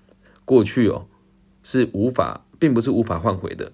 [0.43, 1.05] 过去哦，
[1.63, 3.71] 是无法，并不是无法换回的，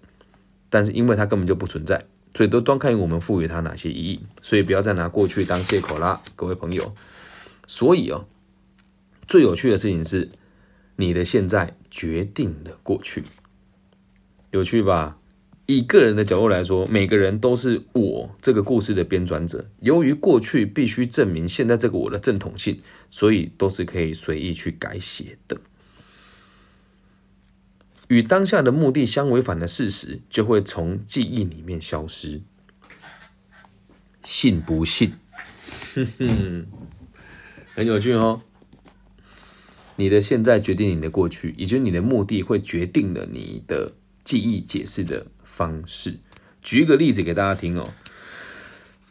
[0.69, 2.05] 但是因为它根本就不存在，
[2.35, 4.21] 所以都端看于我们赋予它哪些意义。
[4.41, 6.93] 所以不要再拿过去当借口啦，各位朋友。
[7.65, 8.25] 所以哦，
[9.27, 10.29] 最有趣的事情是，
[10.97, 13.23] 你的现在决定了过去，
[14.51, 15.17] 有趣吧？
[15.65, 19.69] 以个人的角度来说，每个人都是我这个故事的编撰者。
[19.79, 25.61] 由于过去必须证明现在这个我的正统性，所以都是可以随意去改写的。
[28.09, 32.41] 与当下的目的相违反的事实，就会从记忆里面消失。
[34.21, 35.13] 信不信？
[35.95, 36.67] 哼哼，
[37.73, 38.41] 很有趣哦。
[40.03, 43.93] 你的现在决定你的过去，也就是你的目的会决定了你的
[44.25, 45.25] 记忆解释的。
[45.45, 46.17] 方式，
[46.63, 47.91] 举一个例子给大家听哦。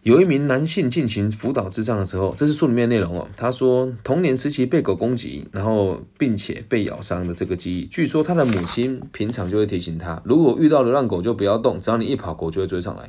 [0.03, 3.29] 有一名男性进行辅导智障的时候，这是书里面内容哦。
[3.37, 13.09] 他说，童年时期被狗攻击，然后并且被咬伤的这个记忆，据说他的母亲平常就会提醒他，如果遇到流浪狗就不要动，只要你一跑，狗就会追上来。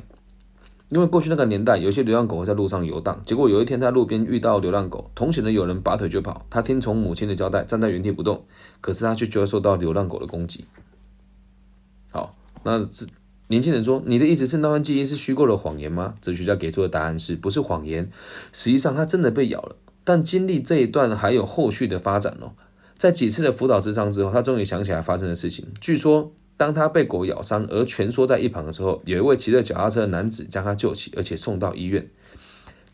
[0.94, 8.44] 因为过去那个年代，有些流浪狗会在路上游荡，结果有一天在路边遇到流浪狗，同行的有人拔腿就跑，他听从母亲的交代，站在原地不动，
[8.80, 10.64] 可是他却就要受到流浪狗的攻击。
[12.10, 13.06] 好，那这。
[13.48, 18.10] 年轻人说：“你的意思是那段记忆是虚构的谎言吗？”哲学家给出的答案是不是谎言？
[18.54, 19.76] 实际上，他真的被咬了。
[20.02, 22.52] 但经历这一段还有后续的发展哦。
[22.96, 25.66] 在几次的辅导智商之后，他终于想起来发生的事情。
[25.78, 32.08] 据说，当他被狗咬伤而蜷缩在一旁的时候，有一位骑着脚踏车的男子将他救起，而且送到医院。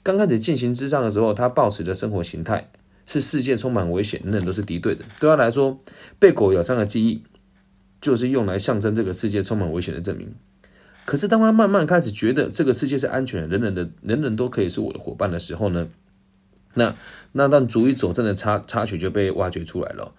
[0.02, 2.70] 刚开始进行智商的时候，他保持的生活形态
[3.06, 5.04] 是世界充满危险，人人都是敌对的。
[5.18, 5.76] 对他来说，
[6.18, 7.22] 被狗咬伤的记忆。
[8.00, 10.34] 就是用来象征这个世界充满危险的证明。
[11.04, 15.86] 可是，当他慢慢开始觉得这个世界是安全的，人人的人人都可以是我的伙伴的时候呢？
[16.72, 16.94] 那
[17.32, 20.14] 那段足以佐证的插插曲就被挖掘出来了。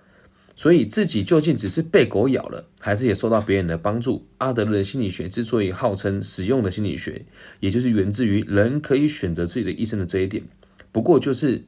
[0.62, 4.28] 所以，自己究竟只是被狗咬了，还是也受到别人的帮助？
[4.38, 7.26] 阿德勒的心理学之所以号称实用的心理学，
[7.62, 10.44] 也就是源自于人可以选择自己的一生的这一点。
[10.92, 11.66] 不过，就是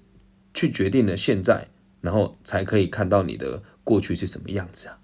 [0.53, 1.69] 去决定了现在，
[2.01, 4.99] 然后才可以看到你的过去是什么样子啊。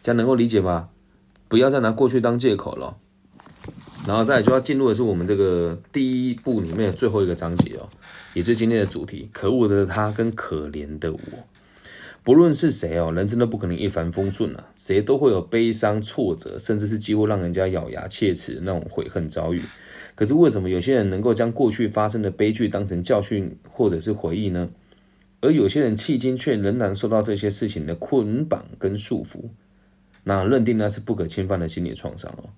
[0.00, 0.88] 这样能够理解吗？
[1.48, 2.96] 不要再拿过去当借口了。
[4.06, 7.86] 然后再就要进入的是我们这个第一部里面的最后一个章节哦，
[8.32, 11.20] 也就是今天的主题：可恶的他跟可怜的我。
[12.26, 19.62] 不论是谁哦，人生都不可能一帆风顺啊，谁都会有悲伤、挫折，甚至是几乎让人家咬牙切齿的那种悔恨遭遇。
[20.16, 24.70] 可是为什么有些人能够将过去发生的悲剧当成教训或者是回忆呢？
[25.40, 29.50] 而有些人迄今却仍然受到这些事情的捆绑跟束缚？
[30.24, 32.50] 那认定那是不可侵犯的心理创伤哦，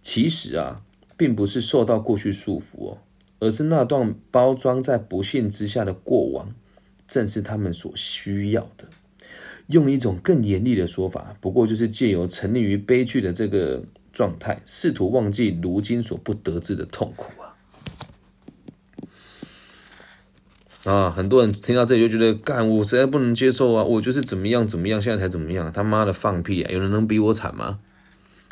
[0.00, 0.82] 其实啊，
[1.16, 2.98] 并不是受到过去束缚哦，
[3.40, 6.54] 而是那段包装在不幸之下的过往，
[7.08, 8.86] 正是他们所需要的。
[9.70, 13.82] 用一种更严厉的说法，不过就是借由沉溺于悲剧的这个
[14.12, 17.30] 状态，试图忘记如今所不得志的痛苦。
[17.40, 17.54] 啊，
[20.92, 23.84] 啊很多人听到这里就觉得，干我实在不能接受啊！
[23.84, 25.70] 我就是怎么样怎么样，现在才怎么样？
[25.70, 26.72] 他妈的放屁啊！
[26.72, 27.78] 有人能比我惨吗？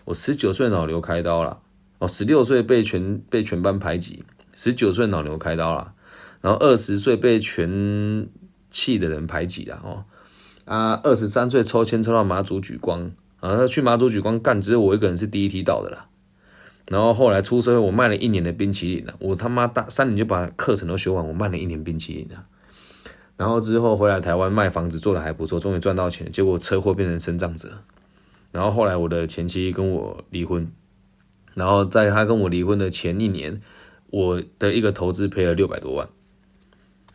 [0.05, 1.61] 我十九岁脑瘤开刀了，
[1.99, 4.25] 哦，十六岁被全被全班排挤，
[4.55, 5.95] 十九岁脑瘤开刀了，
[6.41, 8.29] 然后二十岁被全
[8.71, 10.05] 系的人排挤了，哦，
[10.69, 16.09] 啊，二十三岁抽签抽到马祖举光，啊，他去马祖举光干，只有我一个人是第一梯到的啦。
[16.89, 19.15] 然后后来出社会，我卖了一年的冰淇淋了。
[19.19, 22.45] 我他妈大三年就把课程都学完，我卖了一年冰淇淋了。
[23.39, 26.31] 然后之后回来台湾卖房子做的还不错，终于赚到钱。
[26.31, 27.71] 结果车祸变成身障者。
[28.53, 30.71] 然后后来我的前妻跟我离婚。
[31.55, 33.61] 然后在他跟我离婚的前一年，
[34.11, 36.09] 我的一个投资赔了六百多万。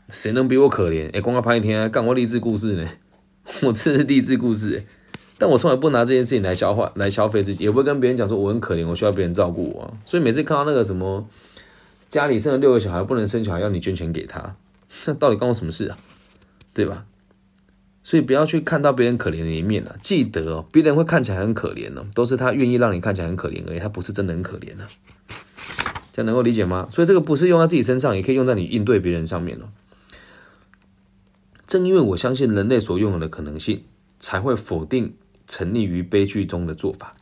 [0.09, 1.11] 谁能比我可怜？
[1.13, 2.88] 哎，光要拍一天干我励志故事呢？
[3.64, 4.84] 我这是励志故事。
[5.38, 9.94] 但我从来不拿这件事情来消化、来消费自己，也不会跟别人讲说我很可怜，我需要别人照顾我。
[10.06, 11.28] 所以每次看到那个什么
[12.10, 14.56] 家里生了六个小孩不能生小孩，要你捐钱给他，
[15.06, 15.98] 那到底关我什么事啊？
[16.74, 17.06] 对吧？
[18.03, 19.98] 所以不要去看到别人可怜的一面了。
[20.02, 24.86] 记得哦，别人会看起来很可怜哦，都是他愿意让你看起来很可怜而已，他不是真的很可怜呢。
[26.14, 26.88] 这样能够理解吗？
[26.91, 29.65] 所以这个不是用在自己身上，也可以用在你应对别人上面哦。
[31.73, 33.83] 正因为我相信人类所拥有的可能性，
[34.19, 35.15] 才会否定。
[35.45, 37.17] 沉溺于悲剧中的做法，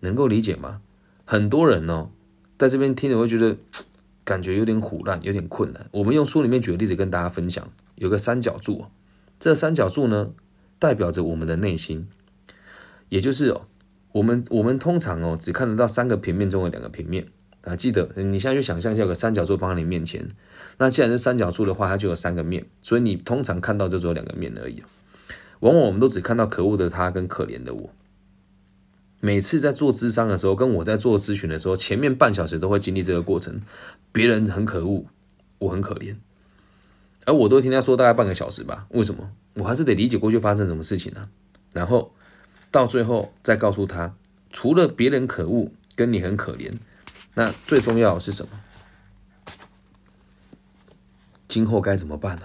[0.00, 0.80] 能够理解吗？
[1.26, 2.08] 很多人呢，
[2.56, 3.58] 在这边听着会觉得
[4.24, 5.86] 感觉有点苦难，有点困难。
[5.90, 8.86] 我们用书里面举个例子跟大家分享，有个三角柱，
[9.38, 10.30] 这三角柱呢，
[10.78, 12.08] 代表着我们的内心，
[13.10, 13.66] 也就是哦，
[14.12, 17.26] 我们我们通常哦，只看得到三个平面中的两个平面
[17.60, 17.76] 啊。
[17.76, 20.26] 记得你现在去想象一下，有个三角柱放在你面前，
[20.78, 24.82] 那既然是三角柱的话，它就有三个面，所以你通常看到就只有两个面而已
[25.60, 27.90] 往往我们都只看到可恶的他跟可怜的我。
[29.20, 33.60] 每次在做咨商的时候，跟我在做咨询的时候，前面半小时都会经历这个过程。
[34.12, 35.06] 别人很可恶，
[35.58, 36.14] 我很可怜，
[37.24, 38.86] 而我都听他说大概半个小时吧。
[38.90, 39.32] 为什么？
[39.54, 41.28] 我还是得理解过去发生什么事情啊。
[41.72, 42.14] 然后
[42.70, 44.14] 到最后再告诉他，
[44.52, 46.72] 除了别人可恶，跟你很可怜，
[47.34, 48.50] 那最重要的是什么？
[51.58, 52.42] 今后该怎么办呢？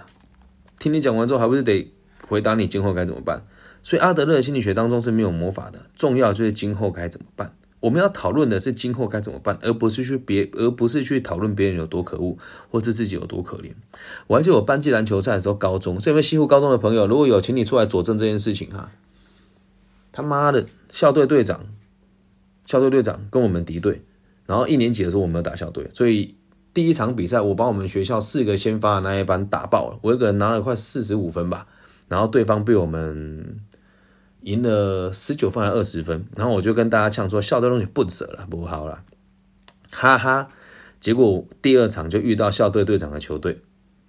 [0.80, 1.94] 听你讲完之后，还不是得
[2.26, 3.44] 回答你今后该怎么办？
[3.80, 7.54] 所以阿德勒心理学当中是没有魔法的，重要就是今后该怎么办。
[7.78, 12.36] 我们要讨论的是今后该怎么办，而不是去别，而不是去讨论别人有多可恶，
[12.72, 13.70] 或者自己有多可怜。
[14.26, 18.90] 我还记得我班级篮球赛的时候，高中这边西湖高中的朋友，如果有，请你出来佐证这件事情哈。
[20.10, 21.66] 他妈的，校队队长，
[22.64, 24.02] 校队队长跟我们敌对，
[24.46, 26.34] 然后一年级的时候我们有打校队，所以
[26.74, 31.66] 第一场比赛我把我们学校四个先发的那一班打爆了，我一个人拿了快四十五分吧，
[32.08, 33.60] 然后对方被我们。
[34.44, 39.02] 赢了十九分还二十分，然后我就跟大家呛说，校队东西不舍了，不好了，
[39.90, 40.48] 哈哈。
[41.00, 43.62] 结果第二场就遇到校队队长的球队，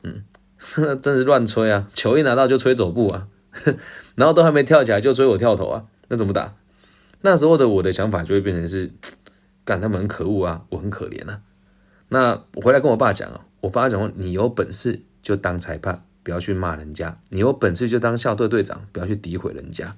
[0.03, 0.25] 嗯，
[1.01, 1.87] 真是乱吹啊！
[1.93, 3.29] 球一拿到就吹走步啊，
[4.15, 6.53] 然后都还没跳起来就吹我跳投啊，那怎么打？
[7.21, 8.91] 那时候的我的想法就会变成是，
[9.63, 11.39] 干他们很可恶啊，我很可怜啊。
[12.09, 19.95] 那我回来跟我爸讲啊，我爸讲，你有本事就当裁判，不要去骂人家；你有本事就当校队队长，不要去诋毁人家。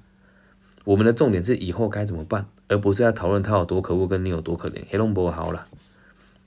[0.84, 4.82] 我们的重点是以后该怎么办，而不是要讨论他有多可恶，跟你有多可怜。
[4.88, 5.66] 黑龙博好了，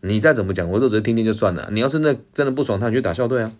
[0.02, 1.70] 你再怎么讲，我都只是听听就算了。
[1.72, 3.52] 你要真的真的不爽他，你就打校队啊。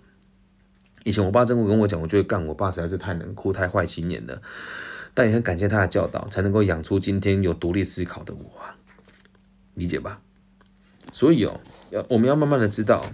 [1.04, 2.44] 以前我爸真会跟我讲，我就会干。
[2.48, 4.42] 我爸实在是太冷酷、太坏心眼了，
[5.14, 8.76] 但也很感谢他的教导，才能够养出今天有独立思考的我啊。
[9.76, 10.20] 理解吧？
[11.12, 11.60] 所以哦，
[11.92, 13.06] 要我们要慢慢的知道。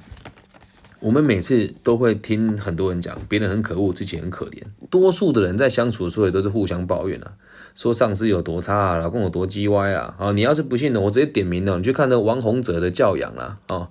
[1.00, 4.64] 我们每次都会听很多人讲别人很可恶，自己很可怜。
[4.90, 7.34] 多数的人在相处的时候也都是互相抱怨啊，
[7.76, 10.16] 说上司有多差啊，老公有多叽歪啊。
[10.18, 13.90] 啊，你要是不信的，我直接点名了，你去看那王洪哲的教养啦，啊，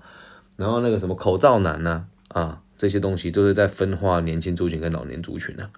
[0.57, 5.71] 然后那个什么口罩男呐，啊，这些东西都是在分化年轻族群跟老年族群啊。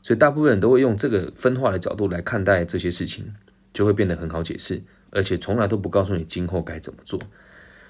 [0.00, 3.34] 所以大部分人都会用这个分化的角度来看待这些事情，
[3.74, 4.80] 就会变得很好解释，
[5.10, 7.20] 而且从来都不告诉你今后该怎么做。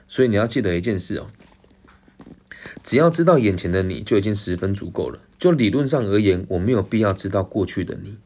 [0.09, 1.29] 所以你要记得一件事哦。
[2.83, 5.21] 只要知道眼前的你就已经十分足够了。
[5.39, 8.19] 就理论上而言，我没有必要知道过去的你，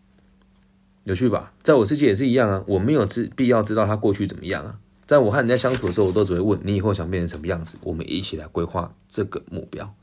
[1.04, 1.52] 有趣吧？
[1.62, 4.80] 在我世界也是一样啊，我没有知必要知道他过去怎么样啊。
[5.06, 9.94] 在我和人家相处的时候，我都只会问你以后想变成什么样子，我们一起来规划这个目标。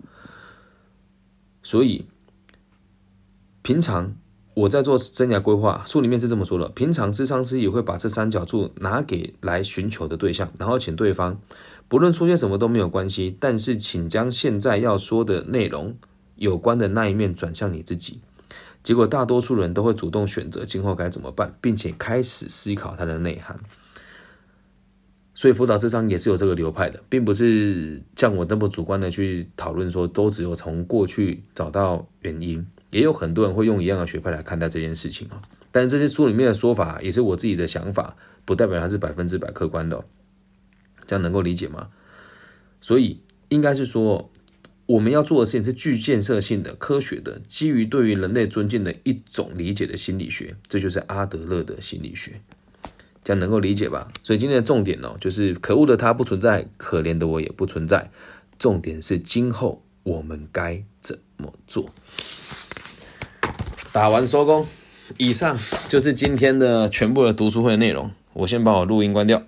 [1.64, 2.06] 所以，
[3.62, 4.16] 平常
[4.54, 11.40] 我在做生涯规划，书里面是这么说的：平常智商师也会把这三角柱拿给来寻求的对象，然后请对方。
[11.88, 15.96] 不论出现什么都没有关系，但是请将现在要说的内容
[16.36, 18.20] 有关的那一面转向你自己。
[18.84, 23.58] 结果大多数人都会主动选择今后该怎么办，并且开始思考它的内涵。
[25.42, 35.42] 所以辅导智商也是有这个流派的，并不是像我那么主观的去讨论说都只有从过去找到原因，也有很多人会用一样的学派来看待这件事情啊。
[35.72, 38.16] 但是这些书里面的说法也是我自己的想法，
[38.46, 40.06] 不代表它是百分之百客观的。
[41.08, 41.88] 这样能够理解吗？
[42.80, 43.20] 所以
[43.50, 44.30] 应该是说，
[44.86, 52.40] 我们要做的事情是具建设性的、科学的，基于对于人类尊敬的一种理解的心理学，这就是阿德勒的心理学。
[53.24, 54.08] 这样能够理解吧？
[54.24, 58.10] 所以今天的重点哦，就是可恶的他不存在，可怜的我也不存在。
[58.58, 61.90] 重点是今后我们该怎么做？
[63.92, 64.66] 打完收工。
[65.18, 68.12] 以上就是今天的全部的读书会内容。
[68.34, 69.44] 我先把我录音关掉。